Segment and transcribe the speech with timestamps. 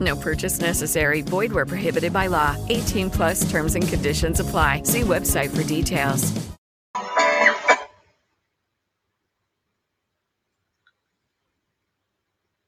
[0.00, 1.22] No purchase necessary.
[1.22, 2.56] Void where prohibited by law.
[2.68, 4.82] 18 plus terms and conditions apply.
[4.84, 6.32] See website for details.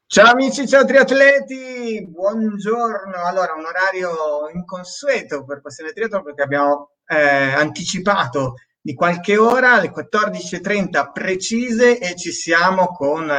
[0.09, 3.23] Ciao amici, ciao triatleti, buongiorno.
[3.23, 9.91] Allora, un orario inconsueto per Passione Triathlon perché abbiamo eh, anticipato di qualche ora, alle
[9.91, 13.31] 14.30 precise e ci siamo con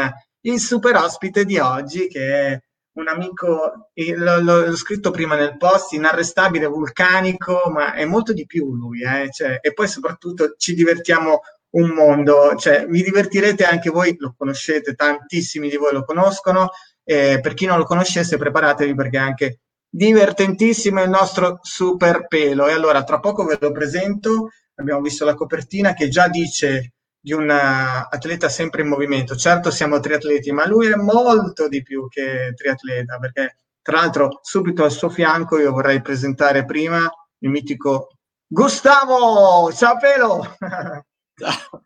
[0.43, 2.61] il super ospite di oggi che è
[2.99, 9.03] un amico, l'ho, scritto prima nel post, inarrestabile, vulcanico, ma è molto di più lui,
[9.03, 9.31] eh?
[9.31, 11.41] cioè, e poi soprattutto ci divertiamo
[11.71, 16.71] un mondo, cioè vi divertirete anche voi, lo conoscete, tantissimi di voi lo conoscono,
[17.05, 22.67] eh, per chi non lo conoscesse preparatevi perché è anche divertentissimo il nostro super pelo.
[22.67, 26.95] E allora tra poco ve lo presento, abbiamo visto la copertina che già dice
[27.29, 29.37] di un atleta sempre in movimento.
[29.37, 34.83] Certo siamo triatleti, ma lui è molto di più che triatleta, perché tra l'altro subito
[34.83, 37.01] al suo fianco io vorrei presentare prima
[37.41, 38.09] il mitico
[38.47, 40.57] Gustavo, ciao pelo!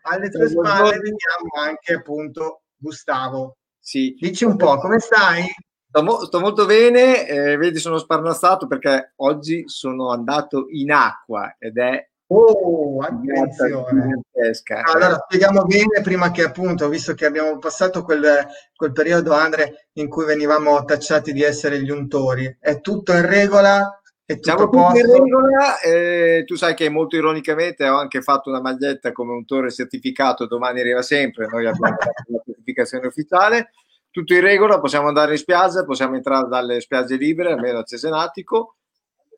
[0.02, 3.56] Alle tue spalle vediamo anche appunto Gustavo.
[3.80, 4.16] Sì.
[4.16, 5.44] Dici un po', come stai?
[5.88, 11.56] Sto, mo- sto molto bene, eh, vedi sono sparnassato perché oggi sono andato in acqua
[11.58, 14.22] ed è Oh, attenzione.
[14.84, 20.08] Allora, spieghiamo bene prima che appunto, visto che abbiamo passato quel, quel periodo, Andre, in
[20.08, 22.56] cui venivamo tacciati di essere gli untori.
[22.58, 24.00] È tutto in regola?
[24.24, 28.48] È tutto Siamo tutti in regola, eh, tu sai che molto ironicamente ho anche fatto
[28.48, 31.96] una maglietta come untore certificato, domani arriva sempre, noi abbiamo
[32.28, 33.72] la certificazione ufficiale,
[34.10, 38.76] tutto in regola, possiamo andare in spiaggia, possiamo entrare dalle spiagge libere, almeno a Cesenatico,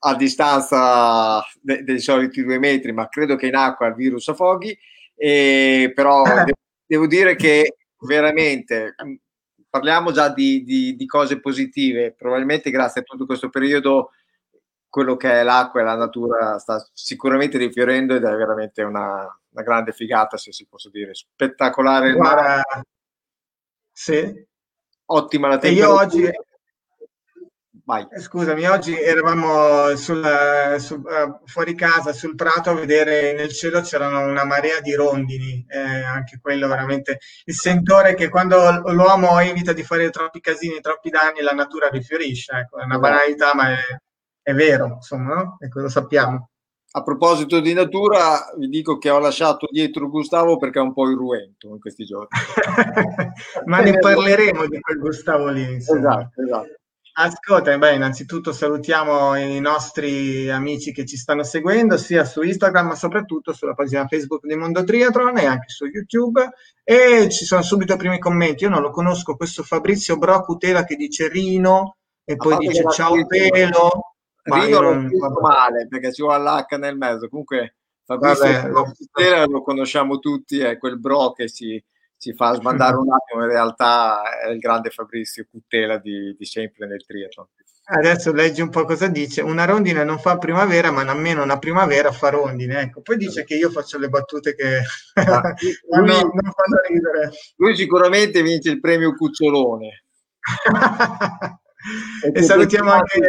[0.07, 4.77] a distanza de- dei soliti due metri, ma credo che in acqua il virus affoghi,
[5.15, 8.95] e, però devo, devo dire che veramente
[9.71, 14.11] parliamo già di, di, di, cose positive, probabilmente grazie a tutto questo periodo
[14.89, 19.63] quello che è l'acqua e la natura sta sicuramente rifiorendo ed è veramente una, una
[19.65, 21.15] grande figata, se si posso dire.
[21.15, 22.63] Spettacolare il Guarda.
[23.91, 24.47] Sì.
[25.07, 26.03] Ottima la temperatura.
[26.03, 26.31] E io oggi
[27.87, 28.07] Vai.
[28.11, 33.83] Eh, scusami, oggi eravamo sul, sul, uh, fuori casa sul prato a vedere nel cielo
[33.83, 39.75] c'erano una marea di rondini, eh, anche quello veramente il sentore che quando l'uomo evita
[39.75, 42.55] di fare troppi casini, troppi danni, la natura rifiorisce.
[42.55, 43.77] Ecco, è una banalità, ma è,
[44.41, 45.57] è vero, insomma, no?
[45.61, 46.49] Ecco, lo sappiamo.
[46.93, 51.11] A proposito di natura, vi dico che ho lasciato dietro Gustavo perché è un po'
[51.11, 52.29] irruento in questi giorni.
[53.67, 55.71] ma ne parleremo di quel Gustavo lì.
[55.75, 55.99] Insomma.
[55.99, 56.83] Esatto, esatto.
[57.17, 62.95] Ascolta, beh, innanzitutto salutiamo i nostri amici che ci stanno seguendo sia su Instagram ma
[62.97, 66.51] soprattutto sulla pagina Facebook di Mondo Triathlon e anche su YouTube
[66.83, 68.65] e ci sono subito i primi commenti.
[68.65, 74.17] Io non lo conosco questo Fabrizio Brocutela che dice Rino e poi dice ciao pelo.
[74.43, 77.29] Rino non lo male perché ci vuole l'H nel mezzo.
[77.29, 81.81] Comunque Fabrizio Brocutela lo conosciamo tutti, è quel bro che si
[82.19, 86.87] ci fa sbandare un attimo, in realtà è il grande Fabrizio Cuttela di, di sempre
[86.87, 87.47] nel triathlon.
[87.87, 89.43] Adesso leggi un po' cosa dice.
[89.43, 92.81] Una rondine non fa primavera, ma nemmeno una primavera fa rondine.
[92.81, 94.79] Ecco, poi dice che io faccio le battute che
[95.21, 95.55] ah,
[95.91, 97.31] lui, non, non fanno ridere.
[97.57, 100.05] Lui sicuramente vince il premio Cucciolone.
[102.33, 103.21] e salutiamo anche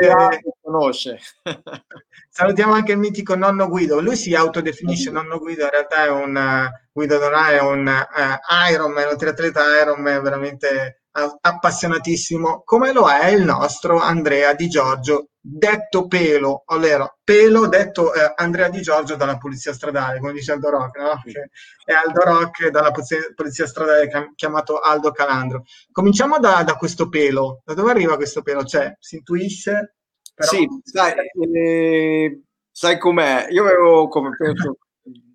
[0.62, 1.20] conosce.
[2.30, 4.00] salutiamo anche il mitico nonno Guido.
[4.00, 8.72] Lui si autodefinisce nonno Guido in realtà è un uh, Guido Donà è un uh,
[8.72, 11.02] Ironman un triatleta Ironman veramente
[11.42, 18.34] appassionatissimo come lo è il nostro Andrea Di Giorgio detto Pelo ovvero Pelo detto eh,
[18.36, 21.22] Andrea Di Giorgio dalla polizia stradale come dice Aldo Rock no?
[21.24, 21.50] che
[21.86, 25.64] è Aldo Rock dalla polizia, polizia stradale chiamato Aldo Calandro.
[25.92, 27.62] Cominciamo da, da, questo pelo.
[27.64, 28.64] Da dove arriva questo pelo?
[28.64, 29.98] cioè si intuisce?
[30.34, 30.50] Però...
[30.50, 31.14] sì sai,
[31.54, 32.42] eh,
[32.72, 33.48] sai com'è?
[33.52, 34.78] Io avevo come penso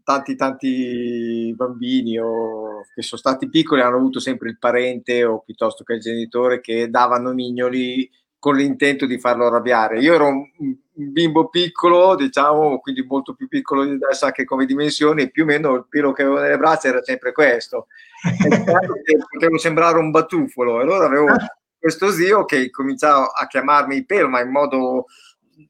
[0.03, 5.85] tanti tanti bambini o che sono stati piccoli hanno avuto sempre il parente o piuttosto
[5.85, 8.11] che il genitore che davano mignoli
[8.41, 10.01] con l'intento di farlo arrabbiare.
[10.01, 10.51] Io ero un,
[10.93, 15.75] bimbo piccolo, diciamo, quindi molto più piccolo di adesso anche come dimensioni, più o meno
[15.75, 17.87] il pelo che avevo nelle braccia era sempre questo.
[19.31, 20.79] potevo sembrare un batuffolo.
[20.79, 21.27] E allora avevo
[21.79, 25.05] questo zio che cominciava a chiamarmi pelo, ma in modo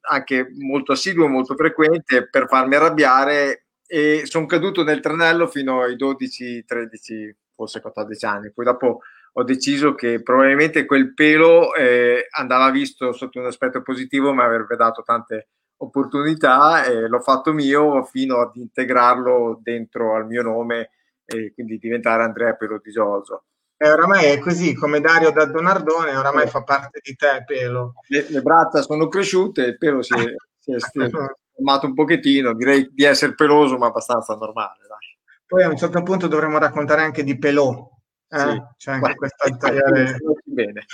[0.08, 5.96] anche molto assiduo, molto frequente, per farmi arrabbiare e sono caduto nel tranello fino ai
[5.96, 8.52] 12, 13, forse 14 anni.
[8.52, 9.00] Poi dopo
[9.32, 14.76] ho deciso che probabilmente quel pelo eh, andava visto sotto un aspetto positivo, mi avrebbe
[14.76, 15.48] dato tante
[15.78, 20.90] opportunità e l'ho fatto mio fino ad integrarlo dentro al mio nome
[21.24, 23.44] e quindi diventare Andrea Pelo di Giorgio.
[23.76, 27.94] E oramai è così, come Dario da Donardone, oramai fa parte di te, Pelo.
[28.08, 32.90] Le, le braccia sono cresciute, il pelo si è, si è formato un pochettino, direi
[32.92, 34.80] di essere peloso, ma abbastanza normale.
[34.86, 35.18] Dai.
[35.46, 37.89] Poi a un certo punto dovremmo raccontare anche di Pelò,
[38.30, 38.38] eh?
[38.38, 38.62] Sì.
[38.76, 40.18] C'è anche questa tagliare...
[40.44, 40.84] Bene.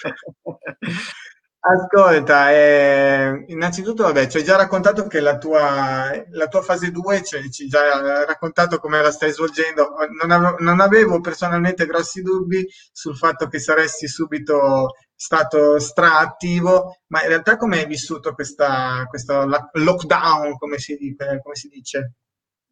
[1.68, 7.24] Ascolta, eh, innanzitutto, vabbè, ci hai già raccontato che la tua, la tua fase 2,
[7.24, 9.96] cioè, ci hai già raccontato come la stai svolgendo.
[10.22, 17.22] Non avevo, non avevo, personalmente grossi dubbi sul fatto che saresti subito stato straattivo, ma
[17.22, 22.12] in realtà come hai vissuto questa, questo lockdown, come si, dice, come si dice?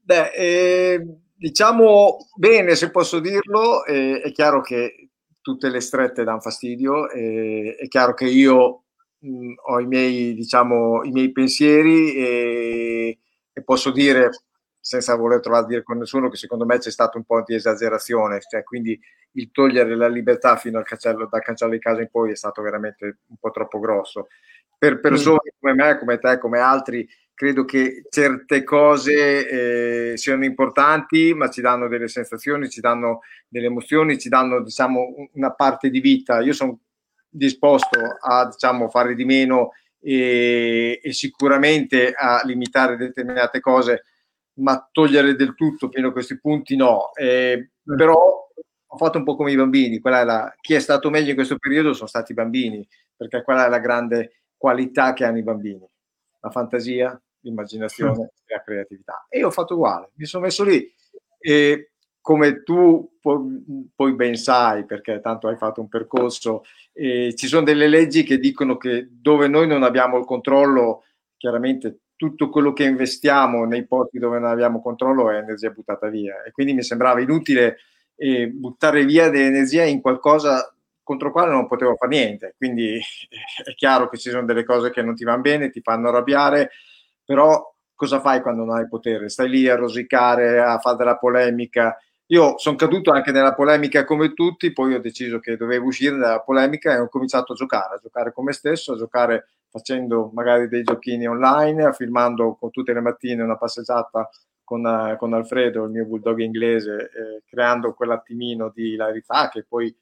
[0.05, 5.11] Beh, eh, diciamo bene, se posso dirlo, eh, è chiaro che
[5.41, 8.85] tutte le strette danno fastidio, eh, è chiaro che io
[9.19, 13.19] mh, ho i miei, diciamo, i miei pensieri e,
[13.53, 14.31] e, posso dire,
[14.81, 17.55] senza voler trovare a dire con nessuno, che secondo me c'è stato un po' di
[17.55, 18.99] esagerazione, cioè quindi
[19.33, 22.63] il togliere la libertà fino al cancello, dal cancello di casa in poi è stato
[22.63, 24.29] veramente un po' troppo grosso.
[24.79, 25.59] Per persone mm.
[25.61, 31.61] come me, come te, come altri, credo che certe cose eh, siano importanti, ma ci
[31.61, 36.41] danno delle sensazioni, ci danno delle emozioni, ci danno diciamo una parte di vita.
[36.41, 36.79] Io sono
[37.29, 44.05] disposto a diciamo, fare di meno e, e, sicuramente a limitare determinate cose,
[44.61, 47.13] ma togliere del tutto fino a questi punti no.
[47.15, 47.97] Eh, mm.
[47.97, 48.49] però
[48.87, 51.59] ho fatto un po' come i bambini, è la, chi è stato meglio in questo
[51.59, 52.87] periodo sono stati i bambini,
[53.17, 55.85] perché quella è la grande qualità che hanno i bambini,
[56.41, 58.23] la fantasia, l'immaginazione mm.
[58.47, 59.27] e la creatività.
[59.29, 60.93] E io ho fatto uguale, mi sono messo lì
[61.39, 66.63] e come tu poi ben sai, perché tanto hai fatto un percorso,
[66.93, 71.05] eh, ci sono delle leggi che dicono che dove noi non abbiamo il controllo,
[71.37, 76.43] chiaramente tutto quello che investiamo nei posti dove non abbiamo controllo è energia buttata via.
[76.43, 77.79] E quindi mi sembrava inutile
[78.17, 82.55] eh, buttare via dell'energia in qualcosa contro il quale non potevo fare niente.
[82.57, 82.99] Quindi
[83.65, 86.71] è chiaro che ci sono delle cose che non ti vanno bene, ti fanno arrabbiare,
[87.25, 89.29] però cosa fai quando non hai potere?
[89.29, 91.97] Stai lì a rosicare, a fare della polemica
[92.29, 96.41] io sono caduto anche nella polemica come tutti, poi ho deciso che dovevo uscire dalla
[96.41, 100.69] polemica e ho cominciato a giocare, a giocare con me stesso, a giocare facendo magari
[100.69, 104.31] dei giochini online, filmando con tutte le mattine una passeggiata
[104.63, 109.95] con, uh, con Alfredo, il mio bulldog inglese, eh, creando quell'attimino di hilarità che poi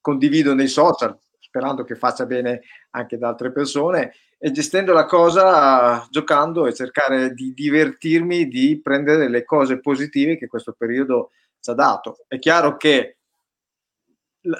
[0.00, 6.06] condivido nei social, sperando che faccia bene anche ad altre persone e gestendo la cosa
[6.08, 11.74] giocando e cercare di divertirmi, di prendere le cose positive che questo periodo ci ha
[11.74, 12.24] dato.
[12.26, 13.18] È chiaro che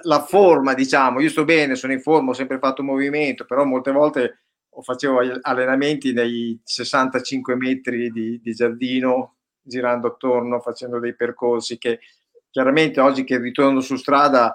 [0.02, 3.90] la forma, diciamo, io sto bene, sono in forma, ho sempre fatto movimento, però molte
[3.90, 4.40] volte
[4.82, 12.00] facevo allenamenti nei 65 metri di, di giardino, girando attorno, facendo dei percorsi che
[12.50, 14.54] chiaramente oggi che ritorno su strada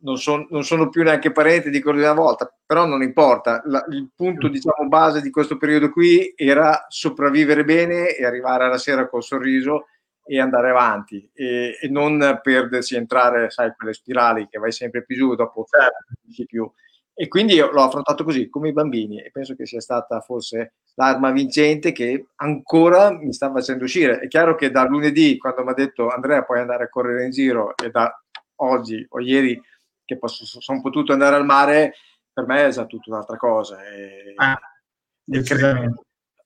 [0.00, 3.62] non, son, non, sono più neanche parenti di quello di una volta, però non importa.
[3.66, 8.78] La, il punto diciamo, base di questo periodo qui era sopravvivere bene e arrivare alla
[8.78, 9.86] sera col sorriso
[10.28, 15.16] e andare avanti e, e non perdersi, entrare, sai, quelle spirali che vai sempre più
[15.16, 16.44] giù dopo certo.
[16.46, 16.70] più.
[17.18, 21.30] E quindi l'ho affrontato così, come i bambini, e penso che sia stata forse l'arma
[21.30, 24.18] vincente che ancora mi sta facendo uscire.
[24.18, 27.30] È chiaro che da lunedì, quando mi ha detto Andrea puoi andare a correre in
[27.30, 28.14] giro, e da
[28.56, 29.60] oggi o ieri
[30.04, 31.94] che posso, sono potuto andare al mare,
[32.32, 33.84] per me è già tutta un'altra cosa.
[33.84, 34.58] E, ah,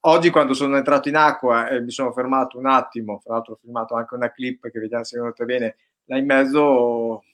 [0.01, 3.59] oggi quando sono entrato in acqua e mi sono fermato un attimo, tra l'altro ho
[3.61, 7.25] filmato anche una clip che vediamo se venuta bene, là in mezzo,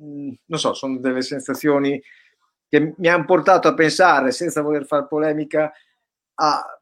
[0.00, 2.00] mm, non so, sono delle sensazioni
[2.68, 5.72] che mi hanno portato a pensare, senza voler fare polemica,
[6.34, 6.80] a,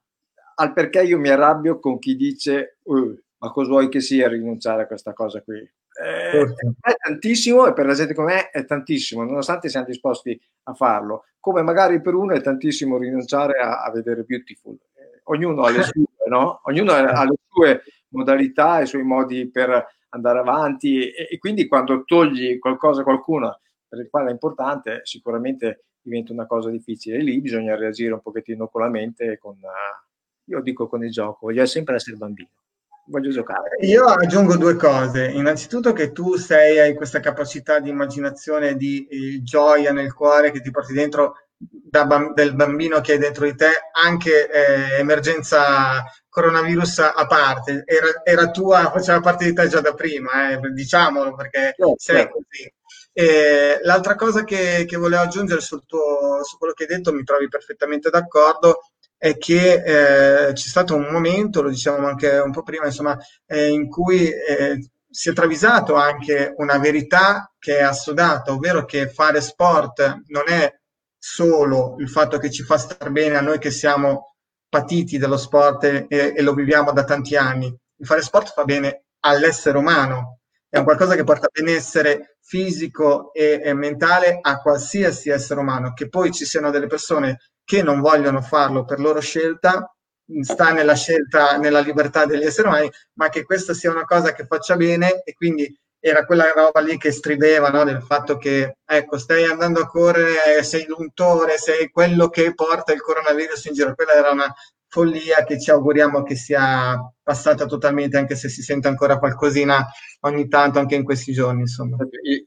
[0.57, 4.83] al perché io mi arrabbio con chi dice uh, ma cosa vuoi che sia rinunciare
[4.83, 5.71] a questa cosa qui?
[5.97, 6.43] Eh,
[6.81, 11.25] è tantissimo e per la gente come me è tantissimo, nonostante siamo disposti a farlo.
[11.39, 14.75] Come magari per uno è tantissimo rinunciare a, a vedere Beautiful.
[14.75, 16.61] Eh, ognuno ha le sue, no?
[16.65, 22.05] Ognuno ha le sue modalità, i suoi modi per andare avanti e, e quindi quando
[22.05, 27.19] togli qualcosa a qualcuno per il quale è importante, sicuramente diventa una cosa difficile.
[27.19, 31.11] E lì bisogna reagire un pochettino con la mente, con, uh, io dico con il
[31.11, 32.64] gioco, voglio sempre essere bambino
[33.07, 33.77] voglio giocare.
[33.81, 35.27] Io aggiungo due cose.
[35.27, 40.61] Innanzitutto che tu sei, hai questa capacità di immaginazione, di eh, gioia nel cuore che
[40.61, 43.71] ti porti dentro da, del bambino che hai dentro di te,
[44.03, 47.85] anche eh, emergenza coronavirus a parte.
[47.87, 52.17] Era, era, tua, faceva parte di te già da prima, eh, diciamolo perché no, sei
[52.17, 52.33] certo.
[52.33, 52.73] così.
[53.17, 57.23] E l'altra cosa che, che volevo aggiungere sul tuo, su quello che hai detto, mi
[57.23, 58.81] trovi perfettamente d'accordo,
[59.25, 63.71] è che eh, c'è stato un momento, lo diciamo anche un po' prima, insomma, eh,
[63.71, 69.41] in cui eh, si è travisato anche una verità che è assodata, ovvero che fare
[69.41, 70.71] sport non è
[71.17, 74.35] solo il fatto che ci fa star bene a noi che siamo
[74.69, 77.75] patiti dello sport e, e lo viviamo da tanti anni.
[77.97, 83.59] Il fare sport fa bene all'essere umano, è un qualcosa che porta benessere fisico e,
[83.65, 88.41] e mentale a qualsiasi essere umano, che poi ci siano delle persone che non vogliono
[88.41, 89.95] farlo per loro scelta,
[90.41, 94.47] sta nella scelta, nella libertà degli esseri umani, ma che questa sia una cosa che
[94.47, 97.83] faccia bene e quindi era quella roba lì che strideva no?
[97.83, 103.01] del fatto che ecco stai andando a correre, sei l'untore, sei quello che porta il
[103.01, 103.95] coronavirus in giro.
[103.95, 104.55] Quella era una
[104.87, 109.87] follia che ci auguriamo che sia passata totalmente, anche se si sente ancora qualcosina
[110.21, 111.61] ogni tanto anche in questi giorni.
[111.61, 111.97] Insomma.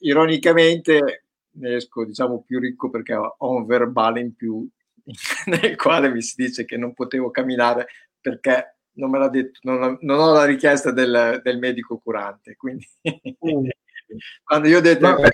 [0.02, 1.24] Ironicamente
[1.58, 4.70] ne esco diciamo più ricco perché ho un verbale in più
[5.46, 7.88] nel quale mi si dice che non potevo camminare
[8.20, 12.56] perché non me l'ha detto, non, non ho la richiesta del, del medico curante.
[12.56, 13.68] Quindi mm.
[14.44, 15.34] quando io ho detto è per,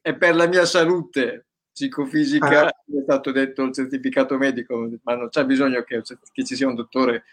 [0.00, 2.82] è per, la mia salute psicofisica, ah.
[2.86, 6.68] mi è stato detto il certificato medico, ma non c'è bisogno che, che ci sia
[6.68, 7.24] un dottore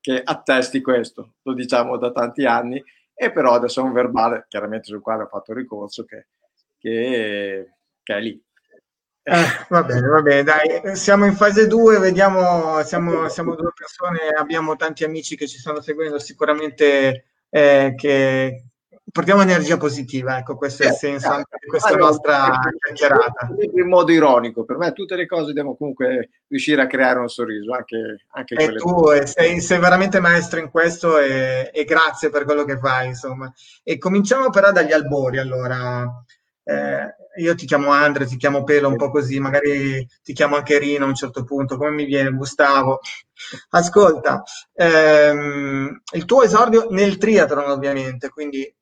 [0.00, 2.82] che attesti questo, lo diciamo da tanti anni,
[3.14, 6.26] e però adesso è un verbale, chiaramente sul quale ho fatto ricorso, che,
[6.78, 8.42] che, che è lì.
[9.26, 14.18] Eh, va bene, va bene, dai, siamo in fase 2, vediamo, siamo, siamo, due persone,
[14.38, 18.64] abbiamo tanti amici che ci stanno seguendo, sicuramente eh, che
[19.10, 23.48] portiamo energia positiva, ecco, questo è il senso anche di questa allora, nostra chiacchierata.
[23.74, 27.72] In modo ironico, per me tutte le cose devono comunque riuscire a creare un sorriso,
[27.72, 32.64] anche, anche e tu sei, sei, veramente maestro in questo e, e grazie per quello
[32.64, 33.50] che fai, insomma.
[33.82, 36.06] E cominciamo però dagli albori, allora.
[36.66, 40.78] Eh, io ti chiamo Andre, ti chiamo Pelo un po' così, magari ti chiamo anche
[40.78, 43.00] Rino a un certo punto, come mi viene Gustavo.
[43.70, 44.42] Ascolta,
[44.74, 48.72] ehm, il tuo esordio nel triathlon ovviamente, quindi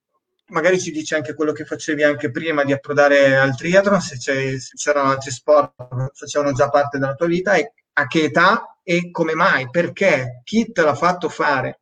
[0.48, 4.58] magari ci dici anche quello che facevi anche prima di approdare al triathlon, se, se
[4.76, 9.10] c'erano altri sport che facevano già parte della tua vita, e a che età e
[9.10, 11.81] come mai, perché, chi te l'ha fatto fare?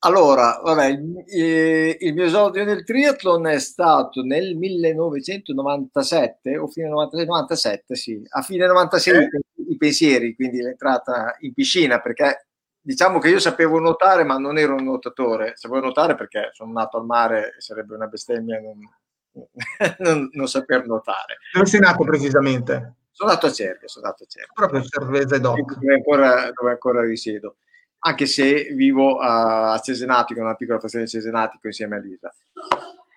[0.00, 6.88] Allora, vabbè, il, eh, il, mio esordio nel triathlon è stato nel 1997 o fine
[6.88, 9.28] 96, 97, sì, a fine 96 eh?
[9.68, 12.48] i pensieri, quindi l'entrata in piscina, perché
[12.78, 16.98] diciamo che io sapevo nuotare, ma non ero un nuotatore, sapevo nuotare perché sono nato
[16.98, 18.78] al mare e sarebbe una bestemmia non,
[19.98, 21.38] non, non saper nuotare.
[21.52, 22.94] Dove sei nato precisamente?
[23.10, 24.52] Sono nato a Cervia, sono nato a Cervia.
[24.52, 25.78] Proprio Cervese Doc.
[25.78, 27.56] Dove ancora, dove ancora risiedo
[27.98, 32.34] anche se vivo a Cesenatico, una piccola frazione di Cesenatico insieme a Lisa.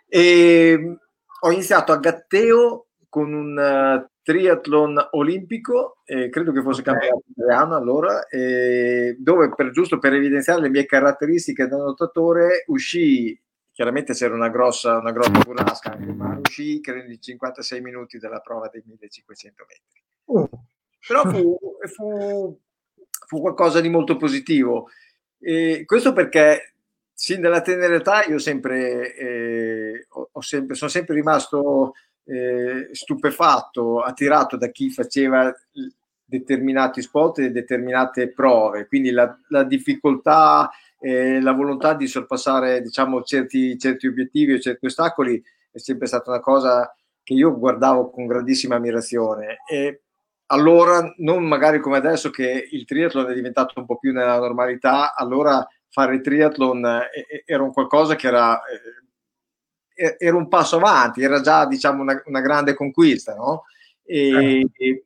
[0.08, 0.98] E
[1.42, 7.76] ho iniziato a Gatteo con un uh, triathlon olimpico, eh, credo che fosse campionato italiano
[7.76, 13.40] allora, eh, dove per, giusto per evidenziare le mie caratteristiche da nuotatore uscì,
[13.72, 18.70] chiaramente c'era una grossa, una grossa burrasca, ma uscì credo in 56 minuti dalla prova
[18.72, 20.04] dei 1500 metri.
[20.26, 20.50] Uh.
[21.08, 21.58] Però fu,
[21.96, 22.60] fu
[23.30, 24.90] fu qualcosa di molto positivo.
[25.40, 26.74] E questo perché
[27.14, 31.94] sin dalla tenera età io sempre, eh, ho sempre, sono sempre rimasto
[32.26, 35.54] eh, stupefatto, attirato da chi faceva
[36.26, 43.22] determinati sport e determinate prove, quindi la, la difficoltà, eh, la volontà di sorpassare diciamo,
[43.22, 45.40] certi, certi obiettivi o certi ostacoli
[45.72, 49.58] è sempre stata una cosa che io guardavo con grandissima ammirazione.
[49.70, 50.02] E
[50.52, 55.14] allora non magari come adesso che il triathlon è diventato un po' più nella normalità,
[55.14, 58.60] allora fare triathlon eh, era un qualcosa che era,
[59.94, 63.66] eh, era un passo avanti, era già diciamo una, una grande conquista, no?
[64.04, 65.04] E, eh.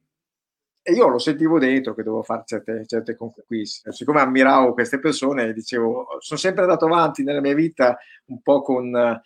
[0.82, 3.92] e, io lo sentivo dentro che dovevo fare certe, certe conquiste.
[3.92, 9.22] Siccome ammiravo queste persone, dicevo, sono sempre andato avanti nella mia vita un po' con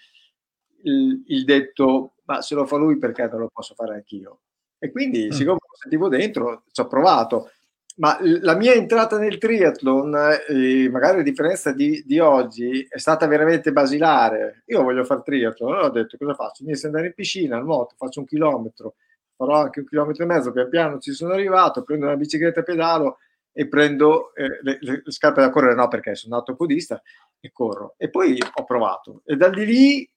[0.83, 4.39] il, il detto, ma se lo fa lui perché non lo posso fare anch'io?
[4.79, 5.29] E quindi, mm.
[5.29, 7.51] siccome lo sentivo dentro, ci ho provato.
[7.97, 10.15] Ma la mia entrata nel triathlon,
[10.49, 14.63] eh, magari a differenza di, di, oggi, è stata veramente basilare.
[14.67, 16.63] Io voglio fare triathlon, allora ho detto cosa faccio?
[16.63, 18.95] Inizio ad andare in piscina, nuoto, faccio un chilometro,
[19.35, 22.63] farò anche un chilometro e mezzo, pian piano ci sono arrivato, prendo una bicicletta a
[22.63, 23.17] pedalo
[23.51, 27.01] e prendo eh, le, le, scarpe da correre, no perché sono nato podista
[27.39, 27.95] e corro.
[27.97, 29.23] E poi ho provato.
[29.25, 30.11] E da di lì,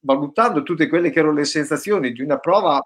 [0.00, 2.82] valutando tutte quelle che erano le sensazioni di una prova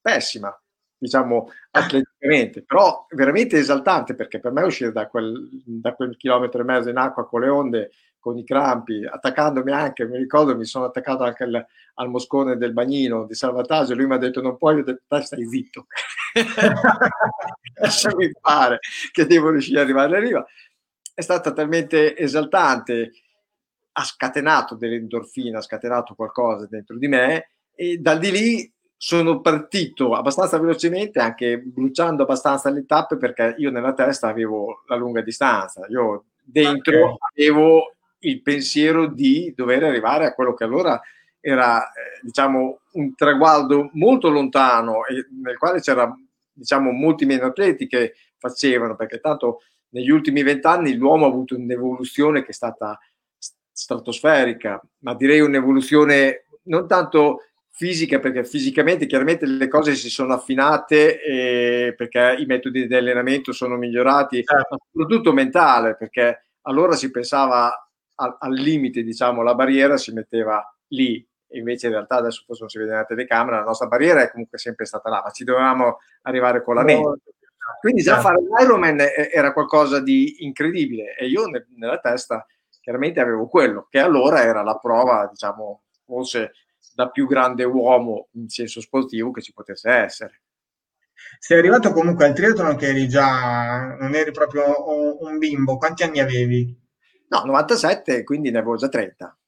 [0.00, 0.56] pessima,
[0.96, 6.64] diciamo atleticamente, però veramente esaltante perché per me uscire da quel, da quel chilometro e
[6.64, 10.84] mezzo in acqua con le onde, con i crampi, attaccandomi anche, mi ricordo mi sono
[10.84, 14.76] attaccato anche al, al moscone del bagnino di salvataggio, lui mi ha detto non puoi,
[14.76, 15.86] io ho detto stai zitto,
[17.80, 18.78] lasciami fare
[19.10, 20.46] che devo riuscire ad arrivare a riva.
[21.14, 23.12] È stata talmente esaltante,
[23.92, 30.12] ha scatenato dell'endorfina, ha scatenato qualcosa dentro di me e da di lì sono partito
[30.12, 35.86] abbastanza velocemente, anche bruciando abbastanza le tappe, perché io nella testa avevo la lunga distanza.
[35.88, 41.00] Io dentro avevo il pensiero di dover arrivare a quello che allora
[41.40, 46.14] era, eh, diciamo, un traguardo molto lontano e nel quale c'era,
[46.52, 52.42] diciamo, molti meno atleti che facevano, perché tanto negli ultimi vent'anni l'uomo ha avuto un'evoluzione
[52.42, 53.00] che è stata
[53.72, 61.22] stratosferica, ma direi un'evoluzione non tanto fisica, perché fisicamente chiaramente le cose si sono affinate
[61.22, 64.66] eh, perché i metodi di allenamento sono migliorati, certo.
[64.70, 67.72] ma soprattutto mentale, perché allora si pensava
[68.16, 72.60] al, al, limite, diciamo, la barriera si metteva lì, e invece in realtà adesso forse
[72.60, 75.44] non si vede nella telecamera, la nostra barriera è comunque sempre stata là, ma ci
[75.44, 77.22] dovevamo arrivare con la mente.
[77.80, 78.98] Quindi già fare l'Ironman
[79.32, 81.44] era qualcosa di incredibile e io
[81.76, 82.44] nella testa
[82.80, 86.52] chiaramente avevo quello, che allora era la prova, diciamo, forse
[87.00, 90.42] da più grande uomo in senso sportivo che ci potesse essere.
[91.38, 96.20] Sei arrivato comunque al triathlon che eri già, non eri proprio un, bimbo, quanti anni
[96.20, 96.78] avevi?
[97.28, 99.38] No, 97, quindi ne avevo già 30.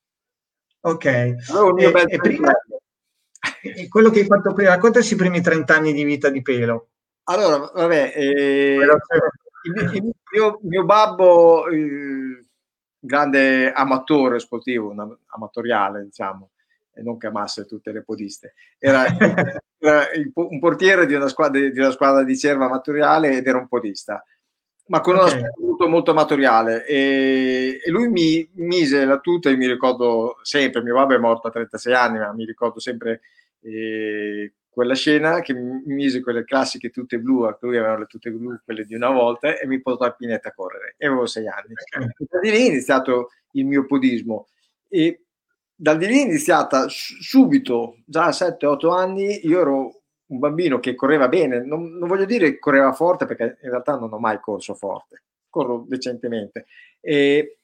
[0.82, 1.06] Ok.
[1.50, 2.52] Avevo e, e, prima,
[3.62, 6.88] e quello che hai fatto prima, raccontaci i primi 30 anni di vita di pelo.
[7.24, 8.76] Allora, vabbè, eh,
[9.64, 12.46] il, il, mio, mio, babbo, eh,
[12.98, 14.94] grande amatore sportivo,
[15.26, 16.51] amatoriale, diciamo,
[16.94, 18.54] e non che amasse tutte le podiste.
[18.78, 19.06] Era,
[19.78, 23.68] era un portiere di una, squadra, di una squadra di Cerva amatoriale ed era un
[23.68, 24.24] podista,
[24.86, 25.24] ma con okay.
[25.24, 26.86] un aspetto molto, molto amatoriale.
[26.86, 31.48] E, e, lui mi mise la tuta e mi ricordo sempre, mio babbo è morto
[31.48, 33.20] a 36 anni, ma mi ricordo sempre
[33.60, 38.30] eh, quella scena che mi mise quelle classiche tutte blu, a cui avevano le tute
[38.30, 40.94] blu, quelle di una volta, e mi portò a Pinetta a correre.
[40.96, 41.74] E avevo sei anni.
[41.74, 42.08] Okay.
[42.28, 44.48] Da lì è iniziato il mio podismo.
[44.88, 45.21] E
[45.82, 51.26] da lì è iniziata subito, già a 7-8 anni, io ero un bambino che correva
[51.26, 54.74] bene, non, non, voglio dire che correva forte perché in realtà non ho mai corso
[54.74, 56.66] forte, corro decentemente,
[57.00, 57.58] e,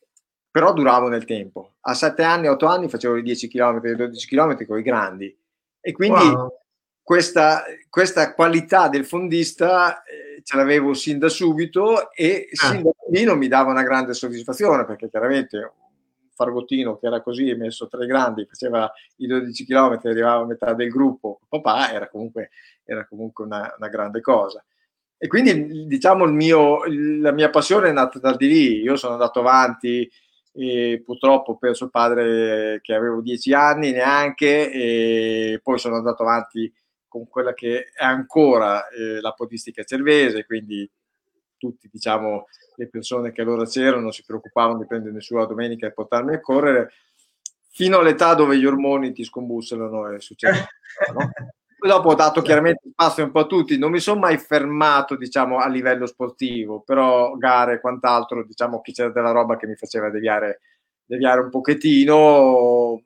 [0.51, 1.75] però duravo nel tempo.
[1.83, 5.39] A 7 anni, 8 anni facevo i 10 km, i 12 km con i grandi
[5.81, 6.53] e quindi wow.
[7.01, 12.67] questa, questa, qualità del fondista eh, ce l'avevo sin da subito e ah.
[12.67, 15.73] sin da bambino mi dava una grande soddisfazione perché chiaramente
[16.39, 20.73] Fargottino che era così messo tra i grandi, faceva i 12 km, arrivava a metà
[20.73, 22.51] del gruppo, papà era comunque,
[22.85, 24.65] era comunque una, una grande cosa.
[25.17, 26.85] E quindi diciamo mio,
[27.21, 30.09] la mia passione è nata da di lì, io sono andato avanti
[30.53, 36.23] e purtroppo ho perso il padre che avevo 10 anni neanche e poi sono andato
[36.23, 36.73] avanti
[37.09, 40.89] con quella che è ancora eh, la podistica cervese, quindi
[41.59, 45.93] tutti diciamo le persone che allora c'erano si preoccupavano di prendere su la domenica e
[45.93, 46.93] portarmi a correre,
[47.71, 50.67] fino all'età dove gli ormoni ti scombussolano e succede.
[51.13, 51.31] no?
[51.79, 55.17] Poi dopo ho dato chiaramente spazio un po' a tutti, non mi sono mai fermato
[55.17, 59.77] diciamo, a livello sportivo, però gare e quant'altro, diciamo che c'era della roba che mi
[59.77, 60.61] faceva deviare,
[61.05, 63.01] deviare un pochettino,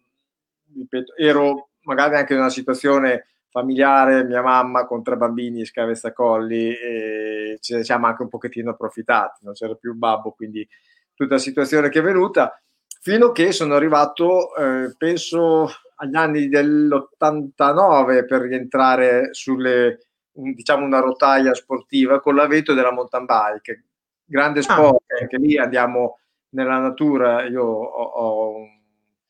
[0.75, 7.59] ripeto, ero magari anche in una situazione familiare, mia mamma con tre bambini scavezzacolli e
[7.69, 10.67] ne siamo anche un pochettino approfittati, non c'era più il babbo, quindi
[11.15, 12.59] tutta la situazione che è venuta,
[13.03, 21.01] fino a che sono arrivato, eh, penso, agli anni dell'89 per rientrare sulle, diciamo, una
[21.01, 23.85] rotaia sportiva con l'aveto della mountain bike.
[24.25, 26.21] Grande ah, sport, ah, anche lì andiamo
[26.55, 28.82] nella natura, io ho, ho un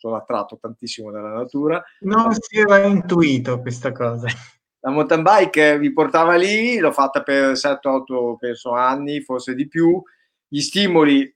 [0.02, 1.80] sono attratto tantissimo dalla natura.
[2.00, 4.26] Non si era intuito questa cosa.
[4.80, 10.02] La mountain bike mi portava lì, l'ho fatta per 7-8 penso anni, forse di più.
[10.48, 11.32] Gli stimoli,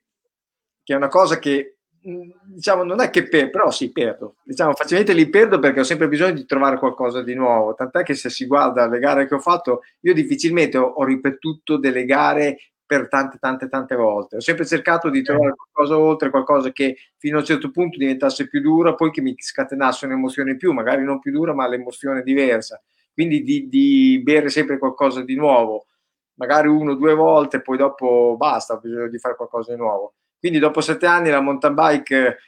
[0.83, 1.77] che è una cosa che
[2.09, 4.35] mm, diciamo non è che perdo, però sì, perdo.
[4.43, 7.75] Diciamo facilmente li perdo perché ho sempre bisogno di trovare qualcosa di nuovo.
[7.75, 11.79] Tant'è che se si guarda le gare che ho fatto, io difficilmente ho, ho ripetuto
[11.79, 14.37] delle gare per tante, tante, tante volte.
[14.37, 18.49] Ho sempre cercato di trovare qualcosa oltre, qualcosa che fino a un certo punto diventasse
[18.49, 22.23] più dura, poi che mi scatenasse un'emozione in più, magari non più dura, ma l'emozione
[22.23, 22.81] diversa.
[23.13, 25.87] Quindi di, di bere sempre qualcosa di nuovo,
[26.35, 30.15] magari uno o due volte, poi dopo basta, ho bisogno di fare qualcosa di nuovo.
[30.39, 32.39] Quindi dopo sette anni la mountain bike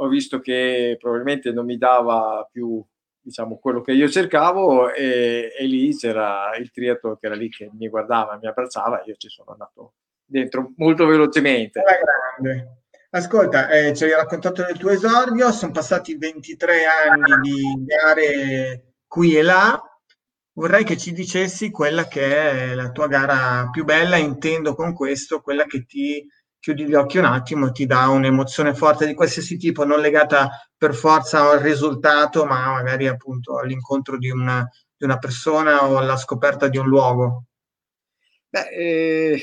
[0.00, 2.84] ho visto che probabilmente non mi dava più
[3.28, 7.70] diciamo quello che io cercavo e, e lì c'era il triathlon che era lì che
[7.72, 9.92] mi guardava, mi abbracciava e io ci sono andato
[10.24, 11.82] dentro molto velocemente.
[13.10, 19.36] Ascolta, eh, ci hai raccontato del tuo esordio, sono passati 23 anni di gare qui
[19.36, 19.82] e là.
[20.54, 25.40] Vorrei che ci dicessi quella che è la tua gara più bella, intendo con questo
[25.40, 26.26] quella che ti
[26.60, 30.94] chiudi gli occhi un attimo, ti dà un'emozione forte di qualsiasi tipo, non legata per
[30.94, 36.68] forza al risultato, ma magari appunto all'incontro di una, di una persona o alla scoperta
[36.68, 37.44] di un luogo?
[38.48, 39.42] Beh, eh...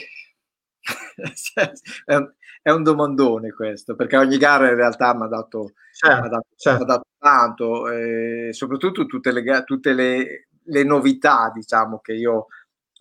[2.05, 6.27] è, un, è, un, domandone questo, perché ogni gara in realtà mi ha dato, certo,
[6.27, 6.85] dato, certo.
[6.85, 12.47] dato, tanto, eh, soprattutto tutte, le, tutte le, le novità, diciamo, che io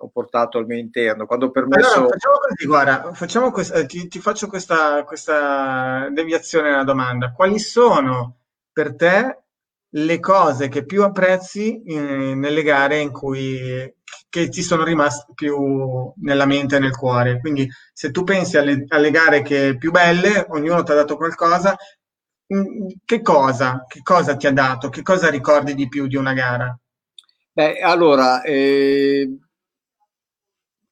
[0.05, 1.27] ho portato al mio interno.
[1.27, 1.95] Quando ho permesso...
[1.95, 7.33] Allora, facciamo così, guarda, facciamo questa, eh, ti, ti, faccio questa, questa deviazione alla domanda.
[7.33, 8.37] Quali sono
[8.71, 9.39] per te
[9.95, 13.95] le cose che più apprezzi eh, nelle gare in cui
[14.29, 17.41] che ti sono rimaste più nella mente e nel cuore?
[17.41, 21.75] Quindi se tu pensi alle, alle gare che più belle, ognuno ti ha dato qualcosa,
[22.55, 24.91] mm, che cosa, che cosa ti ha dato?
[24.91, 26.79] Che cosa ricordi di più di una gara?
[27.53, 29.29] Beh, allora, eh,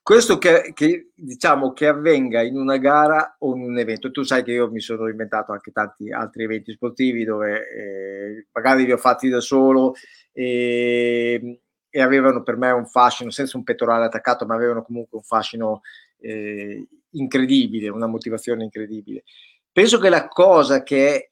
[0.03, 4.43] questo che, che, diciamo che avvenga in una gara o in un evento, tu sai
[4.43, 8.97] che io mi sono inventato anche tanti altri eventi sportivi dove eh, magari li ho
[8.97, 9.95] fatti da solo
[10.33, 15.25] e, e, avevano per me un fascino, senza un pettorale attaccato, ma avevano comunque un
[15.25, 15.83] fascino
[16.19, 19.23] eh, incredibile, una motivazione incredibile.
[19.71, 21.31] Penso che la cosa che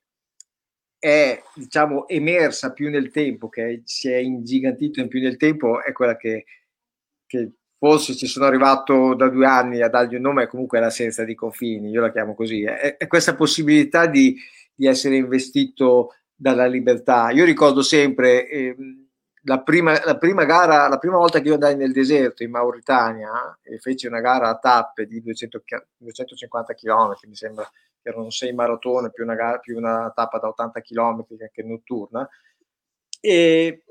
[0.97, 5.93] è, diciamo, emersa più nel tempo, che si è ingigantito in più nel tempo, è
[5.93, 6.45] quella che,
[7.27, 11.25] che forse ci sono arrivato da due anni a dargli un nome, comunque è l'assenza
[11.25, 14.37] di confini, io la chiamo così, è, è questa possibilità di,
[14.75, 17.31] di, essere investito dalla libertà.
[17.31, 18.77] Io ricordo sempre eh,
[19.45, 23.59] la, prima, la, prima, gara, la prima volta che io andai nel deserto in Mauritania
[23.63, 25.63] e feci una gara a tappe di 200,
[25.97, 27.65] 250 km, mi sembra
[28.03, 32.29] che erano sei maratone più una, gara, più una tappa da 80 km anche notturna.
[33.23, 33.85] E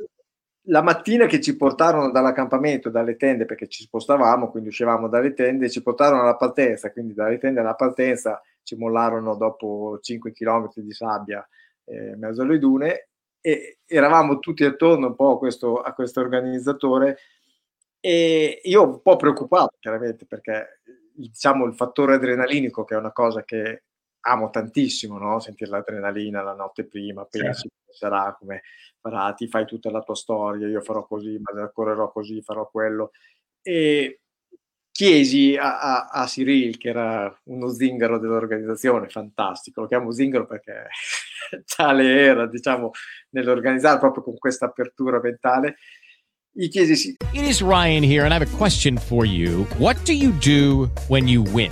[0.70, 5.70] la mattina che ci portarono dall'accampamento, dalle tende, perché ci spostavamo, quindi uscivamo dalle tende,
[5.70, 10.92] ci portarono alla partenza, quindi dalle tende alla partenza ci mollarono dopo 5 km di
[10.92, 11.48] sabbia
[11.86, 13.10] eh, in mezzo alle dune
[13.42, 17.18] e eravamo tutti attorno un po' a questo, a questo organizzatore
[18.00, 20.82] e io un po' preoccupato chiaramente perché
[21.14, 23.84] diciamo il fattore adrenalinico che è una cosa che
[24.30, 25.40] amo tantissimo, no?
[25.40, 27.94] sentire l'adrenalina la notte prima, pensi certo.
[27.94, 28.62] sarà come
[29.00, 33.12] farà, ti fai tutta la tua storia, io farò così, ma correrò così, farò quello.
[33.62, 34.22] E
[34.92, 40.88] chiesi a, a, a Cyril, che era uno zingaro dell'organizzazione, fantastico, lo chiamo zingaro perché
[41.76, 42.92] tale era, diciamo,
[43.30, 45.78] nell'organizzare proprio con questa apertura mentale.
[46.52, 47.16] Gli chiesi...
[47.32, 49.66] It is Ryan here and I have a question for you.
[49.78, 51.72] What do you do when you win?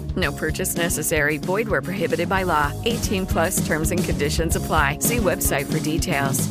[0.15, 1.37] No purchase necessary.
[1.37, 2.71] Void where prohibited by law.
[2.85, 4.97] 18 plus terms and conditions apply.
[4.99, 6.49] See website for details.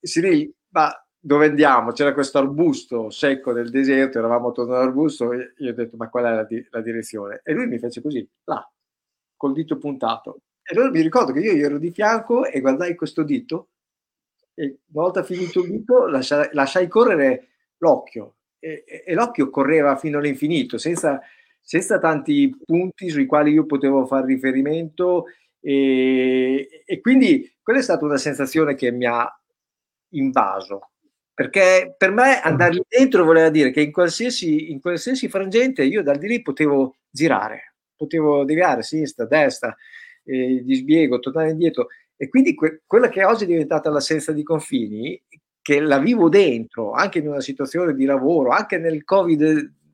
[0.00, 1.92] Siri, ma dove andiamo?
[1.92, 6.34] C'era questo arbusto secco del deserto, eravamo attorno all'arbusto io ho detto ma qual è
[6.34, 7.40] la, di- la, direzione?
[7.44, 8.66] E lui mi fece così, là,
[9.36, 10.42] col dito puntato.
[10.62, 13.70] E allora mi ricordo che io ero di fianco e guardai questo dito
[14.54, 17.48] e una volta finito il dito lasciai, lasciai correre
[17.78, 21.20] l'occhio e, e, e, l'occhio correva fino all'infinito senza,
[21.68, 25.26] senza tanti punti sui quali io potevo fare riferimento
[25.60, 29.30] e, e quindi quella è stata una sensazione che mi ha
[30.12, 30.92] invaso
[31.34, 36.02] perché per me andare lì dentro voleva dire che in qualsiasi, in qualsiasi frangente io
[36.02, 39.76] dal di lì potevo girare, potevo deviare sinistra, destra,
[40.24, 41.88] eh, di sbiego, tornare indietro.
[42.16, 45.22] E quindi que- quella che oggi è diventata l'assenza di confini,
[45.62, 49.04] che la vivo dentro, anche in una situazione di lavoro, anche nel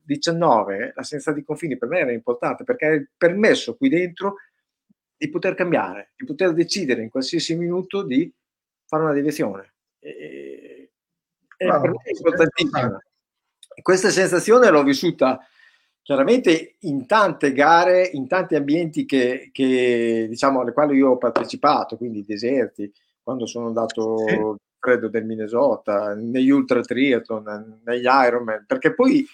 [0.05, 4.35] Covid-19, l'assenza di confini per me era importante perché è permesso qui dentro
[5.17, 8.31] di poter cambiare, di poter decidere in qualsiasi minuto di
[8.85, 9.73] fare una deviazione.
[9.99, 10.91] E,
[11.57, 12.99] e per me è importantissima.
[13.81, 15.39] Questa sensazione l'ho vissuta
[16.01, 21.97] chiaramente in tante gare, in tanti ambienti che, che, diciamo, alle quali io ho partecipato,
[21.97, 24.39] quindi deserti, quando sono andato sì.
[24.77, 29.25] freddo del Minnesota, negli ultra triathlon, negli Ironman, perché poi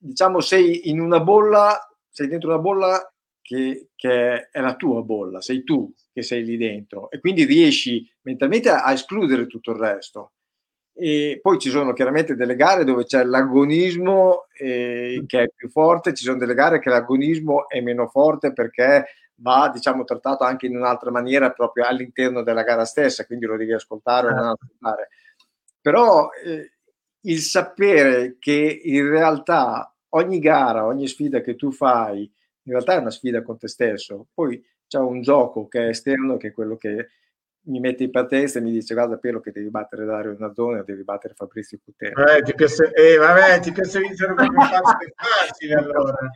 [0.00, 5.40] diciamo sei in una bolla, sei dentro una bolla che, che, è la tua bolla,
[5.40, 9.78] sei tu che sei lì dentro e quindi riesci mentalmente a, a escludere tutto il
[9.78, 10.32] resto.
[10.92, 16.14] E poi ci sono chiaramente delle gare dove c'è l'agonismo eh, che è più forte,
[16.14, 20.76] ci sono delle gare che l'agonismo è meno forte perché va diciamo trattato anche in
[20.76, 24.64] un'altra maniera proprio all'interno della gara stessa, quindi lo devi ascoltare o non certo.
[24.64, 25.08] ascoltare.
[25.80, 26.72] Però eh,
[27.22, 32.98] il sapere che in realtà ogni gara, ogni sfida che tu fai, in realtà è
[32.98, 34.28] una sfida con te stesso.
[34.32, 37.08] Poi c'è un gioco che è esterno, che è quello che
[37.62, 40.82] mi mette in partenza e mi dice guarda Piero che devi battere Dario Nardone o
[40.82, 42.26] devi battere Fabrizio Cutero.
[42.26, 44.50] Eh, ti piace, eh, vabbè, ti piace vincere come
[45.14, 46.16] facile allora.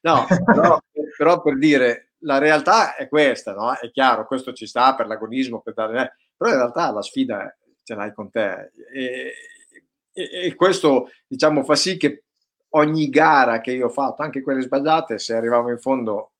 [0.00, 0.80] No, però,
[1.16, 3.74] però, per dire, la realtà è questa, no?
[3.74, 6.16] È chiaro, questo ci sta per l'agonismo, per dare...
[6.36, 8.70] però in realtà la sfida ce l'hai con te.
[8.92, 9.32] E,
[10.22, 12.24] e, e questo, diciamo, fa sì che
[12.70, 16.32] ogni gara che io ho fatto, anche quelle sbagliate, se arrivavo in fondo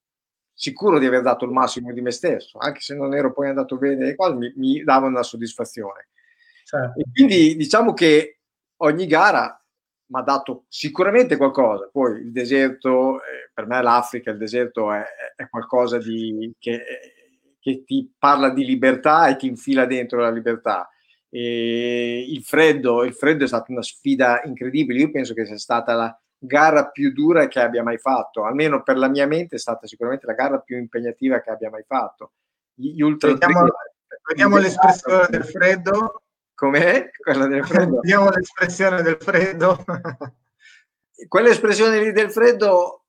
[0.53, 3.77] sicuro di aver dato il massimo di me stesso, anche se non ero poi andato
[3.77, 6.09] bene, mi, mi davano una soddisfazione.
[6.64, 6.99] Certo.
[6.99, 8.41] E quindi diciamo che
[8.79, 9.59] ogni gara
[10.07, 11.88] mi ha dato sicuramente qualcosa.
[11.91, 15.05] Poi il deserto, eh, per me l'Africa, il deserto è,
[15.37, 16.83] è qualcosa di, che,
[17.61, 20.88] che, ti parla di libertà e ti infila dentro la libertà.
[21.31, 25.01] E il freddo, il freddo è stata una sfida incredibile.
[25.01, 28.97] Io penso che sia stata la, gara più dura che abbia mai fatto, almeno per
[28.97, 32.33] la mia mente è stata sicuramente la gara più impegnativa che abbia mai fatto.
[32.75, 33.67] Gli ultra vediamo,
[34.29, 36.23] vediamo l'espressione del freddo.
[36.55, 37.11] Com'è?
[37.17, 38.01] Quella del freddo.
[38.01, 39.85] Vediamo l'espressione del freddo.
[41.27, 43.07] Quell'espressione lì del freddo,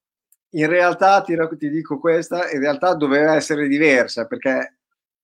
[0.52, 4.79] in realtà, ti, ti dico questa, in realtà doveva essere diversa, perché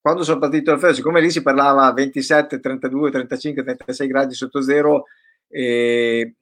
[0.06, 4.62] quando sono partito al freddo, siccome lì si parlava 27, 32, 35, 36 gradi sotto
[4.62, 5.06] zero,
[5.48, 6.36] e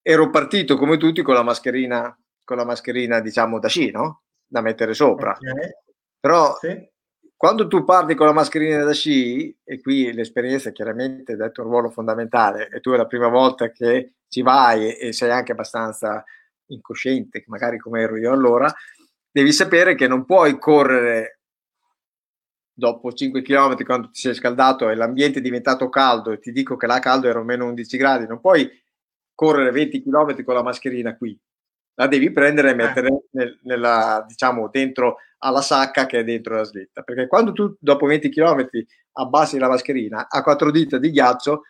[0.00, 4.22] ero partito come tutti con la mascherina, con la mascherina diciamo da sci, no?
[4.46, 5.36] Da mettere sopra.
[5.36, 5.70] Okay.
[6.20, 6.88] Però sì.
[7.34, 11.70] quando tu parti con la mascherina da sci, e qui l'esperienza chiaramente ha detto un
[11.70, 15.50] ruolo fondamentale, e tu è la prima volta che ci vai e, e sei anche
[15.50, 16.22] abbastanza
[16.66, 18.72] incosciente, magari come ero io allora,
[19.28, 21.35] devi sapere che non puoi correre
[22.78, 26.76] dopo 5 km quando ti sei scaldato e l'ambiente è diventato caldo e ti dico
[26.76, 28.68] che là caldo era meno 11 gradi, non puoi
[29.34, 31.38] correre 20 km con la mascherina qui,
[31.94, 32.74] la devi prendere e eh.
[32.74, 37.02] mettere nel, nella, diciamo, dentro alla sacca che è dentro la slitta.
[37.02, 38.68] Perché quando tu dopo 20 km
[39.12, 41.62] abbassi la mascherina a quattro dita di ghiaccio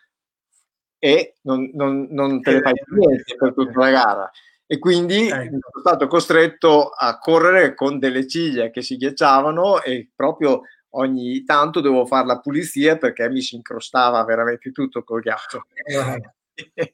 [0.99, 4.31] e non, non, non te ne fai più niente per tutta la gara.
[4.65, 5.57] E quindi ecco.
[5.61, 10.63] sono stato costretto a correre con delle ciglia che si ghiacciavano e proprio
[10.97, 15.65] ogni tanto dovevo fare la pulizia perché mi si incrostava veramente tutto col ghiaccio.
[15.73, 16.21] Eh.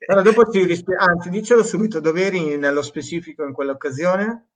[0.08, 4.48] Allora, dopo ti rispe- anzi, dicelo subito, dove eri nello specifico in quell'occasione?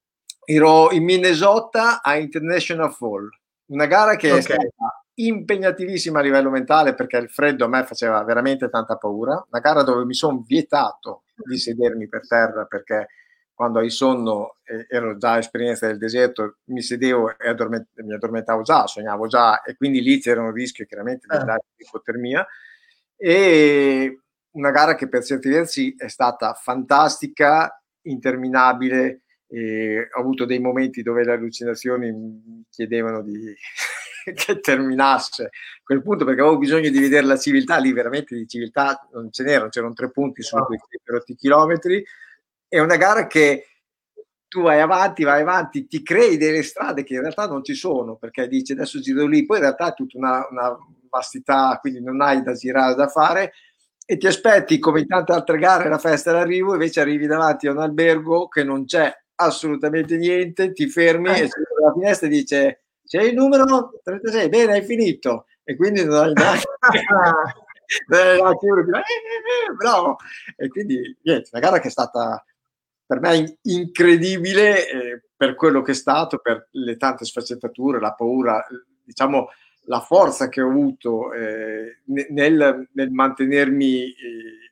[0.43, 3.29] Ero in Minnesota a International Fall,
[3.67, 4.39] una gara che okay.
[4.39, 9.45] è stata impegnativissima a livello mentale perché il freddo a me faceva veramente tanta paura,
[9.49, 13.07] una gara dove mi sono vietato di sedermi per terra perché
[13.57, 18.61] quando hai sonno eh, ero già esperienza del deserto, mi sedevo e addorment- mi addormentavo
[18.61, 21.61] già, sognavo già e quindi lì c'era un rischio chiaramente di eh.
[21.77, 22.45] ipotermia
[23.15, 24.19] e
[24.51, 29.21] una gara che per certi versi è stata fantastica, interminabile.
[29.49, 33.55] Ho avuto dei momenti dove le allucinazioni mi chiedevano di
[34.35, 35.49] che terminasse a
[35.83, 39.43] quel punto perché avevo bisogno di vedere la civiltà lì veramente di civiltà non ce
[39.43, 42.03] n'erano c'erano tre punti su quei 8 chilometri
[42.67, 43.65] è una gara che
[44.47, 48.15] tu vai avanti, vai avanti, ti crei delle strade che in realtà non ci sono
[48.15, 50.77] perché dici adesso giro lì, poi in realtà è tutta una, una
[51.09, 53.53] vastità, quindi non hai da girare da fare
[54.05, 57.71] e ti aspetti come in tante altre gare la festa d'arrivo, invece arrivi davanti a
[57.71, 61.49] un albergo che non c'è assolutamente niente, ti fermi e
[61.81, 66.33] la finestra dice c'è il numero 36, bene hai finito e quindi non hai Eh,
[68.07, 70.17] dirà, "Eh, eh, eh, bravo.
[70.55, 72.43] E quindi, niente, una gara che è stata
[73.07, 78.13] per me in- incredibile eh, per quello che è stato, per le tante sfaccettature, la
[78.13, 78.63] paura,
[79.03, 79.47] diciamo,
[79.85, 84.13] la forza che ho avuto eh, ne- nel, nel mantenermi eh,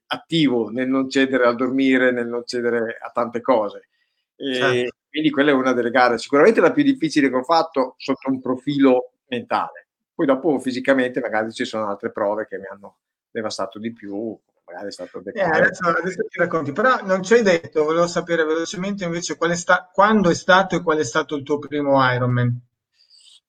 [0.08, 3.88] attivo, nel non cedere al dormire, nel non cedere a tante cose.
[4.36, 4.95] E Certo.
[5.15, 8.41] Quindi quella è una delle gare, sicuramente la più difficile che ho fatto sotto un
[8.41, 9.88] profilo mentale.
[10.13, 12.98] Poi dopo fisicamente magari ci sono altre prove che mi hanno
[13.32, 17.43] devastato di più, magari è stato Eh, adesso, adesso ti racconti, però non ci hai
[17.43, 21.36] detto, volevo sapere velocemente invece qual è sta- quando è stato e qual è stato
[21.36, 22.60] il tuo primo Ironman.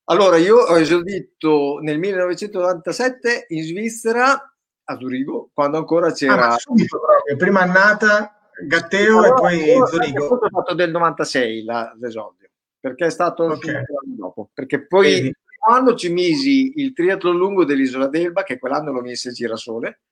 [0.09, 4.55] Allora, io ho esordito nel 1997 in Svizzera,
[4.89, 6.49] a Zurigo, quando ancora Ah, c'era...
[6.49, 7.01] ma subito
[7.37, 10.27] prima annata, Gatteo e poi Io- Zurigo.
[10.27, 12.49] Ho fatto del 96 la- l'esordio,
[12.79, 13.55] perché è stato Ok.
[13.55, 14.51] subito l'anno dopo.
[14.55, 15.27] Perché poi Vedi.
[15.29, 20.03] il primo anno ci misi il triathlon lungo dell'isola d'Elba, che quell'anno lo mise Girasole.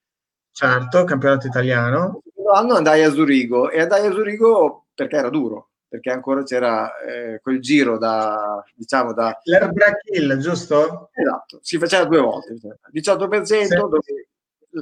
[0.55, 2.23] Certo, campionato italiano.
[2.25, 6.45] Il secondo anno andai a Zurigo e andai a Zurigo perché era duro, perché ancora
[6.45, 9.37] c'era eh, quel giro da, diciamo, da...
[9.43, 11.11] L'Airbreak Hill, giusto?
[11.13, 12.55] Esatto, si faceva due volte,
[12.93, 13.75] 18%, Sì.
[13.75, 14.29] dove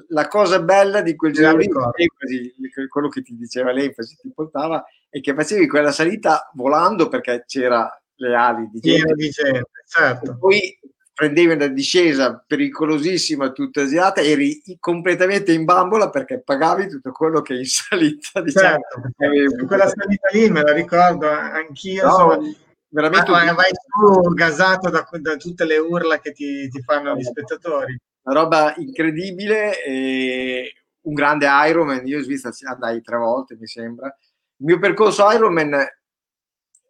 [0.09, 1.69] la cosa bella di quel giro lì,
[2.89, 7.91] quello che ti diceva l'enfasi, ti portava, è che facevi quella salita volando perché c'era
[8.17, 10.37] le ali di gente, di gente, e certo.
[10.39, 10.79] poi
[11.23, 17.55] prendevi una discesa pericolosissima tutta asiata, eri completamente in bambola perché pagavi tutto quello che
[17.55, 18.81] in salita diciamo,
[19.17, 22.39] Certo, quella salita lì me la ricordo anch'io, No, insomma,
[22.89, 27.15] veramente vai, un- vai su gasato da, da tutte le urla che ti, ti fanno
[27.15, 27.97] gli spettatori.
[28.23, 32.05] una roba incredibile e un grande Ironman.
[32.05, 34.09] Io in Svizzera andai tre volte, mi sembra.
[34.57, 35.87] Il mio percorso Ironman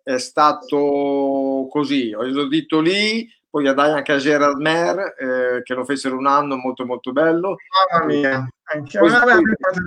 [0.03, 5.85] è stato così: ho esordito lì, poi andai anche a Gerard Mer, eh, che lo
[5.85, 7.57] fecero un anno molto molto bello.
[7.91, 9.41] Mamma mia, anche avevo fatto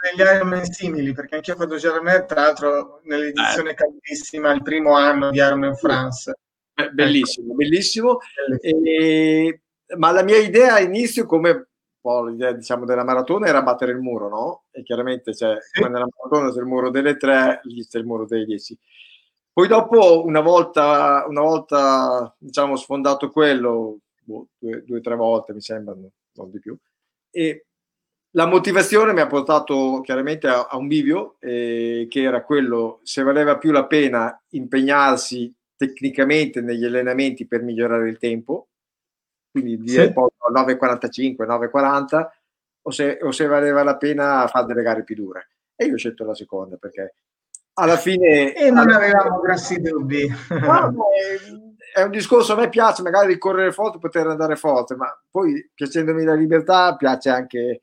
[0.03, 3.73] degli Ironman simili, perché anch'io ho fatto Germain, tra l'altro nell'edizione Eh.
[3.73, 6.31] caldissima, il primo anno di Ironman France.
[6.75, 8.19] Eh, bellissimo, bellissimo.
[8.47, 8.83] Bellissimo.
[8.83, 9.61] E-
[9.97, 14.29] ma la mia idea all'inizio, come po' l'idea diciamo, della maratona, era battere il muro,
[14.29, 14.63] no?
[14.69, 15.81] E chiaramente c'è, Sì.
[15.81, 18.77] nella maratona c'è il muro delle tre, lì c'è il muro dei dieci.
[19.55, 25.61] Poi dopo, una volta, una volta diciamo, sfondato quello, boh, due o tre volte mi
[25.61, 26.77] sembra, no- non di più,
[27.31, 27.67] e
[28.31, 33.23] la motivazione mi ha portato chiaramente a, a un bivio, eh, che era quello, se
[33.23, 38.67] valeva più la pena impegnarsi tecnicamente negli allenamenti per migliorare il tempo,
[39.51, 40.11] quindi dire Sì.
[40.11, 42.29] poi 9,45, 9,40,
[42.81, 45.51] o se, o se valeva la pena fare delle gare più dure.
[45.77, 47.15] E io ho scelto la seconda perché
[47.75, 48.53] alla fine...
[48.53, 50.27] E non alla- avevamo grossi dubbi.
[50.49, 50.95] No,
[51.93, 55.69] è- un discorso, a me piace magari di correre forte, poter andare forte, ma poi
[55.73, 57.81] piacendomi la libertà piace anche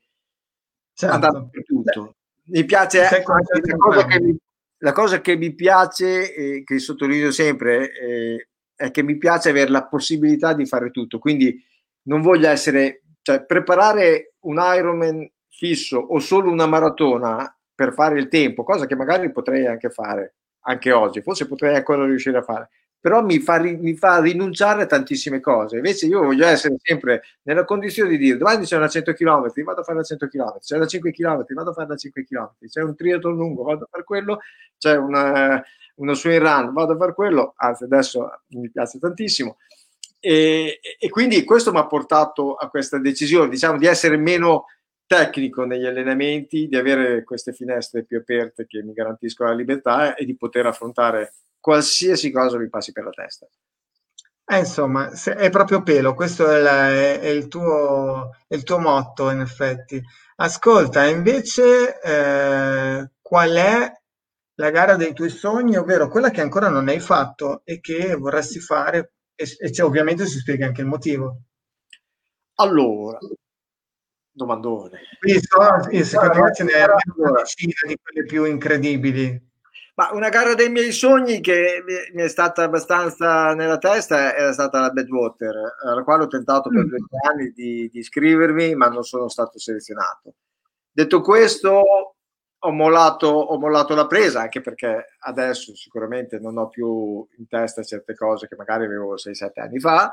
[0.93, 1.15] Certo.
[1.15, 2.15] andare dappertutto.
[2.45, 4.37] Mi piace anche la cosa, mi,
[4.77, 9.71] la cosa che mi piace, e che sottolineo sempre, eh, è che mi piace avere
[9.71, 11.17] la possibilità di fare tutto.
[11.17, 11.59] Quindi
[12.03, 18.29] non voglio essere, cioè preparare un Ironman fisso o solo una maratona per fare il
[18.29, 22.69] tempo, cosa che magari potrei anche fare anche oggi, forse potrei ancora riuscire a fare,
[22.97, 25.75] però mi fa, mi fa rinunciare a tantissime cose.
[25.75, 29.81] Invece io voglio essere sempre nella condizione di dire domani c'è una 100 km, vado
[29.81, 32.51] a fare la 100 km, c'è una 5 km, vado a fare la 5 km,
[32.65, 34.39] c'è un triathlon lungo, vado a fare quello,
[34.77, 35.61] c'è una,
[35.95, 39.57] uno swing run, vado a fare quello, anzi adesso mi piace tantissimo.
[40.21, 44.67] E, e quindi questo mi ha portato a questa decisione, diciamo, di essere meno
[45.05, 50.25] tecnico negli allenamenti, di avere queste finestre più aperte che mi garantiscono la libertà e
[50.25, 53.47] di poter affrontare qualsiasi cosa mi passi per la testa.
[54.45, 59.29] Eh, insomma, è proprio pelo, questo è, la- è- il tuo, è il tuo motto,
[59.29, 60.01] in effetti.
[60.37, 63.91] Ascolta, invece, eh, qual è
[64.55, 68.59] la gara dei tuoi sogni, ovvero quella che ancora non hai fatto e che vorresti
[68.59, 69.13] fare?
[69.35, 71.41] E, e ovviamente si spiega anche il motivo.
[72.55, 73.19] Allora,
[74.33, 74.99] domandone.
[75.19, 76.83] Quindi, so- io, secondo me ce n'è
[77.15, 79.51] una decina di quelle più incredibili.
[79.95, 84.51] Ma una gara dei miei sogni che mi- mi è stata abbastanza nella testa era
[84.51, 85.55] stata la Badwater,
[85.85, 86.87] alla quale ho tentato per Mm.
[86.89, 90.33] due anni di, di iscrivermi, ma non sono stato selezionato.
[90.91, 92.15] Detto questo,
[92.65, 97.83] ho mollato, ho mollato la presa, anche perché adesso sicuramente non ho più in testa
[97.83, 100.11] certe cose che magari avevo 6-7 anni fa.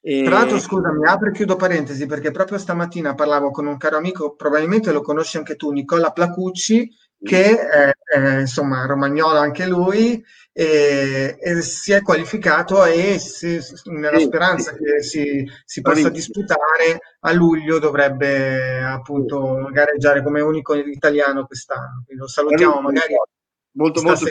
[0.00, 0.22] E...
[0.22, 4.34] Tra l'altro, scusami, apro e chiudo parentesi perché proprio stamattina parlavo con un caro amico,
[4.34, 6.88] probabilmente lo conosci anche tu, Nicola Placucci,
[7.20, 14.18] che è, è insomma romagnolo anche lui e, e si è qualificato e se, nella
[14.18, 22.02] speranza che si, si possa disputare a luglio dovrebbe appunto gareggiare come unico italiano quest'anno.
[22.04, 23.14] Quindi lo salutiamo magari.
[23.72, 24.24] Molto, molto,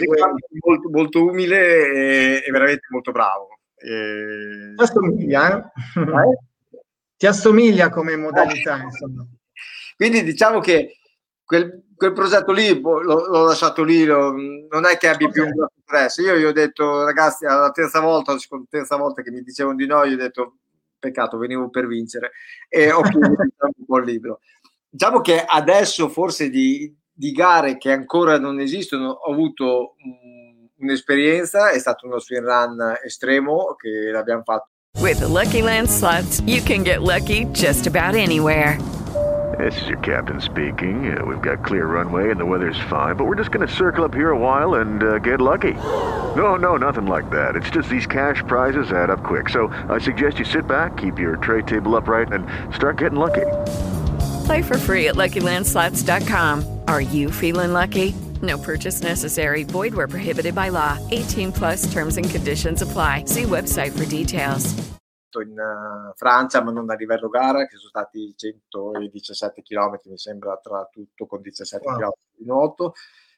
[0.59, 3.56] molto, molto, umile e, e veramente molto bravo.
[3.78, 4.73] E...
[4.75, 5.99] Ti assomiglia, eh?
[5.99, 6.78] eh?
[7.17, 9.25] Ti assomiglia come modalità, insomma.
[9.95, 10.97] Quindi diciamo che
[11.43, 14.34] quel, quel progetto lì boh, l'ho, l'ho, lasciato lì, lo,
[14.69, 16.17] non è che abbia più un grosso stress.
[16.17, 19.88] Io gli ho detto, ragazzi, alla terza volta, la terza volta che mi dicevano di
[19.88, 20.57] no, gli ho detto,
[20.99, 22.32] peccato, venivo per vincere
[22.67, 24.39] e ho chiuso un po' il libro.
[24.89, 30.46] Diciamo che adesso forse di, di gare che ancora non esistono ho avuto um,
[30.80, 34.69] un'esperienza, è stato uno swing run estremo che l'abbiamo fatto.
[34.99, 38.78] With the Lucky Land slots, you can get lucky just about anywhere.
[39.57, 41.17] This is your captain speaking.
[41.17, 44.03] Uh, we've got clear runway and the weather's fine, but we're just going to circle
[44.03, 45.73] up here a while and uh, get lucky.
[46.36, 47.55] No, no, nothing like that.
[47.55, 49.49] It's just these cash prizes add up quick.
[49.49, 53.45] So I suggest you sit back, keep your tray table upright, and start getting lucky.
[54.45, 56.82] Play for free at LuckyLandSlots.com.
[56.88, 58.13] Are you feeling lucky?
[58.41, 59.63] No purchase necessary.
[59.63, 60.97] Void where prohibited by law.
[61.11, 63.23] 18 plus terms and conditions apply.
[63.25, 64.75] See website for details.
[65.41, 70.57] in uh, Francia, ma non a livello gara, che sono stati 117 km, mi sembra,
[70.61, 71.97] tra tutto con 17 wow.
[71.97, 72.93] km di nuoto.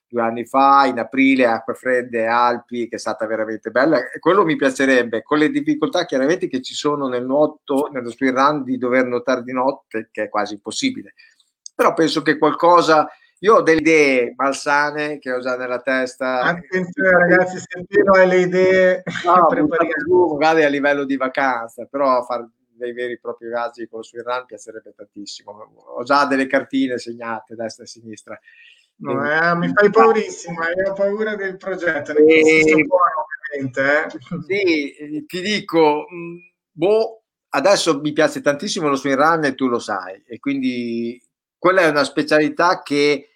[0.08, 4.10] Due anni fa, in aprile, acque fredde, Alpi, che è stata veramente bella.
[4.10, 8.64] E quello mi piacerebbe, con le difficoltà chiaramente che ci sono nel nuoto, nello speedrun,
[8.64, 11.14] di dover nuotare di notte, che è quasi impossibile.
[11.76, 13.08] Però penso che qualcosa
[13.40, 16.42] io ho delle idee malsane che ho già nella testa.
[16.42, 19.48] Attenzione ragazzi, se Piero hai le idee, no,
[20.06, 24.22] giù, magari a livello di vacanza, però fare dei veri e propri viaggi con sui
[24.22, 25.52] run piacerebbe tantissimo.
[25.98, 28.40] Ho già delle cartine segnate destra e sinistra.
[29.02, 32.12] No, eh, mi fai paurissimo, io ho paura del progetto.
[32.14, 32.86] E...
[32.86, 34.10] Buono, eh.
[34.46, 36.38] Sì, ti dico, mm,
[36.72, 41.22] boh, adesso mi piace tantissimo lo swing run e tu lo sai, e quindi
[41.60, 43.30] quella è una specialità che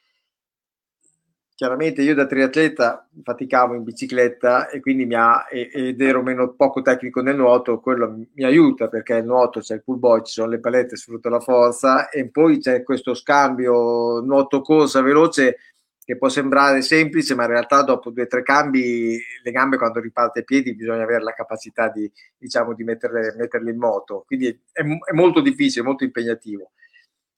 [1.55, 6.81] chiaramente io da triatleta faticavo in bicicletta e quindi mi ha, ed ero meno poco
[6.81, 10.49] tecnico nel nuoto, quello mi aiuta perché il nuoto c'è il pull boy, ci sono
[10.49, 15.57] le palette, sfrutto la forza e poi c'è questo scambio nuoto-corsa veloce
[16.03, 20.01] che può sembrare semplice, ma in realtà dopo due o tre cambi le gambe quando
[20.01, 24.47] riparte i piedi bisogna avere la capacità di, diciamo, di metterle, metterle in moto, quindi
[24.47, 26.71] è, è molto difficile, molto impegnativo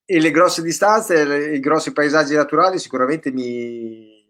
[0.06, 4.24] e le grosse distanze, le, i grossi paesaggi naturali sicuramente mi,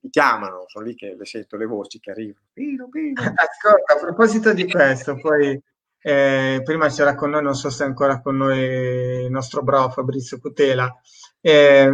[0.00, 2.46] mi, chiamano, sono lì che le sento le voci che arrivano.
[2.52, 3.20] Pino, Pino.
[3.34, 5.60] Ascolta, a proposito di questo, poi
[6.00, 9.88] eh, prima c'era con noi, non so se è ancora con noi il nostro bravo
[9.88, 10.94] Fabrizio Cutela.
[11.40, 11.90] Eh,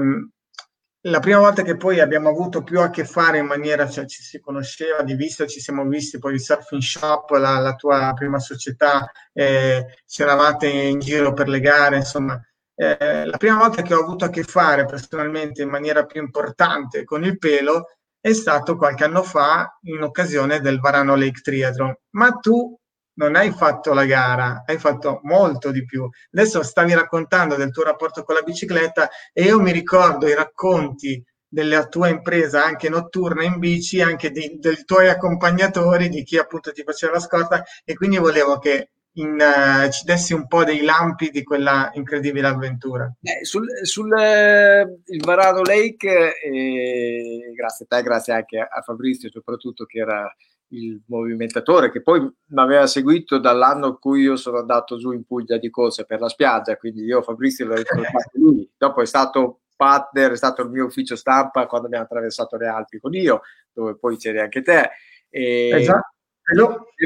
[1.07, 4.23] la prima volta che poi abbiamo avuto più a che fare in maniera, cioè ci
[4.23, 8.39] si conosceva di vista, ci siamo visti poi il Surfing Shop, la, la tua prima
[8.39, 12.41] società, eh, c'eravate in giro per le gare, insomma,
[12.75, 17.05] eh, la prima volta che ho avuto a che fare personalmente in maniera più importante
[17.05, 17.87] con il pelo
[18.21, 21.95] è stato qualche anno fa in occasione del Varano Lake Triathlon.
[22.11, 22.79] Ma tu
[23.15, 26.09] non hai fatto la gara, hai fatto molto di più.
[26.31, 31.23] Adesso stavi raccontando del tuo rapporto con la bicicletta e io mi ricordo i racconti
[31.47, 36.73] della tua impresa anche notturna in bici, anche di, dei tuoi accompagnatori, di chi appunto
[36.73, 40.83] ti faceva la scorta e quindi volevo che in, uh, ci dessi un po' dei
[40.83, 43.13] lampi di quella incredibile avventura.
[43.21, 48.81] Eh, sul, sul eh, il Varano Lake, eh, grazie a te, grazie anche a, a
[48.81, 50.35] Fabrizio soprattutto che era
[50.69, 55.25] il movimentatore che poi mi aveva seguito dall'anno in cui io sono andato giù in
[55.25, 59.61] Puglia di corsa per la spiaggia, quindi io Fabrizio l'ho ricordato lui, dopo è stato
[59.77, 63.97] partner, è stato il mio ufficio stampa quando abbiamo attraversato le Alpi con io, dove
[63.97, 64.91] poi c'eri anche te.
[65.29, 66.13] E, esatto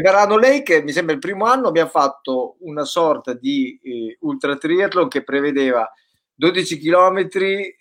[0.02, 5.08] Verano Lake, mi sembra il primo anno, abbiamo fatto una sorta di eh, ultra triathlon
[5.08, 5.90] che prevedeva
[6.34, 7.28] 12 km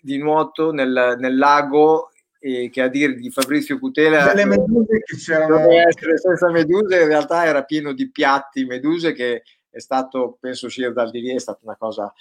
[0.00, 5.16] di nuoto nel, nel lago eh, che a dire di Fabrizio Cutela delle meduse che
[5.16, 10.66] c'erano essere senza meduse in realtà era pieno di piatti meduse che è stato penso
[10.66, 12.12] uscire dal di lì è stata una cosa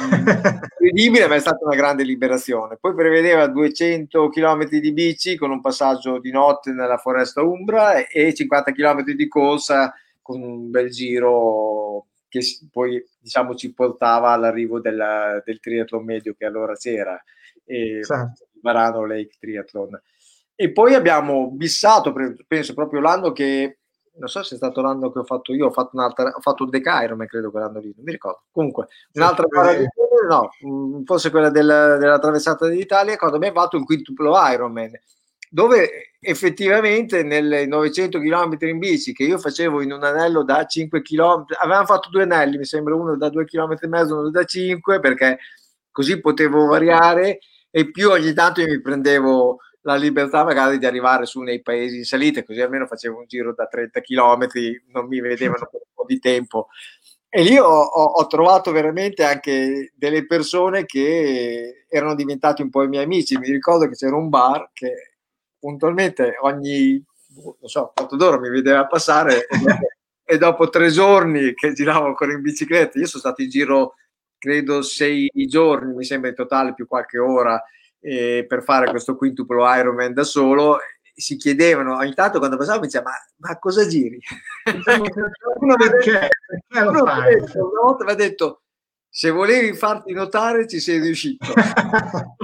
[0.00, 2.76] incredibile, ma è stata una grande liberazione.
[2.80, 8.34] Poi prevedeva 200 km di bici con un passaggio di notte nella foresta Umbra e
[8.34, 12.40] 50 km di corsa con un bel giro che
[12.72, 17.22] poi diciamo ci portava all'arrivo del, del triathlon medio che allora c'era,
[17.64, 18.48] e certo.
[18.60, 20.00] Varano Lake Triathlon.
[20.56, 22.12] E poi abbiamo bissato,
[22.46, 23.78] penso proprio l'anno che
[24.16, 26.64] non so se è stato l'anno che ho fatto io, ho fatto un'altra, ho fatto
[26.64, 28.42] un Deca Ironman credo quell'anno lì, non mi ricordo.
[28.50, 29.86] Comunque, un'altra di
[30.28, 34.90] no, mm, forse quella del, della traversata d'Italia, quando abbiamo fatto il quintuplo Ironman,
[35.50, 41.02] dove effettivamente nelle 900 km in bici che io facevo in un anello da 5
[41.02, 44.44] km, avevamo fatto due anelli, mi sembra uno da 2 km e mezzo, uno da
[44.44, 45.38] 5, perché
[45.90, 47.38] così potevo variare
[47.70, 51.98] e più ogni tanto io mi prendevo la libertà magari di arrivare su nei paesi
[51.98, 54.46] in salita, così almeno facevo un giro da 30 km,
[54.92, 56.68] non mi vedevano per un po' di tempo.
[57.28, 62.84] E lì ho, ho, ho, trovato veramente anche delle persone che erano diventati un po'
[62.84, 63.36] i miei amici.
[63.36, 65.16] Mi ricordo che c'era un bar che
[65.58, 67.02] puntualmente ogni,
[67.34, 69.86] non so, quanto d'ora mi vedeva passare e dopo,
[70.24, 73.94] e dopo tre giorni che giravo ancora in bicicletta, io sono stato in giro
[74.38, 77.60] credo sei giorni, mi sembra in totale più qualche ora
[78.04, 80.78] eh, per fare questo quintuplo Ironman da solo,
[81.14, 84.20] si chiedevano ogni tanto quando passavo mi diceva ma, ma cosa giri?
[85.58, 86.28] uno perché,
[86.70, 88.62] uno detto, una volta mi ha detto
[89.08, 91.46] se volevi farti notare ci sei riuscito.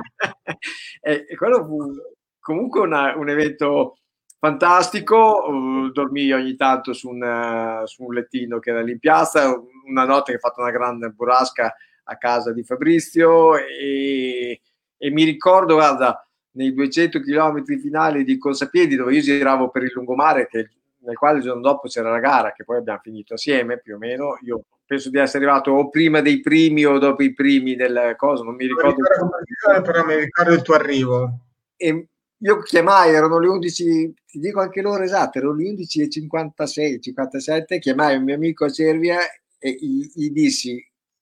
[1.02, 1.94] E, e, quello fu
[2.38, 3.96] comunque una, un evento
[4.38, 8.98] fantastico uh, dormì ogni tanto su un, uh, su un, lettino che era lì in
[8.98, 14.60] piazza una notte che ho fatto una grande burrasca a casa di Fabrizio e
[15.02, 16.22] e mi ricordo, guarda,
[16.52, 21.38] nei 200 km finali di Corsapiedi dove io giravo per il lungomare, che, nel quale
[21.38, 24.64] il giorno dopo c'era la gara, che poi abbiamo finito assieme più o meno, io
[24.84, 28.56] penso di essere arrivato o prima dei primi o dopo i primi del coso, non
[28.56, 28.98] mi ricordo.
[29.18, 31.38] Non ricordo però mi ricordo il tuo arrivo.
[31.76, 37.78] E io chiamai, erano le 11, ti dico anche l'ora esatta, erano le 11.56, 57,
[37.78, 39.18] chiamai un mio amico a Cervia
[39.58, 40.78] e gli, gli dissi,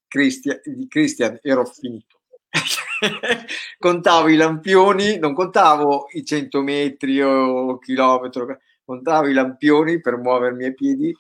[0.09, 2.19] Christian, ero finito
[3.79, 10.67] contavo i lampioni, non contavo i 100 metri o chilometro, contavo i lampioni per muovermi
[10.67, 11.15] a piedi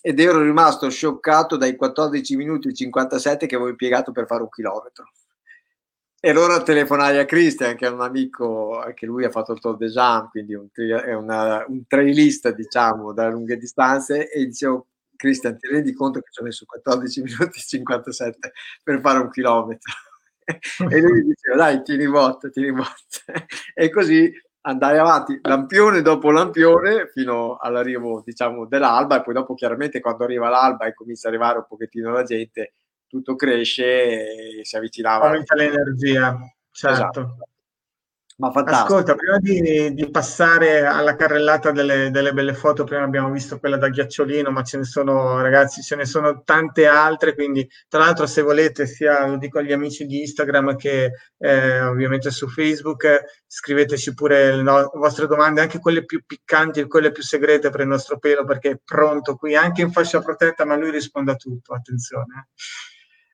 [0.00, 4.50] ed ero rimasto scioccato dai 14 minuti e 57 che avevo impiegato per fare un
[4.50, 5.10] chilometro.
[6.20, 9.76] E allora telefonai a Christian, che è un amico, anche lui ha fatto il Tour
[9.76, 15.58] de Jean, quindi un, è una, un trailista, diciamo, da lunghe distanze, e dicevo, Christian,
[15.58, 18.52] ti rendi conto che ci ho messo 14 minuti e 57
[18.82, 19.92] per fare un chilometro?
[20.90, 22.92] E lui diceva dai tieni botta, tieni botta.
[23.74, 24.32] E così
[24.66, 29.16] andare avanti lampione dopo lampione fino all'arrivo diciamo dell'alba.
[29.18, 32.74] E poi dopo chiaramente quando arriva l'alba e comincia ad arrivare un pochettino la gente
[33.06, 36.36] tutto cresce e si avvicinava aumenta l'energia
[36.70, 37.20] certo.
[37.20, 37.36] Esatto.
[38.36, 38.94] Ma fantastico.
[38.94, 43.76] Ascolta, prima di, di passare alla carrellata delle, delle, belle foto, prima abbiamo visto quella
[43.76, 48.26] da ghiacciolino, ma ce ne sono, ragazzi, ce ne sono tante altre, quindi tra l'altro
[48.26, 54.14] se volete, sia lo dico agli amici di Instagram che eh, ovviamente su Facebook, scriveteci
[54.14, 57.86] pure le no- vostre domande, anche quelle più piccanti e quelle più segrete per il
[57.86, 61.72] nostro pelo, perché è pronto qui, anche in fascia protetta, ma lui risponde a tutto,
[61.72, 62.48] attenzione.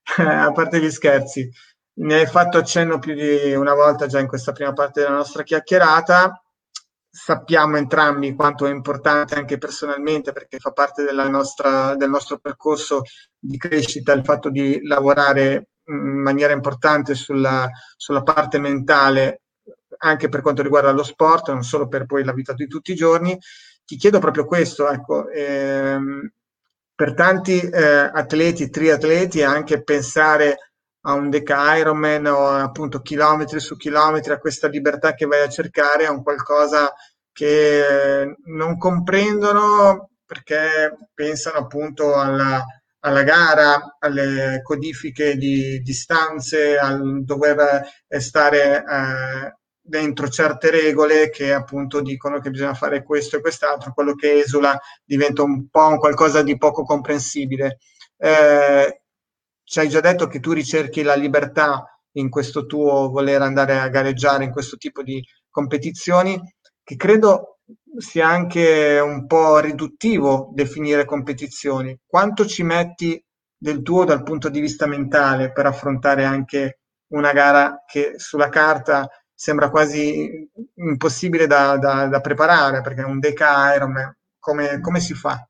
[0.18, 1.48] a parte gli scherzi
[1.92, 5.42] ne hai fatto accenno più di una volta già in questa prima parte della nostra
[5.42, 6.42] chiacchierata.
[7.12, 13.02] Sappiamo entrambi quanto è importante anche personalmente perché fa parte nostra, del nostro percorso
[13.38, 19.42] di crescita il fatto di lavorare in maniera importante sulla, sulla parte mentale
[20.02, 22.96] anche per quanto riguarda lo sport, non solo per poi la vita di tutti i
[22.96, 23.38] giorni.
[23.84, 26.30] Ti chiedo proprio questo, ecco, ehm,
[26.94, 30.69] per tanti eh, atleti, triatleti, anche pensare
[31.02, 35.48] a un Deca Ironman o appunto chilometri su chilometri, a questa libertà che vai a
[35.48, 36.92] cercare, a un qualcosa
[37.32, 42.64] che non comprendono perché pensano appunto alla,
[43.00, 47.82] alla gara, alle codifiche di distanze, al dover
[48.18, 54.14] stare eh, dentro certe regole che appunto dicono che bisogna fare questo e quest'altro, quello
[54.14, 57.78] che esula diventa un po' un qualcosa di poco comprensibile.
[58.16, 59.02] Eh,
[59.70, 63.86] ci hai già detto che tu ricerchi la libertà in questo tuo voler andare a
[63.86, 66.36] gareggiare in questo tipo di competizioni,
[66.82, 67.60] che credo
[67.96, 71.96] sia anche un po' riduttivo definire competizioni.
[72.04, 73.24] Quanto ci metti
[73.56, 76.80] del tuo dal punto di vista mentale per affrontare anche
[77.12, 83.20] una gara che sulla carta sembra quasi impossibile da, da, da preparare, perché è un
[83.20, 85.48] Deca Ironman, come, come si fa?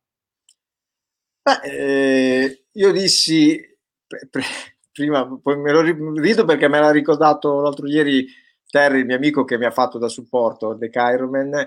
[1.42, 3.68] Beh, eh, io dissi
[4.92, 8.26] prima, poi me lo rido perché me l'ha ricordato l'altro ieri
[8.68, 11.66] Terry, il mio amico che mi ha fatto da supporto The Ironman,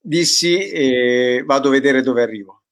[0.00, 2.62] dissi e vado a vedere dove arrivo.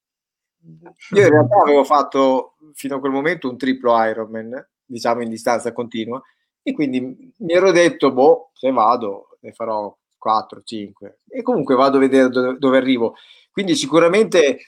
[1.14, 5.72] Io in realtà avevo fatto fino a quel momento un triplo Ironman, diciamo in distanza
[5.72, 6.22] continua,
[6.62, 11.96] e quindi mi ero detto, boh, se vado ne farò 4, 5 e comunque vado
[11.96, 13.14] a vedere dove, dove arrivo.
[13.50, 14.58] Quindi sicuramente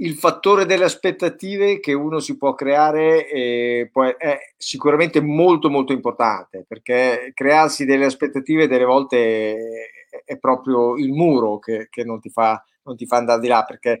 [0.00, 6.64] il fattore delle aspettative che uno si può creare eh, è sicuramente molto molto importante
[6.66, 9.90] perché crearsi delle aspettative delle volte
[10.24, 13.64] è, proprio il muro che, che non, ti fa, non, ti fa, andare di là
[13.64, 14.00] perché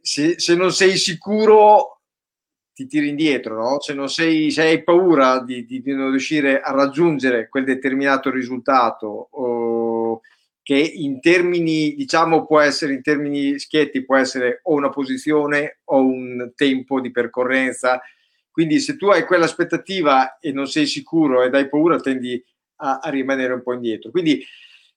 [0.00, 2.00] se, se, non sei sicuro
[2.72, 3.80] ti tiri indietro no?
[3.80, 9.28] se non sei se hai paura di, di non riuscire a raggiungere quel determinato risultato
[9.30, 9.69] o,
[10.70, 15.98] che in termini, diciamo, può essere in termini schietti, può essere o una posizione o
[15.98, 18.00] un tempo di percorrenza.
[18.52, 22.40] Quindi se tu hai quell'aspettativa e non sei sicuro ed hai paura, tendi
[22.76, 24.12] a, a rimanere un po' indietro.
[24.12, 24.46] Quindi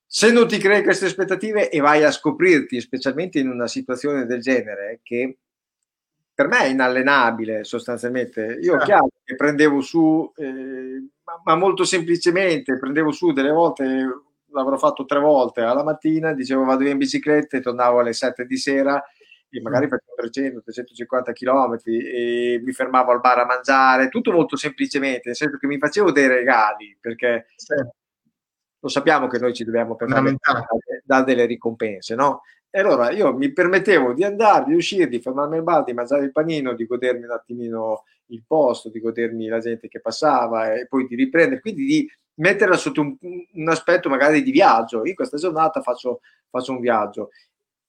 [0.05, 4.41] se non ti crei queste aspettative e vai a scoprirti, specialmente in una situazione del
[4.41, 5.37] genere, che
[6.35, 8.59] per me è inallenabile sostanzialmente.
[8.61, 8.83] Io ah.
[8.83, 14.07] chiaro che prendevo su, eh, ma, ma, molto semplicemente, prendevo su delle volte
[14.53, 18.57] l'avrò fatto tre volte alla mattina, dicevo vado in bicicletta e tornavo alle 7 di
[18.57, 19.03] sera
[19.49, 19.89] e magari mm.
[19.89, 25.57] facevo 300-350 km e mi fermavo al bar a mangiare, tutto molto semplicemente, nel senso
[25.57, 27.73] che mi facevo dei regali perché sì.
[28.79, 30.65] lo sappiamo che noi ci dobbiamo permettere
[31.03, 32.41] da delle ricompense, no?
[32.75, 36.23] E allora io mi permettevo di andare, di uscire, di fermarmi al bar, di mangiare
[36.23, 40.87] il panino, di godermi un attimino il posto, di godermi la gente che passava e
[40.87, 45.05] poi di riprendere, quindi di metterla sotto un, un, aspetto magari di viaggio.
[45.05, 47.29] Io questa giornata faccio, faccio un viaggio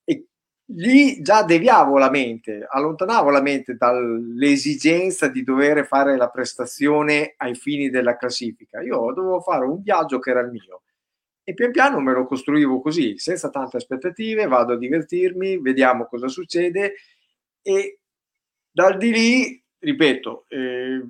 [0.05, 0.27] e
[0.75, 7.55] lì già deviavo la mente, allontanavo la mente dall'esigenza di dover fare la prestazione ai
[7.55, 8.81] fini della classifica.
[8.83, 10.83] Io dovevo fare un viaggio che era il mio
[11.47, 16.27] e pian piano me lo costruivo così, senza tante aspettative, vado a divertirmi, vediamo cosa
[16.27, 16.95] succede
[17.61, 17.99] e
[18.71, 21.03] dal di lì, ripeto, eh,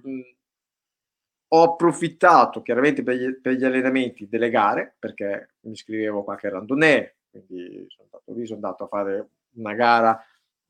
[1.54, 6.48] ho approfittato chiaramente per gli, per gli, allenamenti delle gare perché mi iscrivevo a qualche
[6.48, 10.20] randonnée, quindi sono andato lì, sono andato a fare una gara,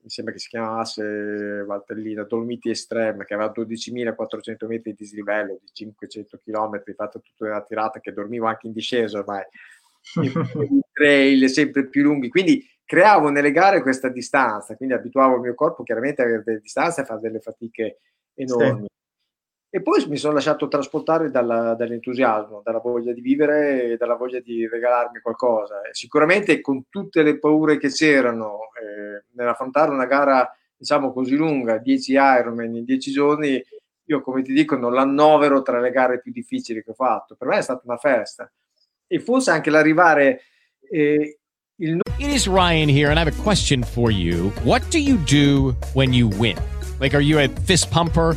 [0.00, 5.70] mi sembra che si chiamasse Valtellina Dolmiti Extreme, che aveva 12.400 metri di dislivello di
[5.72, 9.42] 500 km, fatta tutta una tirata che dormivo anche in discesa ormai,
[10.20, 15.54] i trail sempre più lunghi, quindi creavo nelle gare questa distanza, quindi abituavo il mio
[15.54, 18.00] corpo chiaramente a avere delle distanze e a fare delle fatiche
[18.34, 18.82] enormi.
[18.82, 18.93] Sì
[19.74, 24.38] e poi mi sono lasciato trasportare dalla, dall'entusiasmo, dalla voglia di vivere e dalla voglia
[24.38, 25.80] di regalarmi qualcosa.
[25.90, 32.12] Sicuramente con tutte le paure che c'erano eh, nell'affrontare una gara, diciamo così lunga, 10
[32.12, 33.60] Ironman in 10 giorni,
[34.04, 37.34] io come ti dico non l'annovero tra le gare più difficili che ho fatto.
[37.34, 38.48] Per me è stata una festa.
[39.08, 40.42] E forse anche l'arrivare...
[40.88, 41.38] Eh,
[41.78, 41.98] il...
[42.20, 44.52] It is Ryan here and I have a question for you.
[44.62, 46.56] What do you do when you win?
[47.00, 48.36] Like are you a fist pumper?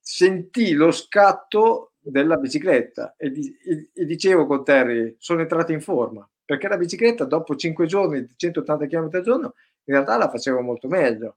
[0.00, 5.80] sentì lo scatto della bicicletta e, di, e, e, dicevo con Terry, sono entrato in
[5.80, 10.30] forma, perché la bicicletta dopo 5 giorni di 180 km al giorno in realtà la
[10.30, 11.36] facevo molto meglio.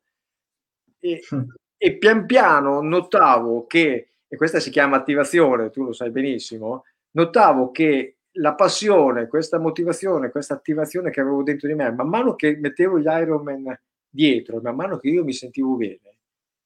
[1.00, 1.42] E, mm.
[1.78, 7.72] e pian piano notavo che, e questa si chiama attivazione, tu lo sai benissimo, notavo
[7.72, 12.56] che la passione, questa motivazione, questa attivazione che avevo dentro di me, man mano che
[12.56, 13.78] mettevo gli Ironman
[14.10, 16.13] dietro, man mano che io mi sentivo bene,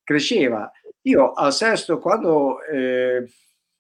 [0.08, 0.72] cresceva.
[1.02, 3.30] Io al sesto, quando eh,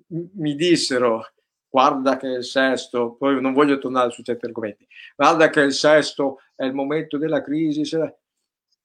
[0.07, 1.25] mi dissero
[1.69, 6.39] guarda che il sesto, poi non voglio tornare su certi argomenti, guarda che il sesto
[6.55, 7.83] è il momento della crisi,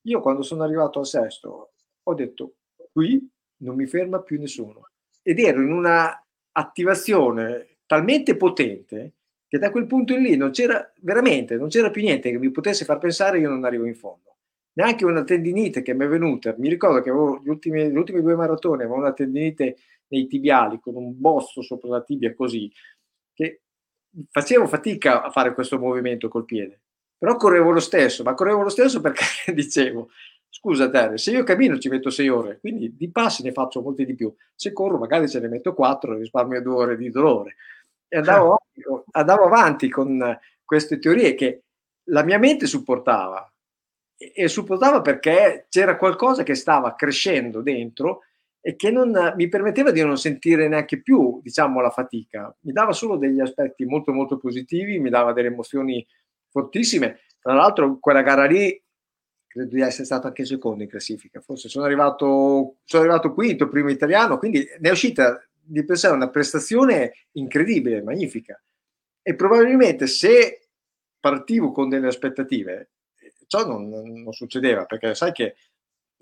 [0.03, 1.73] io quando sono arrivato al sesto
[2.03, 2.55] ho detto
[2.93, 3.29] qui
[3.59, 4.91] non mi ferma più nessuno
[5.23, 6.13] ed ero in una
[6.53, 9.13] attivazione talmente potente
[9.47, 12.51] che da quel punto in lì non c'era veramente, non c'era più niente che mi
[12.51, 14.32] potesse far pensare io non arrivo in fondo
[14.75, 16.55] neanche una tendinite che mi è venuta.
[16.59, 19.77] Mi ricordo che avevo gli ultimi, gli ultimi due maratone, avevo una tendinite
[20.09, 22.71] nei tibiali con un bosso sopra la tibia così,
[23.33, 23.63] che
[24.31, 26.81] facevo fatica a fare questo movimento col piede.
[27.17, 30.11] Però correvo lo stesso, ma correvo lo stesso perché dicevo,
[30.49, 34.05] scusa Terry, se io cammino ci metto sei ore, quindi di passi ne faccio molti
[34.05, 34.35] di più.
[34.55, 37.57] Se corro magari ce ne metto quattro, risparmio due ore di dolore.
[38.09, 38.59] E andavo,
[39.13, 41.63] andavo avanti con queste teorie che
[42.07, 43.52] la mia mente supportava,
[44.31, 48.21] e supportava perché c'era qualcosa che stava crescendo dentro
[48.61, 52.55] e che non mi permetteva di non sentire neanche più, diciamo, la fatica.
[52.61, 56.07] Mi dava solo degli aspetti molto molto positivi, mi dava delle emozioni
[56.49, 57.21] fortissime.
[57.41, 58.81] Tra l'altro quella gara lì
[59.53, 63.91] credo di essere stato anche secondo in classifica, forse sono arrivato, sono arrivato quinto, primo
[63.91, 68.61] italiano, quindi ne è uscita di per sé una prestazione incredibile, magnifica.
[69.21, 70.69] E probabilmente se
[71.21, 72.91] partivo con delle aspettative,
[73.47, 75.57] ciò non, non succedeva, perché sai che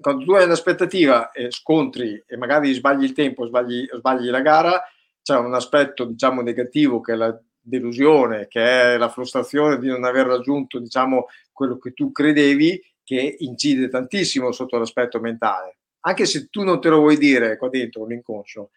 [0.00, 4.82] quando tu hai un'aspettativa e scontri e magari sbagli il tempo, sbagli, sbagli la gara,
[5.22, 10.04] c'è un aspetto diciamo negativo che è la delusione, che è la frustrazione di non
[10.04, 15.76] aver raggiunto diciamo quello che tu credevi che incide tantissimo sotto l'aspetto mentale.
[16.00, 18.70] Anche se tu non te lo vuoi dire qua dentro, l'inconscio,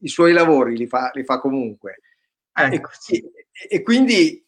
[0.00, 2.00] i suoi lavori li fa, li fa comunque.
[2.52, 2.90] Ecco.
[3.08, 3.32] E,
[3.68, 4.44] e, quindi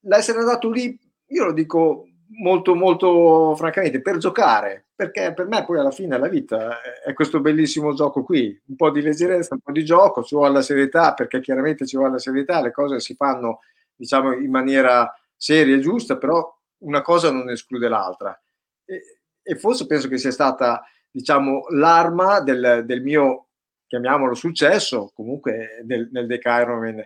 [0.00, 2.08] l'essere andato lì, io lo dico
[2.40, 7.40] molto, molto francamente, per giocare, perché per me poi alla fine la vita è questo
[7.40, 11.14] bellissimo gioco qui, un po' di leggerezza, un po' di gioco, ci vuole la serietà,
[11.14, 13.60] perché chiaramente ci vuole la serietà, le cose si fanno
[13.94, 18.40] diciamo in maniera seria e giusta, però una cosa non esclude l'altra.
[18.84, 19.02] E,
[19.42, 23.48] e forse penso che sia stata diciamo l'arma del, del mio
[23.86, 27.04] chiamiamolo successo, comunque nel, nel Decairoman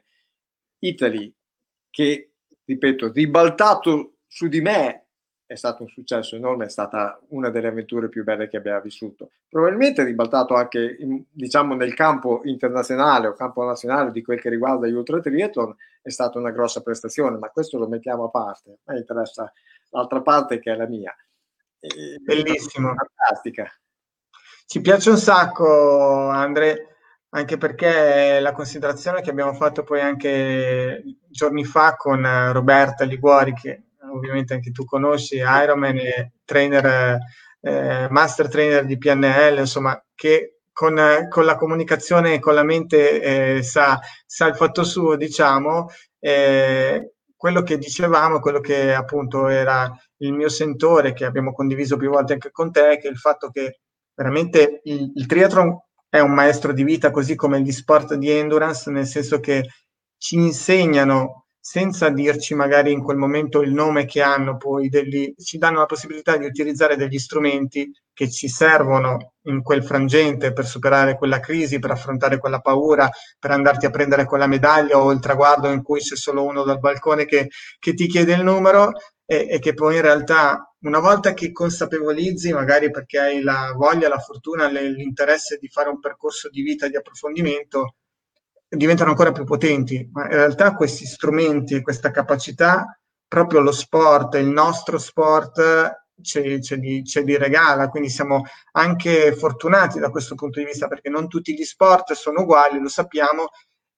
[0.78, 1.34] Italy,
[1.90, 2.32] che,
[2.64, 5.05] ripeto, ribaltato su di me
[5.46, 9.30] è stato un successo enorme, è stata una delle avventure più belle che abbia vissuto.
[9.48, 14.88] Probabilmente ribaltato anche, in, diciamo, nel campo internazionale o campo nazionale di quel che riguarda
[14.88, 18.78] gli ultra triathlon, è stata una grossa prestazione, ma questo lo mettiamo a parte.
[18.84, 19.52] A me interessa
[19.90, 21.14] l'altra parte che è la mia.
[21.78, 22.92] E, Bellissimo.
[22.94, 23.70] Fantastica.
[24.66, 26.96] Ci piace un sacco, Andre,
[27.30, 33.82] anche perché la considerazione che abbiamo fatto poi anche giorni fa con Roberta Liguori, che
[34.16, 37.18] ovviamente anche tu conosci, Ironman e trainer,
[37.60, 43.56] eh, master trainer di PNL, insomma, che con, con la comunicazione e con la mente
[43.56, 45.88] eh, sa, sa, il fatto suo, diciamo,
[46.18, 52.10] eh, quello che dicevamo, quello che appunto era il mio sentore, che abbiamo condiviso più
[52.10, 53.80] volte anche con te, che il fatto che
[54.14, 58.90] veramente il, il triathlon è un maestro di vita, così come gli sport di endurance,
[58.90, 59.68] nel senso che
[60.18, 65.58] ci insegnano senza dirci magari in quel momento il nome che hanno, poi degli, ci
[65.58, 71.16] danno la possibilità di utilizzare degli strumenti che ci servono in quel frangente per superare
[71.16, 75.68] quella crisi, per affrontare quella paura, per andarti a prendere quella medaglia o il traguardo
[75.68, 77.48] in cui c'è solo uno dal balcone che,
[77.80, 78.92] che ti chiede il numero
[79.24, 84.08] e, e, che poi in realtà una volta che consapevolizzi, magari perché hai la voglia,
[84.08, 87.96] la fortuna, l'interesse di fare un percorso di vita di approfondimento,
[88.68, 90.08] diventano ancora più potenti.
[90.12, 92.98] Ma in realtà questi strumenti, questa capacità,
[93.28, 97.88] proprio lo sport, il nostro sport, ce, ce, li, ce li regala.
[97.88, 102.42] Quindi siamo anche fortunati da questo punto di vista, perché non tutti gli sport sono
[102.42, 103.48] uguali, lo sappiamo,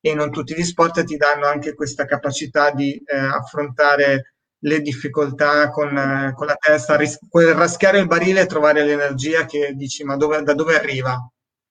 [0.01, 5.71] e non tutti gli sport ti danno anche questa capacità di eh, affrontare le difficoltà
[5.71, 10.17] con, eh, con la testa, ris- raschiare il barile e trovare l'energia che dici ma
[10.17, 11.17] dove, da dove arriva?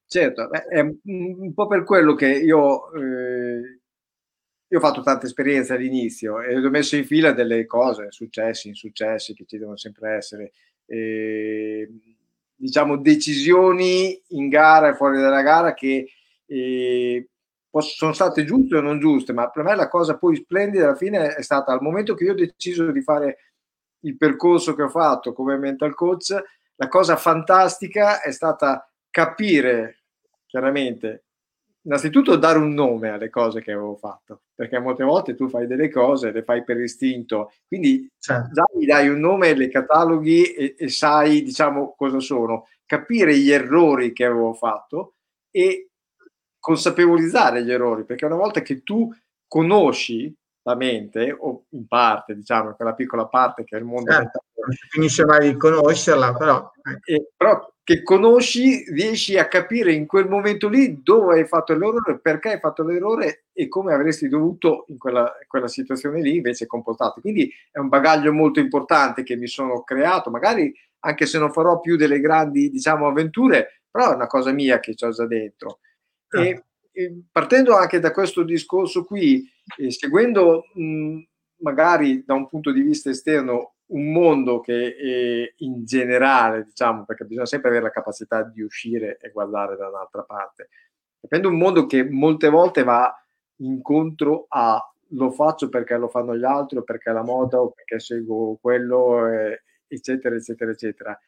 [0.10, 3.80] Certo, è un po' per quello che io, eh,
[4.70, 9.34] io ho fatto tanta esperienza all'inizio e ho messo in fila delle cose, successi, insuccessi
[9.34, 10.54] che ci devono sempre essere,
[10.86, 11.90] eh,
[12.56, 16.10] diciamo decisioni in gara e fuori dalla gara che
[16.46, 17.30] eh,
[17.78, 21.36] sono state giuste o non giuste, ma per me la cosa poi splendida alla fine
[21.36, 23.38] è stata al momento che io ho deciso di fare
[24.06, 26.34] il percorso che ho fatto come mental coach,
[26.76, 29.97] la cosa fantastica è stata capire
[30.58, 31.26] chiaramente
[31.88, 35.90] innanzitutto dare un nome alle cose che avevo fatto, perché molte volte tu fai delle
[35.90, 38.50] cose, le fai per istinto, quindi certo.
[38.52, 42.68] già gli dai un nome, le cataloghi e, e, sai, diciamo, cosa sono.
[42.86, 45.14] Capire gli errori che avevo fatto
[45.50, 45.92] e
[46.60, 49.10] consapevolizzare gli errori, perché una volta che tu
[49.48, 50.34] conosci
[50.64, 54.72] la mente, o in parte, diciamo, quella piccola parte che è il mondo certo, non
[54.72, 56.70] si finisce mai di conoscerla, però...
[57.06, 62.20] E, però che conosci, riesci a capire in quel momento lì dove hai fatto l'errore,
[62.20, 67.22] perché hai fatto l'errore e come avresti dovuto in quella, quella situazione lì invece comportarti.
[67.22, 71.80] Quindi è un bagaglio molto importante che mi sono creato, magari anche se non farò
[71.80, 75.80] più delle grandi, diciamo, avventure, però è una cosa mia che ho già dentro.
[76.30, 76.66] E, certo.
[76.92, 81.20] e partendo anche da questo discorso qui, e seguendo mh,
[81.62, 87.46] magari da un punto di vista esterno un mondo che in generale, diciamo, perché bisogna
[87.46, 90.70] sempre avere la capacità di uscire e guardare da un'altra parte.
[91.20, 93.14] Capendo un mondo che molte volte va
[93.58, 94.82] incontro a
[95.12, 98.58] lo faccio perché lo fanno gli altri o perché è la moda o perché seguo
[98.60, 99.26] quello,
[99.88, 101.20] eccetera, eccetera, eccetera.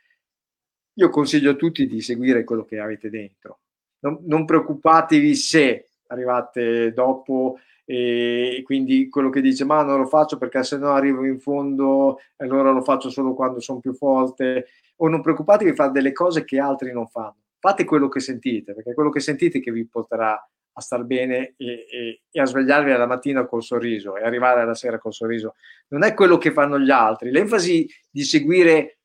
[0.96, 3.60] Io consiglio a tutti di seguire quello che avete dentro.
[4.00, 7.60] Non, non preoccupatevi se arrivate dopo
[7.92, 12.20] e quindi quello che dice ma non lo faccio perché se no arrivo in fondo
[12.36, 14.68] allora lo faccio solo quando sono più forte.
[14.98, 17.38] O non preoccupatevi di fare delle cose che altri non fanno.
[17.58, 20.34] Fate quello che sentite perché quello che sentite che vi porterà
[20.72, 24.76] a star bene e, e, e a svegliarvi alla mattina col sorriso e arrivare alla
[24.76, 25.56] sera col sorriso.
[25.88, 27.32] Non è quello che fanno gli altri.
[27.32, 29.00] L'enfasi di seguire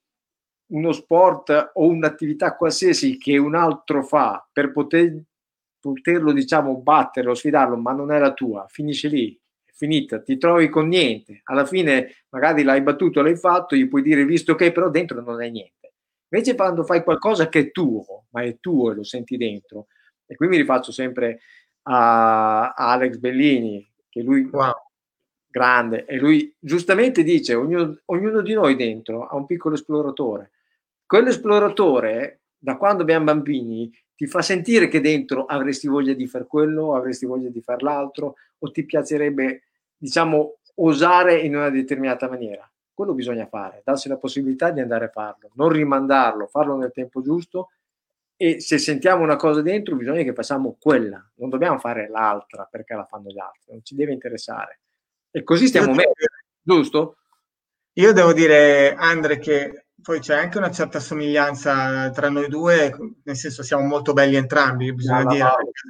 [0.72, 5.22] uno sport o un'attività qualsiasi che un altro fa per poter
[5.93, 10.68] poterlo diciamo batterlo, sfidarlo, ma non è la tua, finisce lì, è finita, ti trovi
[10.70, 11.41] con niente.
[11.45, 15.43] Alla fine magari l'hai battuto, l'hai fatto, gli puoi dire visto che però dentro non
[15.43, 15.93] è niente.
[16.30, 19.89] Invece quando fai qualcosa che è tuo, ma è tuo e lo senti dentro,
[20.26, 21.41] e qui mi rifaccio sempre
[21.82, 24.72] a, a Alex Bellini, che lui wow.
[25.47, 30.53] grande, e lui giustamente dice, ognuno, ognuno di noi dentro ha un piccolo esploratore.
[31.07, 36.95] Quell'esploratore, da quando abbiamo bambini, ti fa sentire che dentro avresti voglia di fare quello,
[36.95, 42.67] avresti voglia di fare l'altro, o ti piacerebbe, diciamo, osare in una determinata maniera.
[42.95, 47.21] Quello bisogna fare, darsi la possibilità di andare a farlo, non rimandarlo, farlo nel tempo
[47.21, 47.71] giusto
[48.35, 52.95] e se sentiamo una cosa dentro bisogna che facciamo quella, non dobbiamo fare l'altra perché
[52.95, 54.81] la fanno gli altri, non ci deve interessare.
[55.31, 56.15] E così stiamo meglio,
[56.62, 57.17] giusto?
[57.95, 62.95] Io devo dire, Andre, che poi c'è anche una certa somiglianza tra noi due,
[63.25, 65.45] nel senso siamo molto belli entrambi, bisogna no, dire.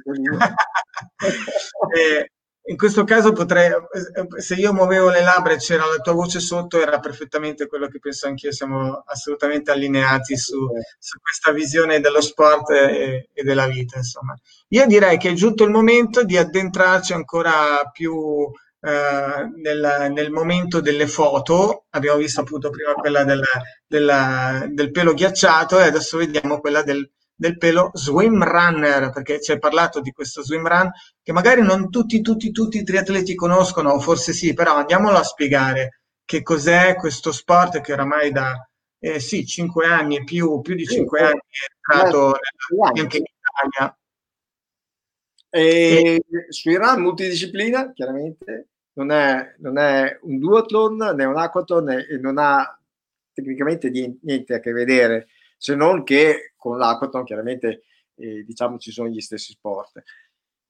[0.05, 0.29] No,
[2.67, 3.69] in questo caso potrei,
[4.37, 7.99] se io muovevo le labbra e c'era la tua voce sotto, era perfettamente quello che
[7.99, 10.65] penso anch'io, siamo assolutamente allineati su,
[10.97, 13.97] su questa visione dello sport e, e, della vita.
[13.97, 14.33] Insomma.
[14.69, 18.49] Io direi che è giunto il momento di addentrarci ancora più
[18.85, 23.41] eh, nel, nel, momento delle foto, abbiamo visto appunto prima quella del,
[23.87, 29.51] del, del pelo ghiacciato e adesso vediamo quella del, del pelo swim runner, perché ci
[29.51, 30.91] hai parlato di questo swim run
[31.23, 35.23] che magari non tutti, tutti, tutti i triatleti conoscono, o forse sì, però andiamolo a
[35.23, 38.53] spiegare che cos'è questo sport che oramai da
[38.99, 42.35] eh, sì, 5 anni, più, più di 5 anni è entrato
[42.93, 43.97] anche in Italia.
[45.49, 51.89] E, e sui run multidisciplina, chiaramente, non è, non è un duathlon né un aquathon
[51.89, 52.77] e non ha
[53.33, 55.27] tecnicamente niente a che vedere
[55.57, 57.83] se non che con l'acquathon chiaramente
[58.15, 60.01] eh, diciamo ci sono gli stessi sport.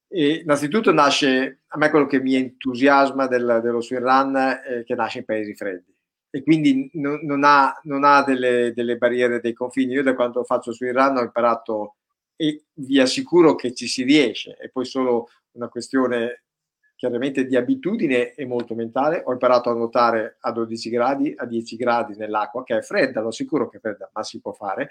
[0.08, 5.20] E innanzitutto nasce, a me quello che mi entusiasma del, dello swimrun è che nasce
[5.20, 5.94] in paesi freddi
[6.30, 9.94] e quindi non, non ha, non ha delle, delle, barriere dei confini.
[9.94, 11.96] Io da quando faccio swimrun ho imparato
[12.36, 16.45] e vi assicuro che ci si riesce, è poi solo una questione
[16.96, 19.22] chiaramente di abitudine e molto mentale.
[19.26, 23.32] Ho imparato a nuotare a 12 gradi, a 10 gradi nell'acqua, che è fredda, lo
[23.32, 24.90] sicuro che è fredda, ma si può fare.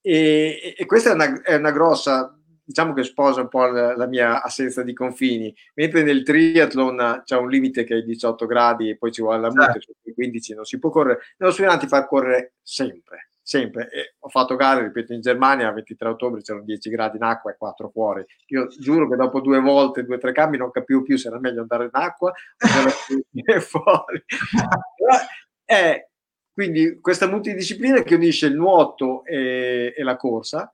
[0.00, 4.06] E, e questa è una, è una, grossa, diciamo che sposa un po' la, la,
[4.06, 8.96] mia assenza di confini, mentre nel triathlon c'è un limite che è 18 gradi e
[8.96, 9.92] poi ci vuole la mute, certo.
[10.02, 11.20] su 15 non si può correre.
[11.36, 13.90] Nello sfidante fa correre sempre, sempre.
[13.90, 17.50] E ho fatto gare, ripeto, in Germania il 23 ottobre c'erano 10 gradi in acqua
[17.50, 18.24] e 4 fuori.
[18.46, 21.38] Io giuro che dopo due volte, due o tre cambi, non capivo più se era
[21.38, 22.30] meglio andare in acqua o
[23.60, 24.24] fuori.
[24.96, 25.16] Però
[25.64, 26.06] è
[26.54, 30.72] quindi questa multidisciplina che unisce il nuoto e, e la corsa,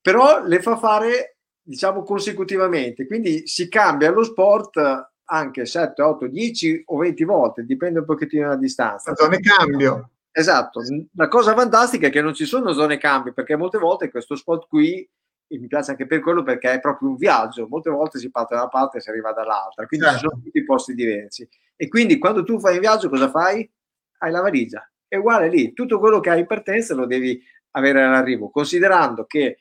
[0.00, 3.06] però le fa fare, diciamo, consecutivamente.
[3.06, 8.42] Quindi si cambia lo sport anche 7, 8, 10 o 20 volte, dipende un pochettino
[8.42, 9.14] dalla distanza.
[9.16, 10.10] Zone cambio.
[10.36, 10.80] Esatto,
[11.14, 14.66] la cosa fantastica è che non ci sono zone cambi, perché molte volte questo spot
[14.66, 15.08] qui,
[15.46, 18.54] e mi piace anche per quello perché è proprio un viaggio, molte volte si parte
[18.56, 20.20] da una parte e si arriva dall'altra, quindi certo.
[20.20, 21.48] ci sono tutti i posti diversi.
[21.76, 23.70] E quindi quando tu fai un viaggio cosa fai?
[24.18, 27.40] Hai la valigia, è uguale lì, tutto quello che hai in partenza lo devi
[27.76, 29.60] avere all'arrivo, considerando che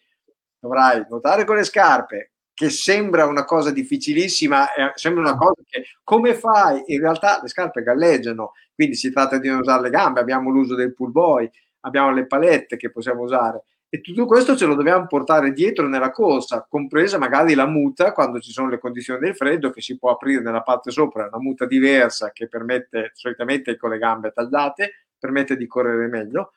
[0.57, 5.83] dovrai nuotare con le scarpe, che sembra una cosa difficilissima, eh, sembra una cosa che
[6.03, 6.81] come fai?
[6.87, 10.75] In realtà le scarpe galleggiano, quindi si tratta di non usare le gambe, abbiamo l'uso
[10.75, 11.49] del pull boy,
[11.81, 13.63] abbiamo le palette che possiamo usare.
[13.89, 18.39] E tutto questo ce lo dobbiamo portare dietro nella corsa, compresa magari la muta quando
[18.39, 21.65] ci sono le condizioni del freddo che si può aprire nella parte sopra, una muta
[21.65, 26.53] diversa che permette solitamente con le gambe tagliate, permette di correre meglio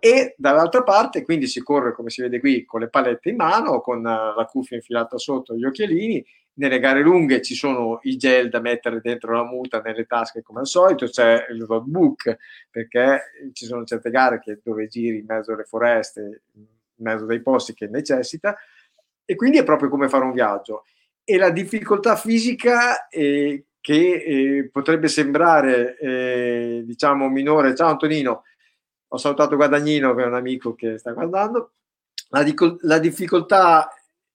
[0.00, 3.80] e dall'altra parte quindi si corre come si vede qui con le palette in mano,
[3.80, 6.24] con eh, la cuffia infilata sotto gli occhialini.
[6.58, 10.60] Nelle gare lunghe ci sono i gel da mettere dentro la muta nelle tasche come
[10.60, 12.36] al solito, c'è il roadbook
[12.68, 16.64] perché ci sono certe gare che, dove giri in mezzo alle foreste, in
[16.96, 18.56] mezzo dei posti che necessita
[19.24, 20.84] e quindi è proprio come fare un viaggio.
[21.22, 28.42] E la difficoltà fisica eh, che eh, potrebbe sembrare eh, diciamo minore, ciao Antonino,
[29.08, 31.72] ho salutato Guadagnino che è un amico che sta guardando,
[32.30, 32.44] la,
[32.80, 33.88] la difficoltà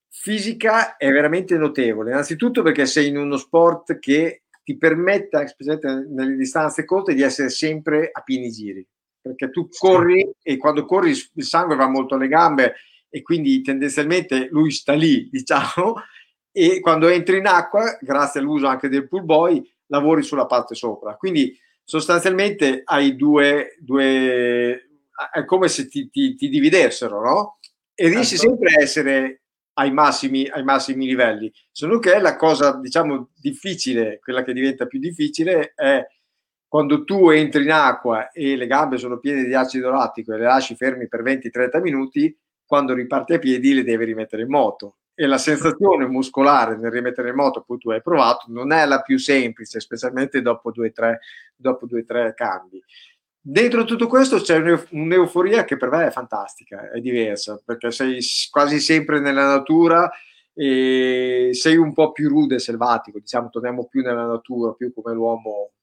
[0.10, 2.12] fisica è veramente notevole.
[2.12, 7.50] Innanzitutto perché sei in uno sport che ti permette, specialmente nelle distanze corte, di essere
[7.50, 8.86] sempre a pieni giri.
[9.22, 12.76] Perché tu corri e quando corri il sangue va molto alle gambe
[13.10, 15.96] e quindi tendenzialmente lui sta lì, diciamo,
[16.52, 21.16] e quando entri in acqua, grazie all'uso anche del pull boy, lavori sulla parte sopra.
[21.16, 24.88] Quindi sostanzialmente hai due, due
[25.32, 27.60] è come se ti, ti, ti dividessero, no?
[27.94, 28.56] E riesci Certo.
[28.56, 29.42] sempre a essere
[29.74, 31.52] ai massimi, ai massimi livelli.
[31.72, 36.06] Solo che la cosa, diciamo, difficile, quella che diventa più difficile è
[36.68, 40.46] quando tu entri in acqua e le gambe sono piene di acido lattico e le
[40.46, 44.98] lasci fermi per 20-30 minuti, quando riparti a piedi le devi rimettere in moto.
[45.16, 49.02] E la sensazione muscolare nel rimettere in moto, poi tu hai provato, non è la
[49.02, 51.20] più semplice, specialmente dopo due o tre,
[52.06, 52.84] tre cambi.
[53.40, 58.22] Dentro tutto questo c'è un'eu- un'euforia che per me è fantastica, è diversa, perché sei
[58.50, 60.10] quasi sempre nella natura
[60.54, 65.14] e sei un po' più rude e selvatico, diciamo, torniamo più nella natura, più come
[65.14, 65.74] l'uomo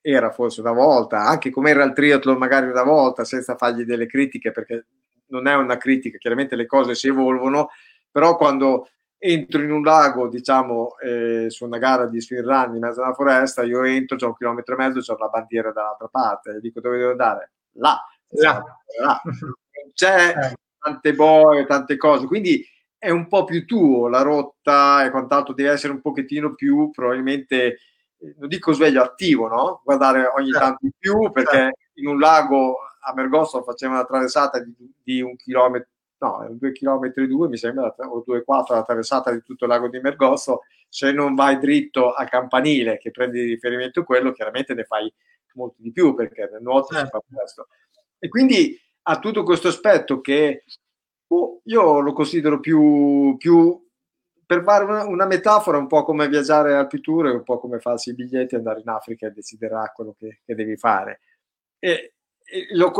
[0.00, 4.06] era forse una volta, anche come era il triathlon magari una volta, senza fargli delle
[4.06, 4.86] critiche, perché
[5.26, 7.68] non è una critica, chiaramente le cose si evolvono,
[8.10, 8.88] però quando
[9.18, 13.62] entro in un lago, diciamo, eh, su una gara di speedrun in mezzo alla foresta,
[13.64, 16.98] io entro, c'ho un chilometro e mezzo, c'ho la bandiera dall'altra parte, e dico dove
[16.98, 17.52] devo andare?
[17.72, 18.00] Là.
[18.30, 18.62] Là.
[19.00, 19.20] là.
[19.92, 20.34] C'è
[20.78, 22.64] tante boe, tante cose, quindi
[22.96, 27.78] è un po' più tuo la rotta e quant'altro, deve essere un pochettino più probabilmente,
[28.18, 29.80] eh, non dico sveglio, attivo, no?
[29.84, 30.64] Guardare ogni Certo.
[30.64, 35.36] tanto di più, perché in un lago a Mergosto faceva una traversata di, di un
[35.36, 35.88] chilometro,
[36.18, 39.64] no, due chilometri e due, mi sembra, o due e quattro la traversata di tutto
[39.64, 44.32] il lago di Mergosto, se non vai dritto a campanile, che prendi di riferimento quello,
[44.32, 45.12] chiaramente ne fai
[45.54, 47.68] molto di più, perché nel nuoto si fa questo.
[48.18, 50.64] E quindi ha tutto questo aspetto che
[51.28, 53.86] oh, io lo considero più, più
[54.44, 58.10] per fare una, una, metafora, un po' come viaggiare al pitture, un po' come farsi
[58.10, 61.20] i biglietti, andare in Africa e deciderà quello che, che devi fare.
[61.78, 62.90] E, e lo,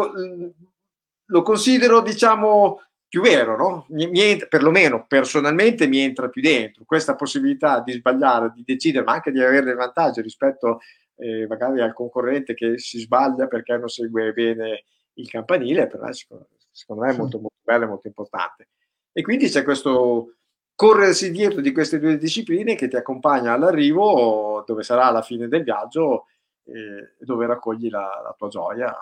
[1.25, 3.87] lo, considero, diciamo, più vero, no?
[3.89, 9.13] Mi, mi, perlomeno personalmente mi entra più dentro questa possibilità di sbagliare, di decidere, ma
[9.13, 10.81] anche di avere del vantaggio rispetto
[11.17, 14.85] eh, magari al concorrente che si sbaglia perché non segue bene
[15.15, 18.69] il campanile, però secondo, secondo me è molto, molto bello e molto importante.
[19.13, 20.35] E quindi c'è questo
[20.75, 25.65] corrersi dietro di queste due discipline che ti accompagna all'arrivo, dove sarà la fine del
[25.65, 26.27] viaggio,
[26.63, 28.95] e dove raccogli la, la tua gioia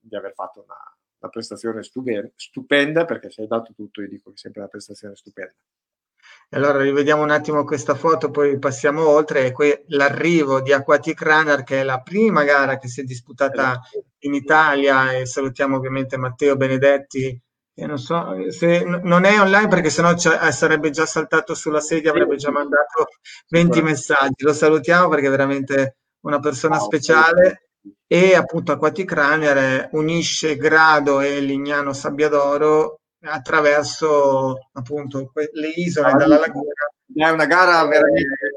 [0.00, 4.38] di aver fatto una, una prestazione stupenda, perché se hai dato tutto, io dico che
[4.38, 5.54] sempre una prestazione stupenda.
[6.52, 9.46] Allora rivediamo un attimo questa foto, poi passiamo oltre.
[9.46, 13.80] E qui l'arrivo di Aquatic Runner, che è la prima gara che si è disputata
[14.20, 15.12] in Italia.
[15.12, 17.40] E salutiamo ovviamente Matteo Benedetti.
[17.72, 22.34] Che non so se non è online perché sennò sarebbe già saltato sulla sedia, avrebbe
[22.36, 23.06] già mandato
[23.48, 24.42] 20 messaggi.
[24.42, 27.69] Lo salutiamo perché è veramente una persona speciale.
[28.06, 36.72] E appunto Aquatic Runner unisce Grado e Lignano Sabbiadoro attraverso appunto le isole dalla laguna.
[37.12, 38.54] È una gara veramente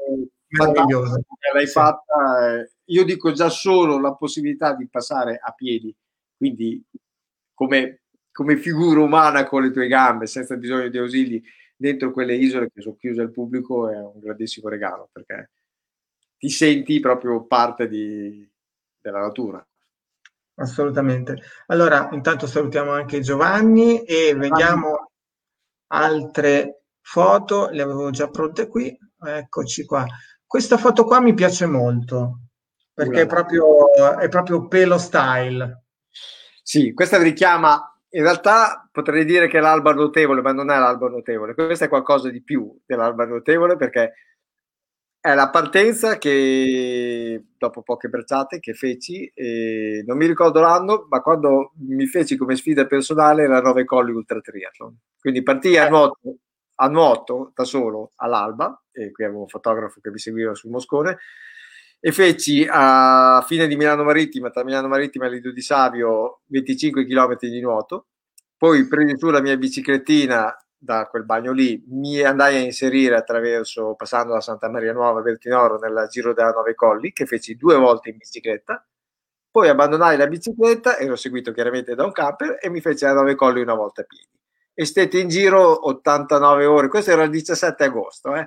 [0.48, 1.20] meravigliosa.
[1.52, 1.72] L'hai sì.
[1.72, 5.94] fatta, io dico già solo la possibilità di passare a piedi,
[6.36, 6.82] quindi
[7.52, 8.02] come,
[8.32, 11.42] come figura umana con le tue gambe, senza bisogno di ausili,
[11.76, 15.50] dentro quelle isole che sono chiuse al pubblico è un grandissimo regalo perché
[16.38, 18.48] ti senti proprio parte di,
[19.04, 19.64] della natura.
[20.56, 21.36] Assolutamente.
[21.66, 25.10] Allora, intanto salutiamo anche Giovanni e vediamo
[25.88, 30.06] altre foto, le avevo già pronte qui, eccoci qua.
[30.46, 32.38] Questa foto qua mi piace molto,
[32.94, 35.82] perché è proprio, è proprio pelo style.
[36.62, 41.08] Sì, questa richiama, in realtà potrei dire che è l'alba notevole, ma non è l'alba
[41.08, 44.14] notevole, questa è qualcosa di più dell'alba notevole perché
[45.24, 51.22] è la partenza che dopo poche bracciate che feci, e non mi ricordo l'anno, ma
[51.22, 54.94] quando mi feci come sfida personale la 9 colli ultra triathlon.
[55.18, 56.20] Quindi partii a nuoto,
[56.74, 61.16] a nuoto da solo all'alba, e qui avevo un fotografo che mi seguiva sul Moscone,
[62.00, 67.06] e feci a fine di Milano Marittima, tra Milano Marittima e Lido di Savio, 25
[67.06, 68.08] km di nuoto.
[68.58, 70.54] Poi presi su la mia biciclettina
[70.84, 75.22] da quel bagno lì, mi andai a inserire attraverso, passando da Santa Maria Nuova a
[75.22, 78.86] Vertinoro nel Giro della Nove Colli, che feci due volte in bicicletta,
[79.50, 83.34] poi abbandonai la bicicletta, ero seguito chiaramente da un camper e mi feci la Nove
[83.34, 84.28] Colli una volta a piedi.
[84.74, 88.46] E stette in giro 89 ore, questo era il 17 agosto, eh?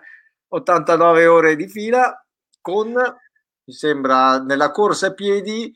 [0.49, 2.23] 89 ore di fila
[2.61, 5.73] con, mi sembra, nella corsa a piedi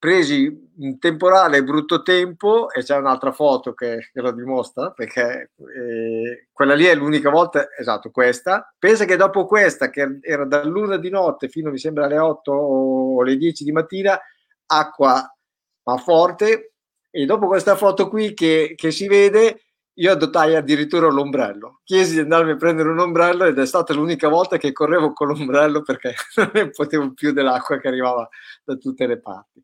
[0.00, 6.48] presi un temporale brutto tempo e c'è un'altra foto che, che lo dimostra perché eh,
[6.50, 11.10] quella lì è l'unica volta esatto questa pensa che dopo questa che era dall'una di
[11.10, 14.18] notte fino mi sembra alle 8 o le 10 di mattina
[14.64, 15.36] acqua
[15.82, 16.72] ma forte
[17.10, 19.64] e dopo questa foto qui che, che si vede
[20.00, 21.80] io adottai addirittura l'ombrello.
[21.84, 25.28] Chiesi di andarmi a prendere un ombrello ed è stata l'unica volta che correvo con
[25.28, 28.26] l'ombrello perché non ne potevo più dell'acqua che arrivava
[28.64, 29.62] da tutte le parti.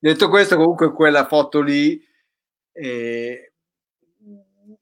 [0.00, 2.00] Detto questo, comunque quella foto lì
[2.72, 3.52] eh,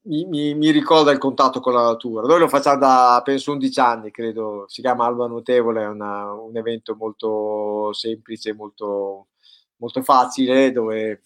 [0.03, 2.27] mi, mi, mi, ricorda il contatto con la natura.
[2.27, 4.65] Noi lo facciamo da penso 11 anni, credo.
[4.69, 9.29] Si chiama Alba Notevole, è una, un evento molto semplice, molto,
[9.77, 11.23] molto facile, dove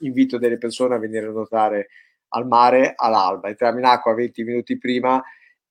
[0.00, 1.88] invito delle persone a venire a nuotare
[2.28, 3.48] al mare all'alba.
[3.48, 5.22] Entriamo in acqua 20 minuti prima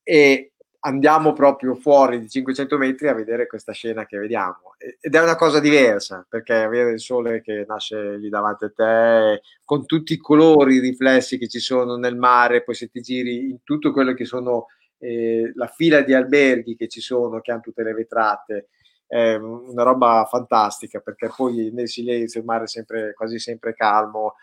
[0.03, 0.53] e
[0.85, 4.75] andiamo proprio fuori di 500 metri a vedere questa scena che vediamo.
[4.77, 9.41] Ed è una cosa diversa, perché avere il sole che nasce lì davanti a te,
[9.63, 13.63] con tutti i colori, riflessi che ci sono nel mare, poi se ti giri in
[13.63, 14.67] tutto quello che sono
[14.99, 18.69] eh, la fila di alberghi che ci sono, che hanno tutte le vetrate,
[19.07, 24.35] è una roba fantastica, perché poi nel silenzio il mare è sempre, quasi sempre calmo,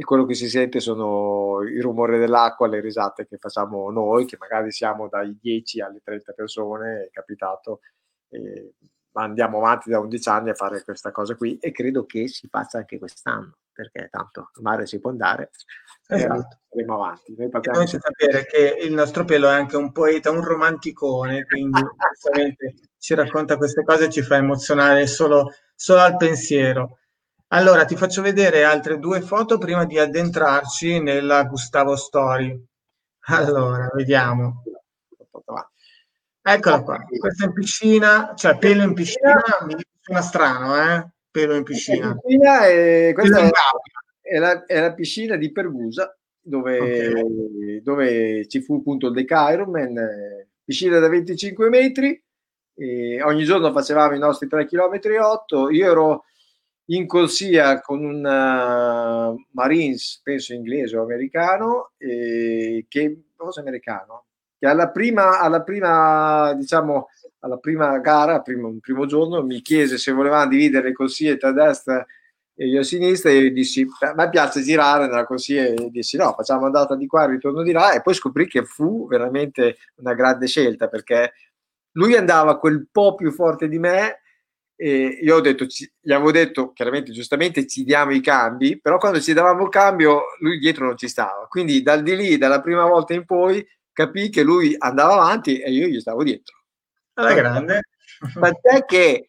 [0.00, 4.38] e quello che si sente sono i rumori dell'acqua, le risate che facciamo noi, che
[4.40, 7.80] magari siamo dai 10 alle 30 persone, è capitato,
[8.30, 8.76] eh,
[9.10, 12.48] ma andiamo avanti da 11 anni a fare questa cosa qui e credo che si
[12.48, 15.50] faccia anche quest'anno, perché tanto il mare si può andare,
[16.08, 16.60] esatto.
[16.70, 17.34] andremo avanti.
[17.36, 21.78] Noi, noi c'è sapere che il nostro pelo è anche un poeta, un romanticone, quindi
[22.96, 26.99] ci racconta queste cose e ci fa emozionare solo, solo al pensiero.
[27.52, 32.56] Allora, ti faccio vedere altre due foto prima di addentrarci nella Gustavo Story.
[33.26, 34.62] Allora, vediamo.
[36.42, 39.34] Eccola qua, questa in piscina, cioè pelo in piscina,
[39.66, 41.08] mi suona strano, eh?
[41.28, 42.16] Pelo in piscina.
[42.16, 43.50] piscina è, questa è,
[44.20, 47.82] è, la, è, la, piscina di Pergusa, dove, okay.
[47.82, 52.22] dove ci fu appunto il Deca Ironman, piscina da 25 metri,
[53.24, 56.24] ogni giorno facevamo i nostri 3 km 8, io ero
[56.90, 64.24] in corsia con un uh, Marines, penso inglese o americano, eh, che cosa americano?
[64.58, 67.08] Che alla prima, alla prima, diciamo,
[67.40, 72.04] alla prima gara, primo, primo giorno, mi chiese se volevamo dividere le corsie tra destra
[72.54, 76.18] e io a sinistra e io dissi, a me piace girare nella corsia e dissi
[76.18, 80.12] no, facciamo andata di qua, ritorno di là e poi scoprì che fu veramente una
[80.12, 81.32] grande scelta perché
[81.92, 84.19] lui andava quel po' più forte di me
[84.82, 88.96] e io ho detto, ci, gli avevo detto chiaramente, giustamente, ci diamo i cambi, però
[88.96, 91.46] quando ci davamo il cambio lui dietro non ci stava.
[91.50, 93.62] Quindi dal di lì, dalla prima volta in poi,
[93.92, 96.62] capì che lui andava avanti e io gli stavo dietro.
[97.12, 97.82] Alla grande.
[98.32, 99.28] Tant'è che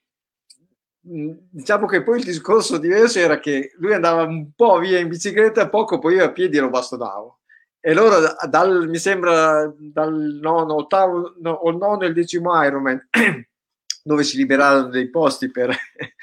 [1.01, 5.67] diciamo che poi il discorso diverso era che lui andava un po' via in bicicletta,
[5.67, 7.39] poco poi io a piedi lo bastonavo.
[7.77, 13.09] E loro dal, mi sembra dal nono, ottavo, no, o nono e il decimo Ironman
[14.03, 15.75] dove si liberarono dei posti per,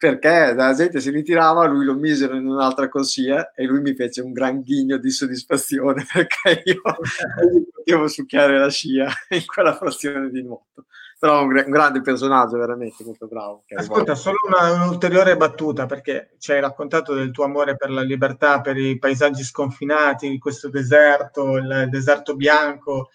[0.00, 4.22] perché la gente si ritirava, lui lo misero in un'altra corsia e lui mi fece
[4.22, 6.80] un gran ghigno di soddisfazione perché io
[7.70, 10.86] potevo succhiare la scia in quella frazione di nuoto.
[11.18, 13.64] Però un, un grande personaggio, veramente molto bravo.
[13.74, 18.62] Ascolta, solo una, un'ulteriore battuta perché ci hai raccontato del tuo amore per la libertà,
[18.62, 23.10] per i paesaggi sconfinati, questo deserto, il deserto bianco,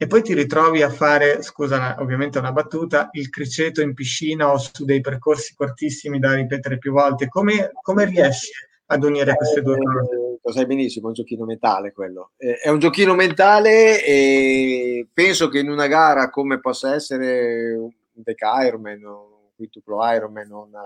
[0.00, 4.56] e poi ti ritrovi a fare, scusa, ovviamente una battuta, il criceto in piscina o
[4.56, 7.26] su dei percorsi cortissimi da ripetere più volte.
[7.26, 8.52] Come, come riesci
[8.86, 10.14] ad unire queste due cose?
[10.14, 12.30] Eh, lo sai benissimo, è un giochino mentale quello.
[12.36, 17.90] Eh, è un giochino mentale e penso che in una gara come possa essere un
[18.12, 20.82] Deca Ironman, un Quintuplo Ironman, una,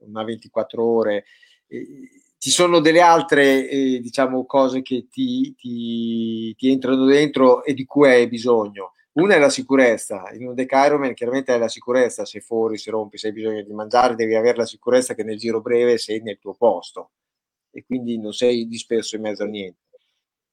[0.00, 1.24] una 24 ore,
[1.66, 2.10] eh,
[2.42, 7.84] ci sono delle altre eh, diciamo, cose che ti, ti, ti, entrano dentro e di
[7.84, 8.94] cui hai bisogno.
[9.12, 12.90] Una è la sicurezza, in un Deca Ironman chiaramente hai la sicurezza, se fuori, se
[12.90, 16.20] rompi, se hai bisogno di mangiare, devi avere la sicurezza che nel giro breve sei
[16.20, 17.12] nel tuo posto
[17.70, 20.00] e quindi non sei disperso in mezzo a niente.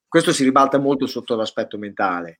[0.06, 2.38] Questo si ribalta molto sotto l'aspetto mentale,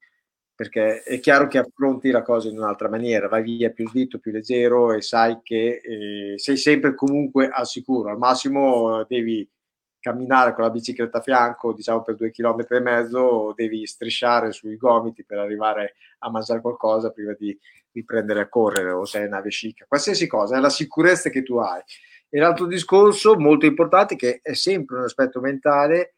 [0.60, 4.30] perché è chiaro che affronti la cosa in un'altra maniera, vai via più slitto, più
[4.30, 9.48] leggero e sai che eh, sei sempre comunque al sicuro, al massimo devi
[9.98, 14.76] camminare con la bicicletta a fianco, diciamo per due chilometri e mezzo, devi strisciare sui
[14.76, 17.58] gomiti per arrivare a mangiare qualcosa prima di
[17.92, 21.56] riprendere a correre o se è una vescica, qualsiasi cosa, è la sicurezza che tu
[21.56, 21.80] hai.
[22.28, 26.16] E l'altro discorso molto importante, che è sempre un aspetto mentale,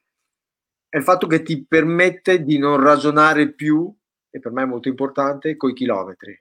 [0.89, 3.94] è il fatto che ti permette di non ragionare più
[4.33, 6.41] e per me è molto importante, coi chilometri.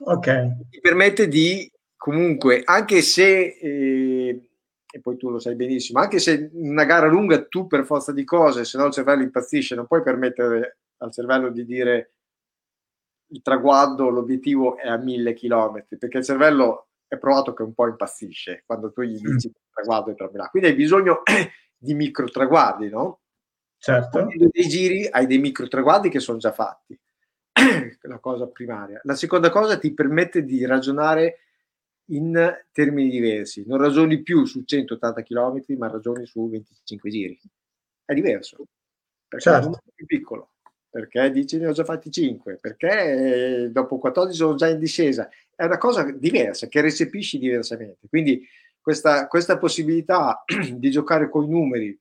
[0.00, 0.68] Ok.
[0.68, 4.50] Ti permette di comunque, anche se, eh,
[4.90, 8.24] e poi tu lo sai benissimo, anche se una gara lunga tu per forza di
[8.24, 12.14] cose, se no il cervello impazzisce, non puoi permettere al cervello di dire
[13.30, 17.86] il traguardo, l'obiettivo è a mille chilometri, perché il cervello è provato che un po'
[17.86, 20.48] impazzisce quando tu gli dici il traguardo è tra là.
[20.48, 21.22] Quindi hai bisogno
[21.76, 23.20] di micro traguardi, no?
[23.78, 24.08] Certo.
[24.10, 26.98] Quando dei giri hai dei micro traguardi che sono già fatti.
[28.02, 29.00] La cosa primaria.
[29.04, 31.38] La seconda cosa ti permette di ragionare
[32.10, 33.64] in termini diversi.
[33.66, 37.38] Non ragioni più su 180 km, ma ragioni su 25 giri.
[38.04, 38.64] È diverso.
[39.28, 39.76] Perché Certo.
[39.84, 40.50] è più piccolo.
[40.90, 45.28] Perché dici ne ho già fatti 5, perché eh, dopo 14 sono già in discesa.
[45.54, 48.08] È una cosa diversa, che recepisci diversamente.
[48.08, 48.42] Quindi
[48.80, 50.42] questa, questa possibilità
[50.72, 51.98] di giocare con i numeri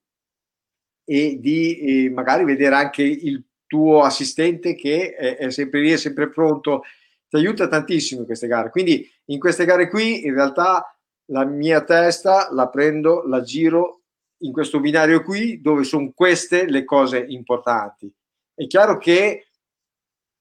[1.09, 5.97] e di eh, magari vedere anche il tuo assistente che è, è sempre lì, è
[5.97, 6.81] sempre pronto,
[7.29, 8.69] ti aiuta tantissimo in queste gare.
[8.69, 10.93] Quindi in queste gare qui in realtà
[11.27, 14.01] la mia testa la prendo, la giro
[14.39, 18.13] in questo binario qui dove sono queste le cose importanti.
[18.53, 19.47] È chiaro che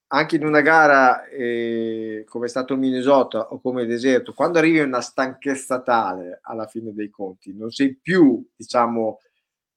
[0.09, 4.79] anche in una gara eh, come è stato Minnesota o come il deserto, quando arrivi
[4.79, 9.19] a una stanchezza tale alla fine dei conti, non sei più, diciamo,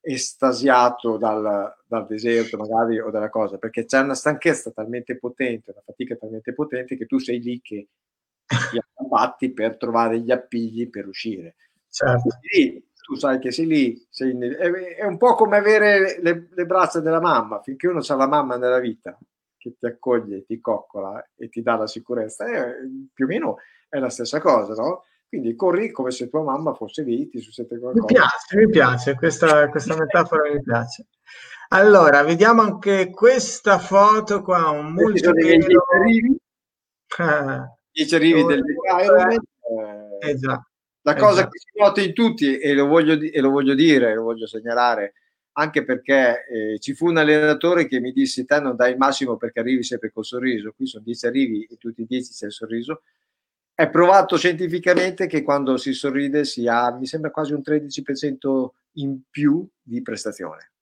[0.00, 5.82] estasiato dal, dal deserto magari o dalla cosa, perché c'è una stanchezza talmente potente, una
[5.84, 7.88] fatica talmente potente che tu sei lì che
[8.70, 11.56] ti abbatti per trovare gli appigli per uscire.
[11.88, 12.28] Certo.
[12.40, 16.48] Quindi tu sai che sei lì, sei in- è, è un po' come avere le,
[16.50, 19.18] le braccia della mamma, finché uno ha la mamma nella vita
[19.56, 22.72] che ti accoglie, ti coccola e ti dà la sicurezza, è-
[23.12, 23.56] più o meno
[23.88, 25.04] è la stessa cosa, no?
[25.30, 28.04] Quindi corri come se tua mamma fosse lì, ti succede Mi qualcosa.
[28.06, 31.06] piace, mi piace, questa, questa metafora mi piace.
[31.68, 35.32] Allora, vediamo anche questa foto qua, un multipelo.
[35.34, 36.36] dieci arrivi,
[37.18, 38.60] Ah, dieci arrivi del
[39.04, 39.38] Ironman,
[40.20, 40.60] eh già,
[41.02, 41.48] La eh cosa già.
[41.48, 45.14] che si nota in tutti, e lo voglio, e lo voglio dire, lo voglio segnalare,
[45.52, 49.36] anche perché eh, ci fu un allenatore che mi disse: Te non dai il massimo
[49.36, 50.72] perché arrivi sempre col sorriso.
[50.74, 53.02] Qui sono 10 arrivi e tutti i 10 c'è il sorriso.
[53.80, 59.22] È provato scientificamente che quando si sorride si ha, mi sembra, quasi un 13% in
[59.30, 60.72] più di prestazione.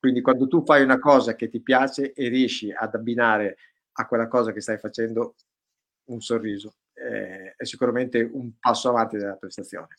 [0.00, 3.56] Quindi quando tu fai una cosa che ti piace e riesci ad abbinare
[3.92, 5.36] a quella cosa che stai facendo
[6.06, 9.94] un sorriso, eh, è sicuramente un passo avanti della prestazione.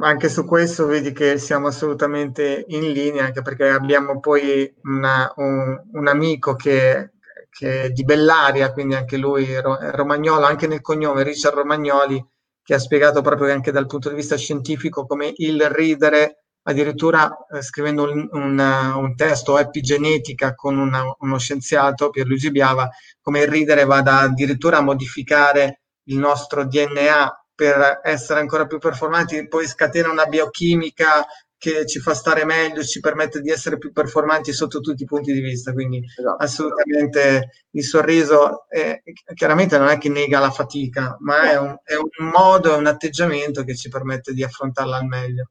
[0.00, 5.88] Anche su questo vedi che siamo assolutamente in linea, anche perché abbiamo poi una- un,
[5.90, 7.13] un amico che,
[7.56, 12.22] che è di Bellaria, quindi anche lui ro- romagnolo, anche nel cognome Richard Romagnoli,
[12.62, 17.62] che ha spiegato proprio anche dal punto di vista scientifico come il ridere, addirittura eh,
[17.62, 18.58] scrivendo un, un,
[18.96, 22.88] un testo epigenetica con una- uno scienziato, Pierluigi Biava,
[23.20, 29.46] come il ridere vada addirittura a modificare il nostro DNA per essere ancora più performanti,
[29.46, 31.24] poi scatena una biochimica
[31.64, 35.32] che ci fa stare meglio, ci permette di essere più performanti sotto tutti i punti
[35.32, 35.72] di vista.
[35.72, 36.36] Quindi Esatto.
[36.42, 39.00] assolutamente il sorriso è-
[39.34, 42.86] chiaramente non è che nega la fatica, ma è un, è un modo, è un
[42.86, 45.50] atteggiamento che ci permette di affrontarla al meglio.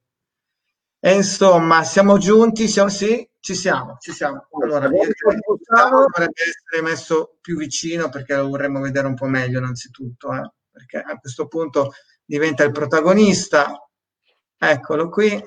[1.00, 4.48] E insomma, siamo giunti, siamo, sì, ci siamo, ci siamo.
[4.62, 10.52] Allora, dovrebbe essere messo più vicino perché lo vorremmo vedere un po' meglio innanzitutto, eh,
[10.72, 11.92] perché a questo punto
[12.24, 13.78] diventa il protagonista.
[14.58, 15.44] Eccolo qui.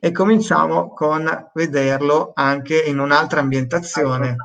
[0.00, 4.36] E cominciamo con vederlo anche in un'altra ambientazione.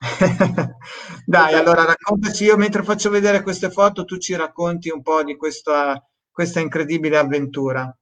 [1.24, 5.36] Dai, allora raccontaci io mentre faccio vedere queste foto, tu ci racconti un po' di
[5.36, 7.94] questa, questa incredibile avventura.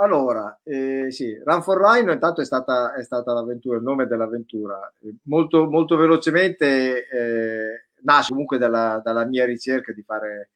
[0.00, 4.92] Allora, eh, sì, Run for Rhino intanto è stata, è stata l'avventura, il nome dell'avventura.
[5.24, 10.50] Molto, molto velocemente eh, nasce comunque dalla, dalla mia ricerca di fare,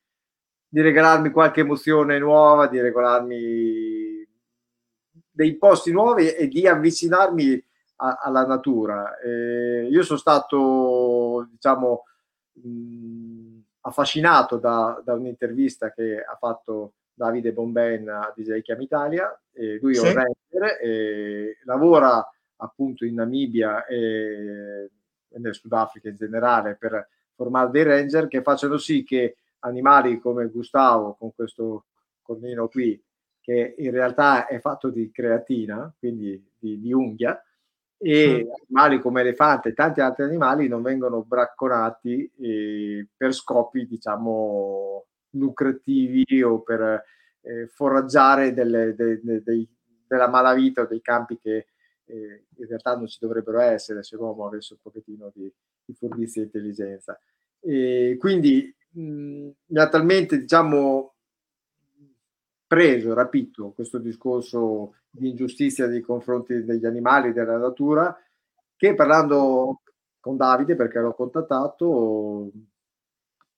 [0.68, 4.01] di regalarmi qualche emozione nuova, di regalarmi
[5.43, 7.64] dei posti nuovi e di avvicinarmi
[7.97, 9.19] a- alla natura.
[9.19, 12.05] Eh, io sono stato, diciamo,
[12.52, 19.36] mh, affascinato da, da un'intervista che ha fatto Davide Bomben a DJ Chiam Italia.
[19.52, 20.06] E lui è Sì.
[20.06, 22.24] un ranger, e lavora
[22.56, 24.89] appunto in Namibia e,
[25.28, 30.47] e nel Sudafrica in generale per formare dei ranger che facciano sì che animali come
[30.47, 31.86] Gustavo, con questo
[32.23, 33.01] cornino qui,
[33.43, 37.43] che in realtà è fatto di creatina, quindi di, di unghia,
[37.98, 45.05] e animali come elefante e tanti altri animali non vengono bracconati eh, per scopi, diciamo,
[45.31, 47.05] lucrativi o per
[47.43, 49.69] eh, foraggiare delle- de- de- dei-
[50.06, 51.66] della malavita o dei campi che
[52.05, 55.52] eh, in realtà non ci dovrebbero essere se l'uomo avesse un pochettino di,
[55.85, 57.19] di furbizia e intelligenza.
[57.60, 61.11] E quindi mh, mi ha talmente, diciamo,
[62.72, 68.16] preso, rapito questo discorso di ingiustizia nei confronti degli animali, della natura,
[68.74, 69.82] che parlando
[70.18, 72.50] con Davide, perché l'ho contattato,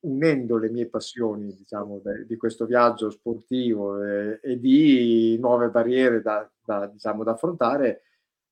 [0.01, 6.51] unendo le mie passioni, diciamo, di questo viaggio sportivo e, e di nuove barriere da,
[6.65, 8.03] da, diciamo, da affrontare,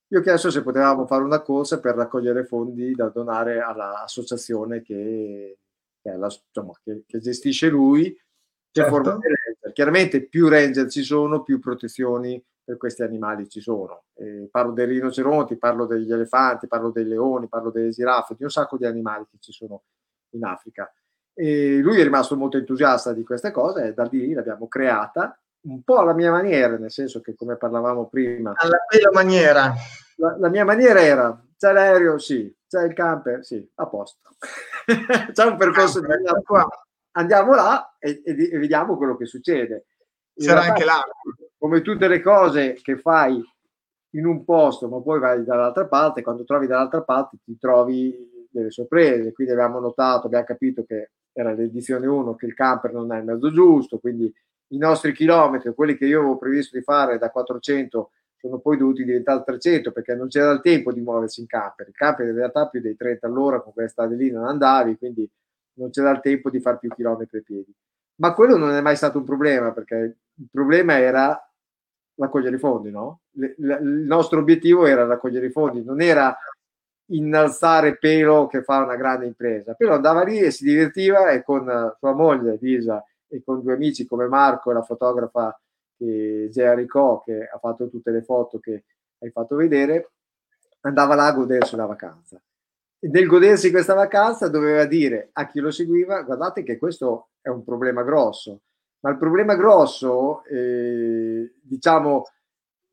[0.06, 5.58] io ho chiesto se potevamo fare una corsa per raccogliere fondi da donare all'associazione che,
[6.00, 8.96] che, la, insomma, che, che gestisce lui, che certo.
[8.96, 9.41] ranger.
[9.72, 14.04] Chiaramente più ranger ci sono, più protezioni per questi animali ci sono.
[14.14, 18.50] Eh, parlo dei rinoceronti, parlo degli elefanti, parlo dei leoni, parlo delle giraffe, di un
[18.50, 19.82] sacco di animali che ci sono
[20.30, 20.92] in Africa.
[21.34, 25.82] E lui è rimasto molto entusiasta di questa cosa e da lì l'abbiamo creata un
[25.82, 28.52] po' alla mia maniera, nel senso che come parlavamo prima...
[28.56, 29.72] Alla mia maniera.
[30.16, 32.18] La, la, mia maniera era, c'è l'aereo?
[32.18, 32.54] Sì.
[32.66, 33.44] C'è il camper?
[33.44, 34.30] Sì, a posto.
[35.32, 36.66] c'è un percorso di andiamo, qua.
[37.12, 39.86] Andiamo là e, e, e, vediamo quello che succede.
[40.34, 41.02] C'era anche là.
[41.58, 43.42] Come tutte le cose che fai
[44.14, 48.70] in un posto, ma poi vai dall'altra parte, quando trovi dall'altra parte ti trovi delle
[48.70, 49.32] sorprese.
[49.32, 53.24] Quindi abbiamo notato, abbiamo capito che era l'edizione 1 che il camper non è il
[53.24, 54.32] mezzo giusto, quindi
[54.68, 59.04] i nostri chilometri, quelli che io avevo previsto di fare da 400, sono poi dovuti
[59.04, 61.88] diventare 300 perché non c'era il tempo di muoversi in camper.
[61.88, 65.30] Il camper in realtà più dei 30 all'ora con quelle strade lì non andavi, quindi
[65.74, 67.72] non c'era il tempo di fare più chilometri a piedi.
[68.16, 71.38] Ma quello non è mai stato un problema perché il problema era
[72.14, 73.20] raccogliere i fondi, no?
[73.32, 76.36] il nostro obiettivo era raccogliere i fondi, non era
[77.06, 79.74] innalzare Pelo che fa una grande impresa.
[79.74, 84.06] Pelo andava lì e si divertiva e con sua moglie Lisa e con due amici
[84.06, 85.58] come Marco la fotografa
[85.96, 88.84] che, Gerico che ha fatto tutte le foto che
[89.18, 90.10] hai fatto vedere,
[90.80, 92.40] andava là a godersi la vacanza.
[93.04, 97.64] Nel godersi questa vacanza doveva dire a chi lo seguiva, guardate che questo è un
[97.64, 98.60] problema grosso,
[99.00, 102.26] ma il problema grosso, eh, diciamo,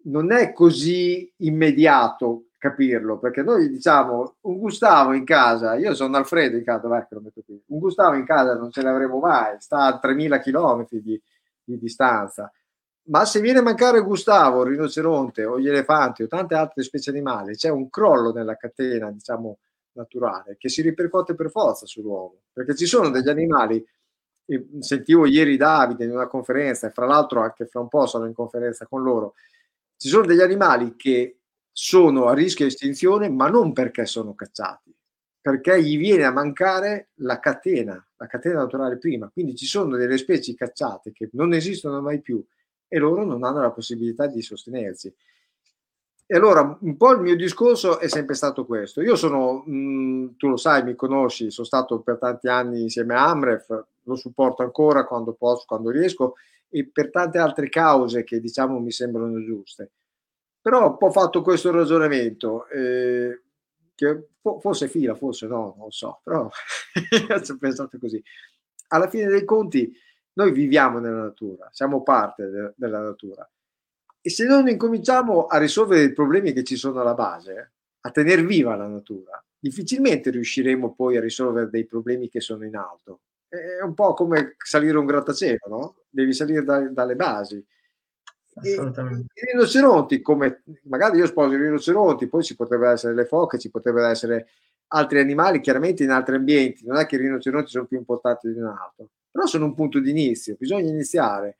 [0.05, 6.57] non è così immediato capirlo, perché noi diciamo un Gustavo in casa, io sono Alfredo
[6.57, 9.85] in casa, vai lo metto qui, un Gustavo in casa non ce l'avremo mai, sta
[9.85, 11.21] a 3000 km di,
[11.63, 12.51] di distanza,
[13.03, 17.11] ma se viene a mancare Gustavo, il rinoceronte o gli elefanti o tante altre specie
[17.11, 19.59] animali, c'è un crollo nella catena, diciamo,
[19.93, 23.85] naturale, che si ripercuote per forza sull'uomo, perché ci sono degli animali,
[24.79, 28.33] sentivo ieri Davide in una conferenza, e fra l'altro anche fra un po' sono in
[28.33, 29.35] conferenza con loro,
[29.95, 31.39] ci sono degli animali che
[31.71, 34.93] sono a rischio di estinzione, ma non perché sono cacciati,
[35.39, 39.29] perché gli viene a mancare la catena, la catena naturale prima.
[39.29, 42.43] Quindi ci sono delle specie cacciate che non esistono mai più
[42.87, 45.13] e loro non hanno la possibilità di sostenersi.
[46.31, 49.01] E allora un po' il mio discorso è sempre stato questo.
[49.01, 53.29] Io sono, mh, tu lo sai, mi conosci, sono stato per tanti anni insieme a
[53.29, 56.35] Amref, lo supporto ancora quando posso, quando riesco,
[56.69, 59.89] e per tante altre cause che diciamo mi sembrano giuste.
[60.61, 63.41] Però ho fatto questo ragionamento, eh,
[63.95, 64.27] che
[64.61, 68.21] forse fila, forse no, non so, però ho pensato così.
[68.89, 69.91] Alla fine dei conti
[70.33, 73.49] noi viviamo nella natura, siamo parte de- della natura.
[74.21, 77.71] E se non incominciamo a risolvere i problemi che ci sono alla base,
[78.01, 82.75] a tenere viva la natura, difficilmente riusciremo poi a risolvere dei problemi che sono in
[82.75, 83.21] alto.
[83.47, 85.95] È un po' come salire un grattacielo, no?
[86.09, 87.65] Devi salire da- dalle basi.
[88.61, 88.75] I,
[89.33, 94.07] rinoceronti, come magari io sposo i rinoceronti, poi ci potrebbero essere le foche, ci potrebbero
[94.07, 94.49] essere
[94.87, 96.85] altri animali, chiaramente in altri ambienti.
[96.85, 99.99] Non è che i rinoceronti sono più importanti di un altro, però sono un punto
[99.99, 101.57] di inizio, bisogna iniziare.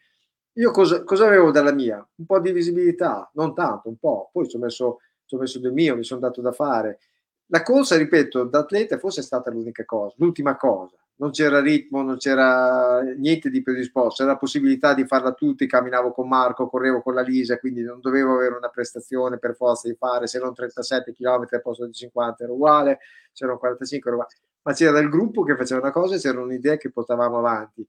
[0.60, 2.06] Io cosa, cosa avevo dalla mia?
[2.16, 4.30] Un po' di visibilità, non tanto, un po'.
[4.32, 7.00] Poi ci ho messo, ci ho messo del mio, mi sono dato da fare.
[7.48, 12.02] La corsa, ripeto, da atleta forse è stata l'unica cosa, l'ultima cosa non c'era ritmo,
[12.02, 17.02] non c'era niente di predisposto, c'era la possibilità di farla tutti, camminavo con Marco, correvo
[17.02, 20.54] con la Lisa, quindi non dovevo avere una prestazione per forza di fare, se non
[20.54, 23.00] 37 km al posto di 50 era uguale,
[23.34, 26.42] se non 45 era uguale, ma c'era il gruppo che faceva una cosa e c'era
[26.42, 27.86] un'idea che portavamo avanti.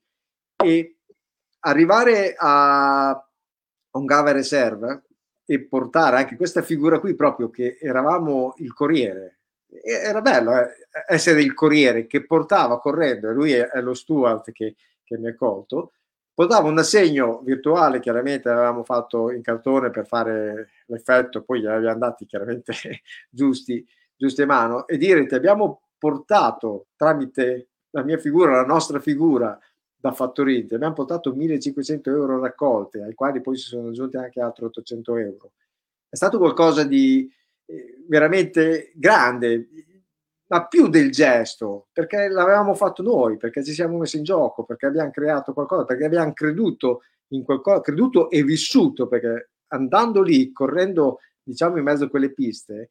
[0.57, 1.00] E
[1.61, 3.29] arrivare a
[3.93, 5.03] un Gava Reserve
[5.45, 9.41] e portare anche questa figura qui proprio che eravamo il Corriere,
[9.83, 10.69] era bello eh,
[11.09, 15.35] essere il corriere che portava correndo, lui è, è lo Stuart che, che, mi ha
[15.35, 15.93] colto,
[16.35, 21.99] portava un assegno virtuale, chiaramente avevamo fatto in cartone per fare l'effetto, poi gli abbiamo
[21.99, 22.73] dati chiaramente
[23.31, 29.01] giusti, giusti a mano, e dire ti abbiamo portato tramite la mia figura, la nostra
[29.01, 29.59] figura
[30.01, 34.65] da Fattorinte, abbiamo portato 1500 euro raccolte, ai quali poi si sono aggiunti anche altri
[34.65, 35.53] 800 euro.
[36.09, 37.31] È stato qualcosa di,
[38.07, 39.69] veramente grande.
[40.51, 44.87] ma più del gesto, perché l'avevamo fatto noi, perché ci siamo messi in gioco, perché
[44.87, 51.21] abbiamo creato qualcosa, perché abbiamo creduto in qualcosa, creduto e vissuto, perché andando lì, correndo
[51.41, 52.91] diciamo in mezzo a quelle piste,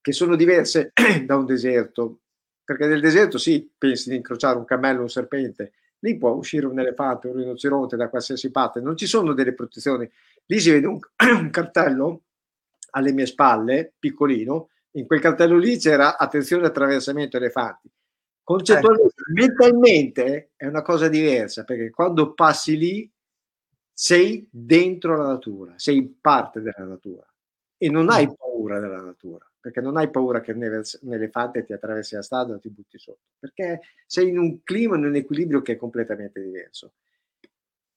[0.00, 0.92] che sono diverse
[1.26, 2.20] da un deserto,
[2.64, 6.78] perché nel deserto sì, pensi di incrociare un cammello, un serpente, lì può uscire un
[6.78, 10.08] elefante, un rinoceronte da qualsiasi parte, non ci sono delle protezioni,
[10.46, 10.98] lì si vede un,
[11.38, 12.22] un cartello
[12.90, 17.90] alle mie spalle, piccolino, in quel cartello lì c'era attenzione attraversamento elefanti.
[18.42, 19.32] Concettualmente, ecco.
[19.32, 23.12] mentalmente è una cosa diversa, perché quando passi lì
[23.92, 27.26] sei dentro la natura, sei parte della natura
[27.76, 32.14] e non hai paura della natura, perché non hai paura che un elefante ti attraversi
[32.14, 35.72] la strada o ti butti sotto, perché sei in un clima, in un equilibrio che
[35.72, 36.92] è completamente diverso.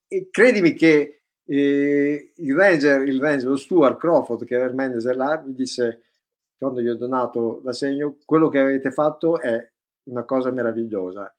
[0.07, 5.15] E credimi che eh, il ranger, il ranger, lo Stuart Crawford, che era il manager
[5.15, 6.03] là, mi disse
[6.57, 9.67] quando gli ho donato l'assegno, quello che avete fatto è
[10.03, 11.33] una cosa meravigliosa.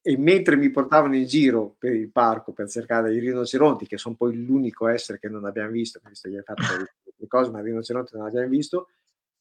[0.00, 4.14] E mentre mi portavano in giro per il parco per cercare i rinoceronti, che sono
[4.16, 6.62] poi l'unico essere che non abbiamo visto, visto che gli hai fatto
[7.16, 8.88] le cose, ma i rinoceronti non abbiamo visto,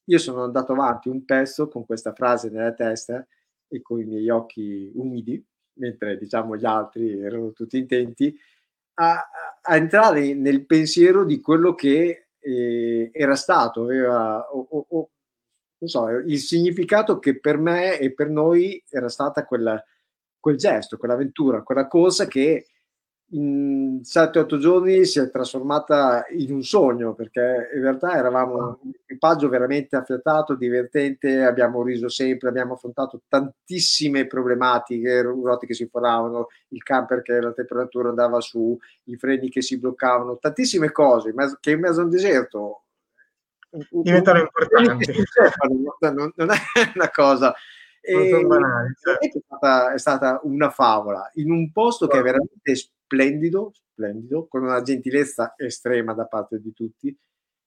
[0.05, 3.25] io sono andato avanti un pezzo con questa frase nella testa
[3.67, 5.43] e con i miei occhi umidi,
[5.75, 8.37] mentre diciamo gli altri erano tutti intenti,
[8.95, 9.29] a,
[9.61, 15.09] a entrare nel pensiero di quello che eh, era stato, aveva, o, o,
[15.79, 19.81] non so, il significato che per me e per noi era stata quella,
[20.39, 22.67] quel gesto, quell'avventura, quella cosa che
[23.33, 29.49] in 7-8 giorni si è trasformata in un sogno perché in realtà eravamo un equipaggio
[29.49, 36.83] veramente affiatato, divertente, abbiamo riso sempre, abbiamo affrontato tantissime problematiche, ruote che si foravano, il
[36.83, 41.79] camper che la temperatura andava su, i freni che si bloccavano, tantissime cose che in
[41.79, 42.83] mezzo a un deserto
[43.89, 45.11] diventano importanti.
[46.01, 46.57] Non, non è
[46.93, 47.53] una cosa.
[48.05, 49.25] E, banali, certo.
[49.25, 52.75] è, stata, è, stata, una favola in un posto che è veramente
[53.13, 57.15] splendido, splendido, con una gentilezza estrema da parte di tutti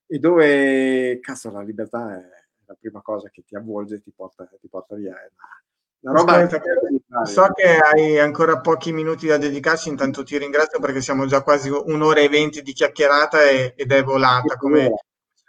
[0.08, 2.22] e dove cazzo la libertà è
[2.66, 5.12] la prima cosa che ti avvolge e ti porta, ti porta via.
[5.12, 10.36] È una, una roba Aspetta, so che hai ancora pochi minuti da dedicarci, intanto ti
[10.36, 14.92] ringrazio perché siamo già quasi un'ora e venti di chiacchierata e, ed è volata come,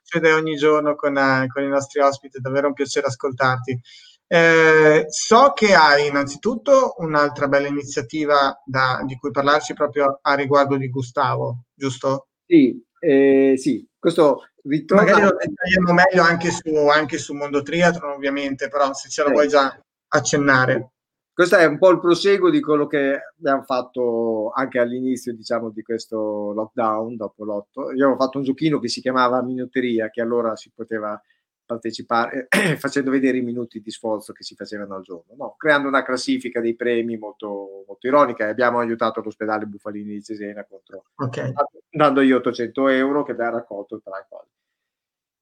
[0.07, 3.79] succede ogni giorno con, uh, con, i nostri ospiti, è davvero un piacere ascoltarti.
[4.27, 10.75] Eh, so che hai innanzitutto un'altra bella iniziativa da, di cui parlarci proprio a riguardo
[10.75, 12.27] di Gustavo, giusto?
[12.45, 13.87] Sì, eh, sì.
[13.97, 15.03] questo ritorna...
[15.03, 19.29] Magari lo dettagliamo meglio anche su, anche su Mondo Triathlon ovviamente, però se ce lo
[19.29, 19.33] eh.
[19.33, 19.79] vuoi già
[20.09, 20.91] accennare
[21.37, 25.83] questo è un po' il proseguo di quello che abbiamo fatto anche all'inizio, diciamo, di
[25.83, 27.91] questo lockdown, dopo l'otto.
[27.91, 31.21] Io avevo fatto un giochino che si chiamava Minuteria, che allora si poteva
[31.67, 32.47] partecipare
[32.79, 35.55] facendo vedere i minuti di sforzo che si facevano al giorno, no?
[35.55, 38.47] creando una classifica dei premi molto, molto ironica.
[38.47, 41.53] Abbiamo aiutato l'ospedale Buffalini di Cesena contro, okay.
[41.87, 44.49] dando io 800 euro che abbiamo raccolto tra i quali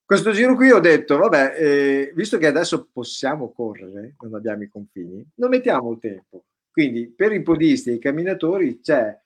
[0.05, 4.67] questo giro qui ho detto, vabbè, eh, visto che adesso possiamo correre, non abbiamo i
[4.67, 6.43] confini, non mettiamo il tempo.
[6.69, 9.19] Quindi per i podisti e i camminatori c'è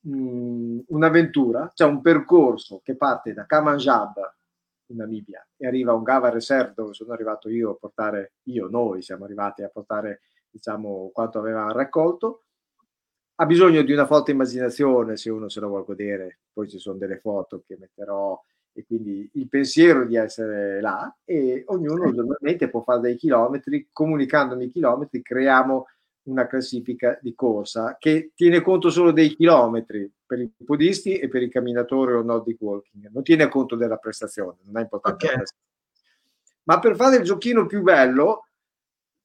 [0.00, 4.34] mh, mm, un'avventura, c'è un percorso che parte da Kamanjab
[4.94, 5.46] in Namibia.
[5.56, 9.62] E arriva un Gava Reserve dove sono arrivato io a portare, io, noi siamo arrivati
[9.62, 12.44] a portare diciamo quanto avevamo raccolto.
[13.36, 16.96] Ha bisogno di una forte immaginazione se uno se lo vuole godere, poi ci sono
[16.96, 18.40] delle foto che metterò
[18.76, 21.12] e quindi il pensiero di essere là.
[21.24, 25.86] E ognuno giornalmente può fare dei chilometri, comunicandomi i chilometri creiamo
[26.24, 31.42] una classifica di corsa che tiene conto solo dei chilometri per i podisti e per
[31.42, 35.26] i camminatori o Nordic Walking, non tiene conto della prestazione, non è importante.
[35.26, 35.42] Okay.
[36.64, 38.48] Ma per fare il giochino più bello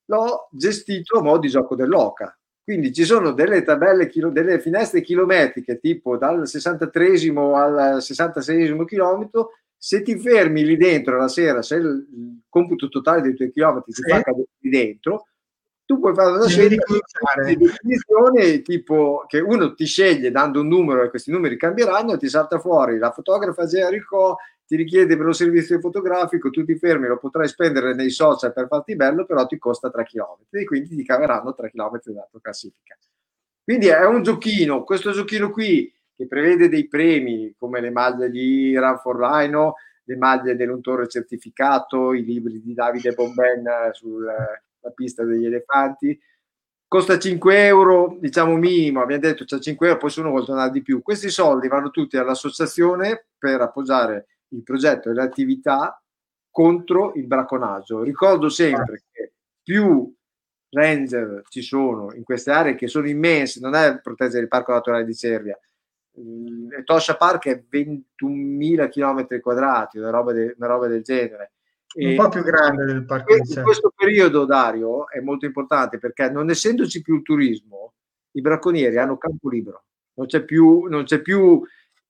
[0.06, 2.38] l'ho gestito a modo di gioco dell'oca,
[2.70, 9.54] quindi ci sono delle tabelle, delle finestre chilometriche, tipo dal 63 al 66 chilometro.
[9.76, 14.04] Se ti fermi lì dentro la sera, se il computo totale dei tuoi chilometri si
[14.04, 14.10] sì.
[14.12, 14.22] fa
[14.60, 15.29] lì dentro,
[15.90, 16.78] tu puoi fare una serie
[17.48, 22.30] di definizioni tipo che uno ti sceglie dando un numero e questi numeri cambieranno ti
[22.30, 24.38] salta fuori la fotografa Jericho
[24.68, 28.68] ti richiede per un servizio fotografico, tu ti fermi, lo potrai spendere nei social per
[28.68, 32.40] farti bello, però ti costa 3 km e quindi ti caveranno 3 km dalla tua
[32.40, 32.96] classifica.
[33.64, 38.78] Quindi è un giochino, questo giochino qui che prevede dei premi come le maglie di
[38.78, 43.66] Run for Rhino, le maglie dell'untore certificato, i libri di Davide Bomben
[44.80, 46.20] sulla pista degli elefanti,
[46.88, 50.72] costa 5 euro, diciamo minimo, abbiamo detto c'è 5 euro, poi se uno vuole donare
[50.72, 51.02] di più.
[51.02, 56.02] Questi soldi vanno tutti all'associazione per appoggiare il progetto e le attività
[56.50, 58.02] contro il bracconaggio.
[58.02, 60.12] Ricordo sempre che più
[60.72, 65.06] ranger ci sono in queste aree che sono immense, non è proteggere il parco naturale
[65.06, 65.60] di Cervia.
[66.16, 71.54] Il Tosha Park è 21.000 km quadrati, una roba, de, una roba del genere.
[71.96, 73.64] Un po' più grande del parco in Cervia.
[73.64, 77.94] questo periodo, Dario, è molto importante perché non essendoci più il turismo,
[78.32, 81.64] i bracconieri hanno campo libero, non c'è più, non c'è più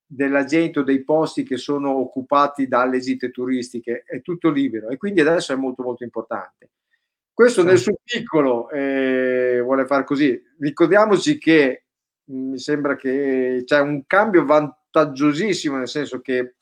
[0.05, 4.97] della gente o dei posti che sono occupati dalle gite turistiche, è tutto libero e
[4.97, 6.71] quindi adesso è molto molto importante.
[7.31, 10.41] Questo nel suo piccolo eh, vuole fare così.
[10.59, 11.85] Ricordiamoci che
[12.25, 16.55] mh, mi sembra che c'è un cambio vantaggiosissimo, nel senso che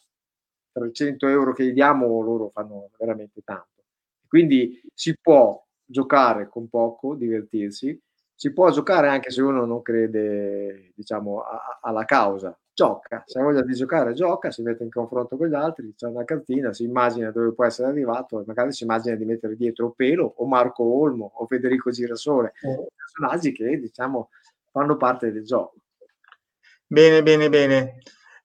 [0.78, 3.84] 300 euro che gli diamo loro fanno veramente tanto.
[4.28, 8.00] Quindi si può giocare con poco, divertirsi,
[8.36, 12.56] si può giocare anche se uno non crede, diciamo, a- alla causa.
[12.72, 16.06] Gioca, se ha voglia di giocare, gioca, si mette in confronto con gli altri, c'è
[16.06, 20.32] una cartina, si immagina dove può essere arrivato magari si immagina di mettere dietro Pelo
[20.38, 22.54] o Marco Olmo o Federico Girasole,
[22.96, 24.30] personaggi che, diciamo,
[24.70, 25.74] fanno parte del gioco.
[26.86, 27.98] Bene, bene, bene.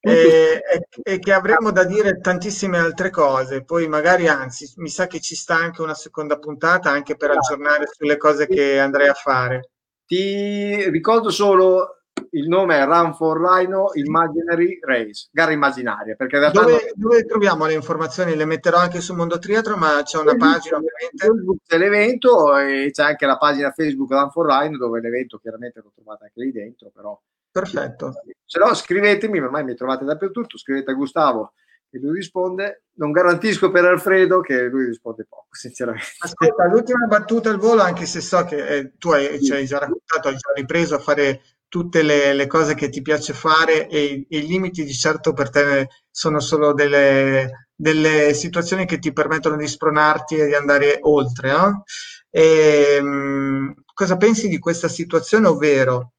[0.05, 0.61] E,
[1.05, 5.37] e- che avremo da dire tantissime altre cose, poi magari anzi, mi sa che ci
[5.37, 9.71] sta anche una seconda puntata anche per aggiornare sulle cose che andrei a fare.
[10.05, 11.99] Ti ricordo solo
[12.31, 17.25] il nome è Run for Rhino Imaginary Race, gara immaginaria, perché in realtà Dove, dove
[17.25, 18.35] troviamo le informazioni?
[18.35, 21.17] Le metterò anche su Mondo Triathlon, ma c'è una pagina ovviamente.
[21.17, 25.81] Facebook c'è l'evento e c'è anche la pagina Facebook Run for Rhino dove l'evento chiaramente
[25.81, 27.17] lo trovate anche lì dentro, però
[27.53, 28.15] Perfetto.
[28.53, 31.55] Se no scrivetemi, ormai mi trovate dappertutto, scrivete a Gustavo
[31.89, 36.07] che lui risponde, non garantisco per Alfredo che lui risponde poco, sinceramente.
[36.19, 39.79] Ascolta, l'ultima battuta al volo, anche se so che eh, tu hai, ci hai già
[39.79, 44.27] raccontato, hai già ripreso a fare tutte le, le cose che ti piace fare e,
[44.29, 49.57] e i limiti di certo per te sono solo delle, delle situazioni che ti permettono
[49.57, 51.85] di spronarti e di andare oltre, no?
[52.29, 56.13] E, mh, cosa pensi di questa situazione, ovvero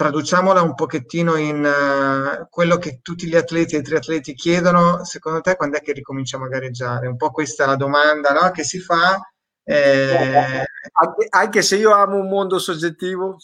[0.00, 5.42] traduciamola un pochettino in eh, quello che tutti gli atleti e i triatleti chiedono, secondo
[5.42, 7.06] te quando è che ricominciamo a gareggiare?
[7.06, 9.20] Un po' questa è la domanda, no, che si fa.
[9.62, 13.36] eh, Anche, anche se io amo un mondo soggettivo,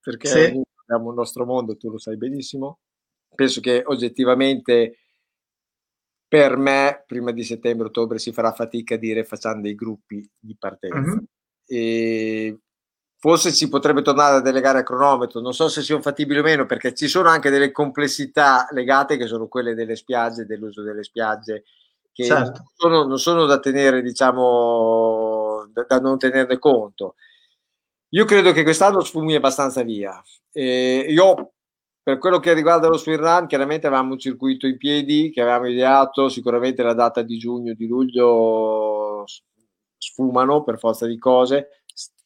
[0.00, 0.62] perché Sì.
[0.86, 2.78] abbiamo il nostro mondo, tu lo sai benissimo,
[3.34, 5.00] penso che oggettivamente
[6.26, 10.98] per me prima di settembre-ottobre si farà fatica a dire facciamo dei gruppi di partenza.
[11.00, 11.24] Mhm.
[11.66, 12.58] E
[13.20, 16.42] forse si potrebbe tornare a delle gare a cronometro, non so se siano fattibili o
[16.42, 21.02] meno, perché ci sono anche delle complessità legate che sono quelle delle spiagge, dell'uso delle
[21.02, 21.64] spiagge,
[22.12, 22.60] che Certo.
[22.62, 27.14] non, sono, non sono da tenere, diciamo, da, da non tenerne conto.
[28.10, 30.22] Io credo che quest'anno sfumi abbastanza via.
[30.52, 31.52] E io,
[32.02, 35.68] per quello che riguarda lo swing run, chiaramente avevamo un circuito in piedi che avevamo
[35.68, 39.24] ideato, sicuramente la data di giugno, di luglio
[39.98, 41.77] sfumano per forza di cose.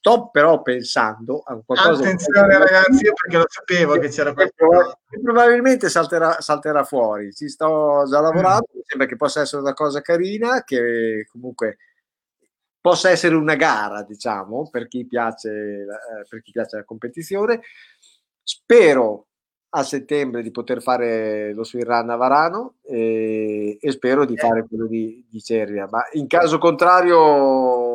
[0.05, 4.99] Sto però pensando a qualcosa Attenzione ragazzi, io perché lo sapevo che c'era qualcosa.
[5.23, 7.33] probabilmente salterà, salterà fuori.
[7.33, 11.77] Ci sto già lavorando, mi sembra che possa essere una cosa carina, che comunque
[12.81, 17.61] possa essere una gara, diciamo, per chi piace, eh, per chi piace la competizione.
[18.43, 19.29] Spero
[19.69, 24.67] a settembre di poter fare lo swing run a Varano e, e spero di fare
[24.67, 27.92] quello di, di Cervia, ma in caso contrario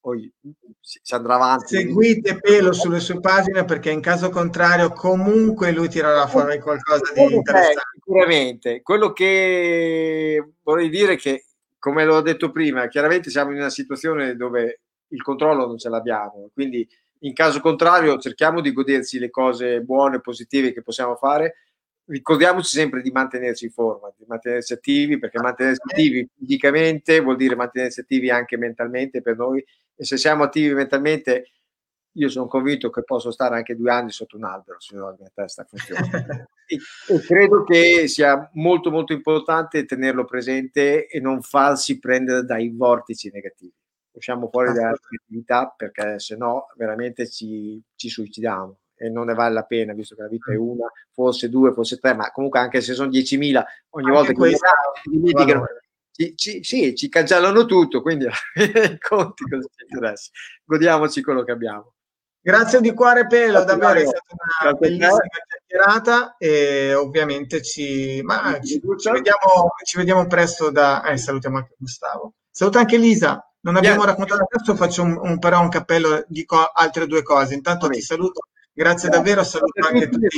[0.00, 0.32] poi
[0.80, 1.76] si andrà avanti.
[1.76, 7.34] Seguite Pelo sulle sue pagine perché in caso contrario comunque lui tirerà fuori qualcosa di
[7.34, 7.82] interessante.
[7.94, 8.82] Sicuramente.
[8.82, 11.44] Quello che vorrei dire è che,
[11.78, 16.50] come l'ho detto prima, chiaramente siamo in una situazione dove il controllo non ce l'abbiamo,
[16.52, 16.88] quindi
[17.22, 21.56] in caso contrario cerchiamo di goderci le cose buone, positive che possiamo fare.
[22.10, 27.54] Ricordiamoci sempre di mantenerci in forma, di mantenersi attivi, perché mantenersi attivi fisicamente vuol dire
[27.54, 29.64] mantenersi attivi anche mentalmente per noi.
[29.94, 31.52] E se siamo attivi mentalmente,
[32.14, 35.30] io sono convinto che posso stare anche due anni sotto un albero se la mia
[35.32, 36.02] testa funziona.
[36.66, 42.70] e, e credo che sia molto molto importante tenerlo presente e non farsi prendere dai
[42.70, 43.72] vortici negativi.
[44.10, 49.54] Usciamo fuori dalla negatività perché se no veramente ci, ci suicidiamo e non ne vale
[49.54, 52.82] la pena visto che la vita è una, forse due, forse tre, ma comunque anche
[52.82, 54.56] se sono 10.000 ogni Anche volta che
[55.02, 55.66] si dimenticano,
[56.12, 60.30] ci, ci, sì, ci cancellano tutto, quindi i conti cosa ci interessa.
[60.64, 61.94] Godiamoci quello che abbiamo.
[62.42, 65.18] Grazie di cuore Pelo, Grazie, davvero è stata una Grazie bellissima
[65.48, 71.02] chiacchierata e ovviamente ci, ma ci, ci vediamo, ci vediamo presto da...
[71.04, 72.34] Eh, salutiamo anche Gustavo.
[72.50, 74.06] Saluto anche Lisa, non abbiamo Yeah.
[74.10, 77.54] raccontato adesso, faccio un, un- però un cappello, dico altre due cose.
[77.54, 78.40] Intanto ti saluto,
[78.72, 80.28] grazie davvero, saluto anche tutti.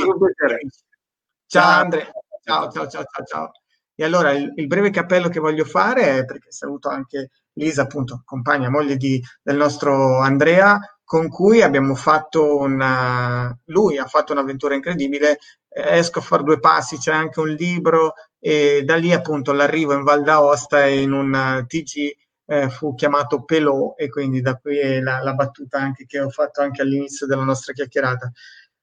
[1.46, 1.82] Ciao.
[1.82, 2.10] Andrea,
[2.42, 3.50] ciao ciao ciao ciao ciao.
[3.94, 8.22] E allora il, il, breve cappello che voglio fare è perché saluto anche Lisa, appunto,
[8.24, 13.54] compagna, moglie di, del nostro Andrea, con cui abbiamo fatto una...
[13.66, 15.38] lui ha fatto un'avventura incredibile,
[15.68, 20.02] esco a fare due passi, c'è anche un libro e da lì appunto l'arrivo in
[20.02, 22.16] Val d'Aosta e in un TG
[22.52, 26.60] eh, fu chiamato Pelò e quindi da qui la, la battuta anche che ho fatto
[26.60, 28.30] anche all'inizio della nostra chiacchierata.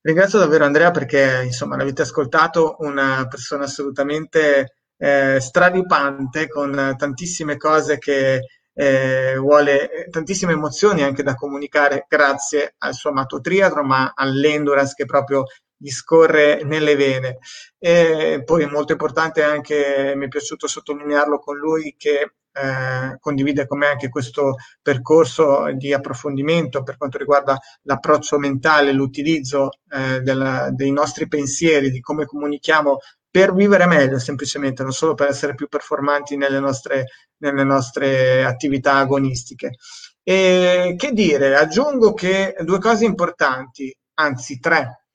[0.01, 7.99] Ringrazio davvero Andrea perché insomma l'avete ascoltato, una persona assolutamente eh, stravipante con tantissime cose
[7.99, 8.39] che
[8.73, 15.05] eh, vuole tantissime emozioni anche da comunicare grazie al suo amato triathlon, ma all'endurance che
[15.05, 15.43] proprio
[15.77, 17.37] gli scorre nelle vene.
[17.77, 23.67] E poi è molto importante anche, mi è piaciuto sottolinearlo con lui, che eh, condivide
[23.67, 30.69] con me anche questo percorso di approfondimento per quanto riguarda l'approccio mentale, l'utilizzo eh, della,
[30.71, 32.97] dei nostri pensieri, di come comunichiamo
[33.31, 37.05] per vivere meglio semplicemente, non solo per essere più performanti nelle nostre,
[37.37, 39.75] nelle nostre attività agonistiche.
[40.23, 45.05] E che dire, aggiungo che due cose importanti, anzi tre,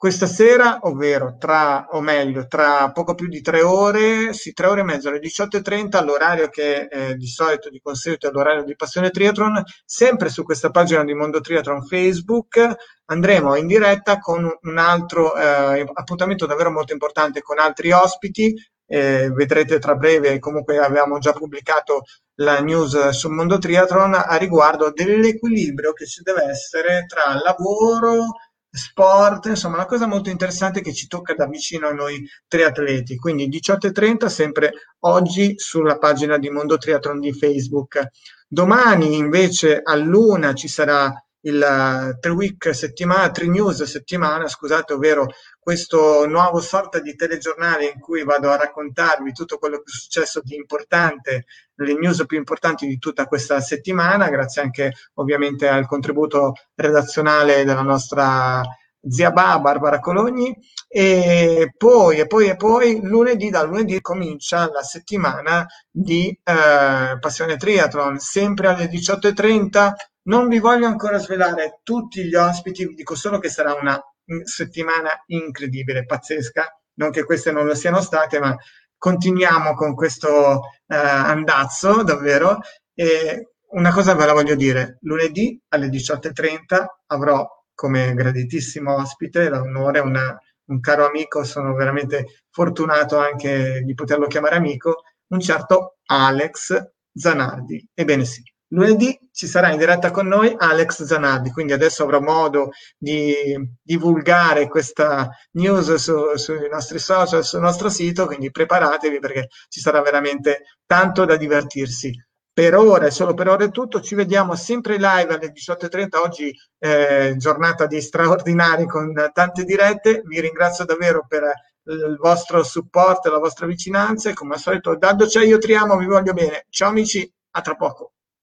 [0.00, 4.80] questa sera, ovvero tra, o meglio, tra poco più di tre ore, sì, tre ore
[4.80, 9.10] e mezza, alle 18.30, l'orario che eh, di solito di consueto è l'orario di Passione
[9.10, 15.36] Triathlon, sempre su questa pagina di Mondo Triathlon Facebook, andremo in diretta con un altro
[15.36, 18.54] eh, appuntamento davvero molto importante con altri ospiti,
[18.86, 22.04] eh, vedrete tra breve, comunque avevamo già pubblicato
[22.36, 28.28] la news sul Mondo Triathlon a riguardo dell'equilibrio che ci deve essere tra lavoro,
[28.70, 33.16] sport, insomma una cosa molto interessante che ci tocca da vicino a noi triatleti.
[33.16, 38.00] Quindi 18.30 sempre oggi sulla pagina di Mondo Triathlon di Facebook.
[38.46, 45.26] Domani invece a luna ci sarà il 3 week settimana, 3 news settimana, scusate, ovvero
[45.58, 50.40] questo nuovo sorta di telegiornale in cui vado a raccontarvi tutto quello che è successo
[50.42, 51.46] di importante,
[51.84, 57.82] le news più importanti di tutta questa settimana, grazie anche ovviamente al contributo redazionale della
[57.82, 58.62] nostra
[59.08, 60.54] zia Ba, Barbara Cologni,
[60.86, 67.56] e poi, e poi, e poi lunedì, da lunedì comincia la settimana di eh, Passione
[67.56, 69.92] Triathlon, sempre alle 18.30
[70.22, 73.98] non vi voglio ancora svelare tutti gli ospiti, vi dico solo che sarà una
[74.44, 78.54] settimana incredibile, pazzesca, non che queste non lo siano state, ma
[79.00, 82.58] continuiamo con questo eh, andazzo davvero.
[82.94, 90.00] E una cosa ve la voglio dire, lunedì alle 18.30 avrò come graditissimo ospite l'onore,
[90.00, 96.92] una, un caro amico, sono veramente fortunato anche di poterlo chiamare amico, un certo Alex
[97.14, 97.88] Zanardi.
[97.94, 102.70] Ebbene sì, Lunedì ci sarà in diretta con noi Alex Zanardi, quindi adesso avrò modo
[102.96, 103.34] di
[103.82, 110.00] divulgare questa news su, sui nostri social, sul nostro sito, quindi preparatevi perché ci sarà
[110.02, 112.12] veramente tanto da divertirsi.
[112.52, 116.54] Per ora e solo per ora è tutto, ci vediamo sempre live alle 18.30, oggi
[116.78, 121.42] eh, giornata di straordinari con tante dirette, vi ringrazio davvero per
[121.84, 125.96] il vostro supporto e la vostra vicinanza e come al solito, dando c'è io triamo,
[125.96, 126.66] vi voglio bene.
[126.68, 128.12] Ciao amici, a tra poco.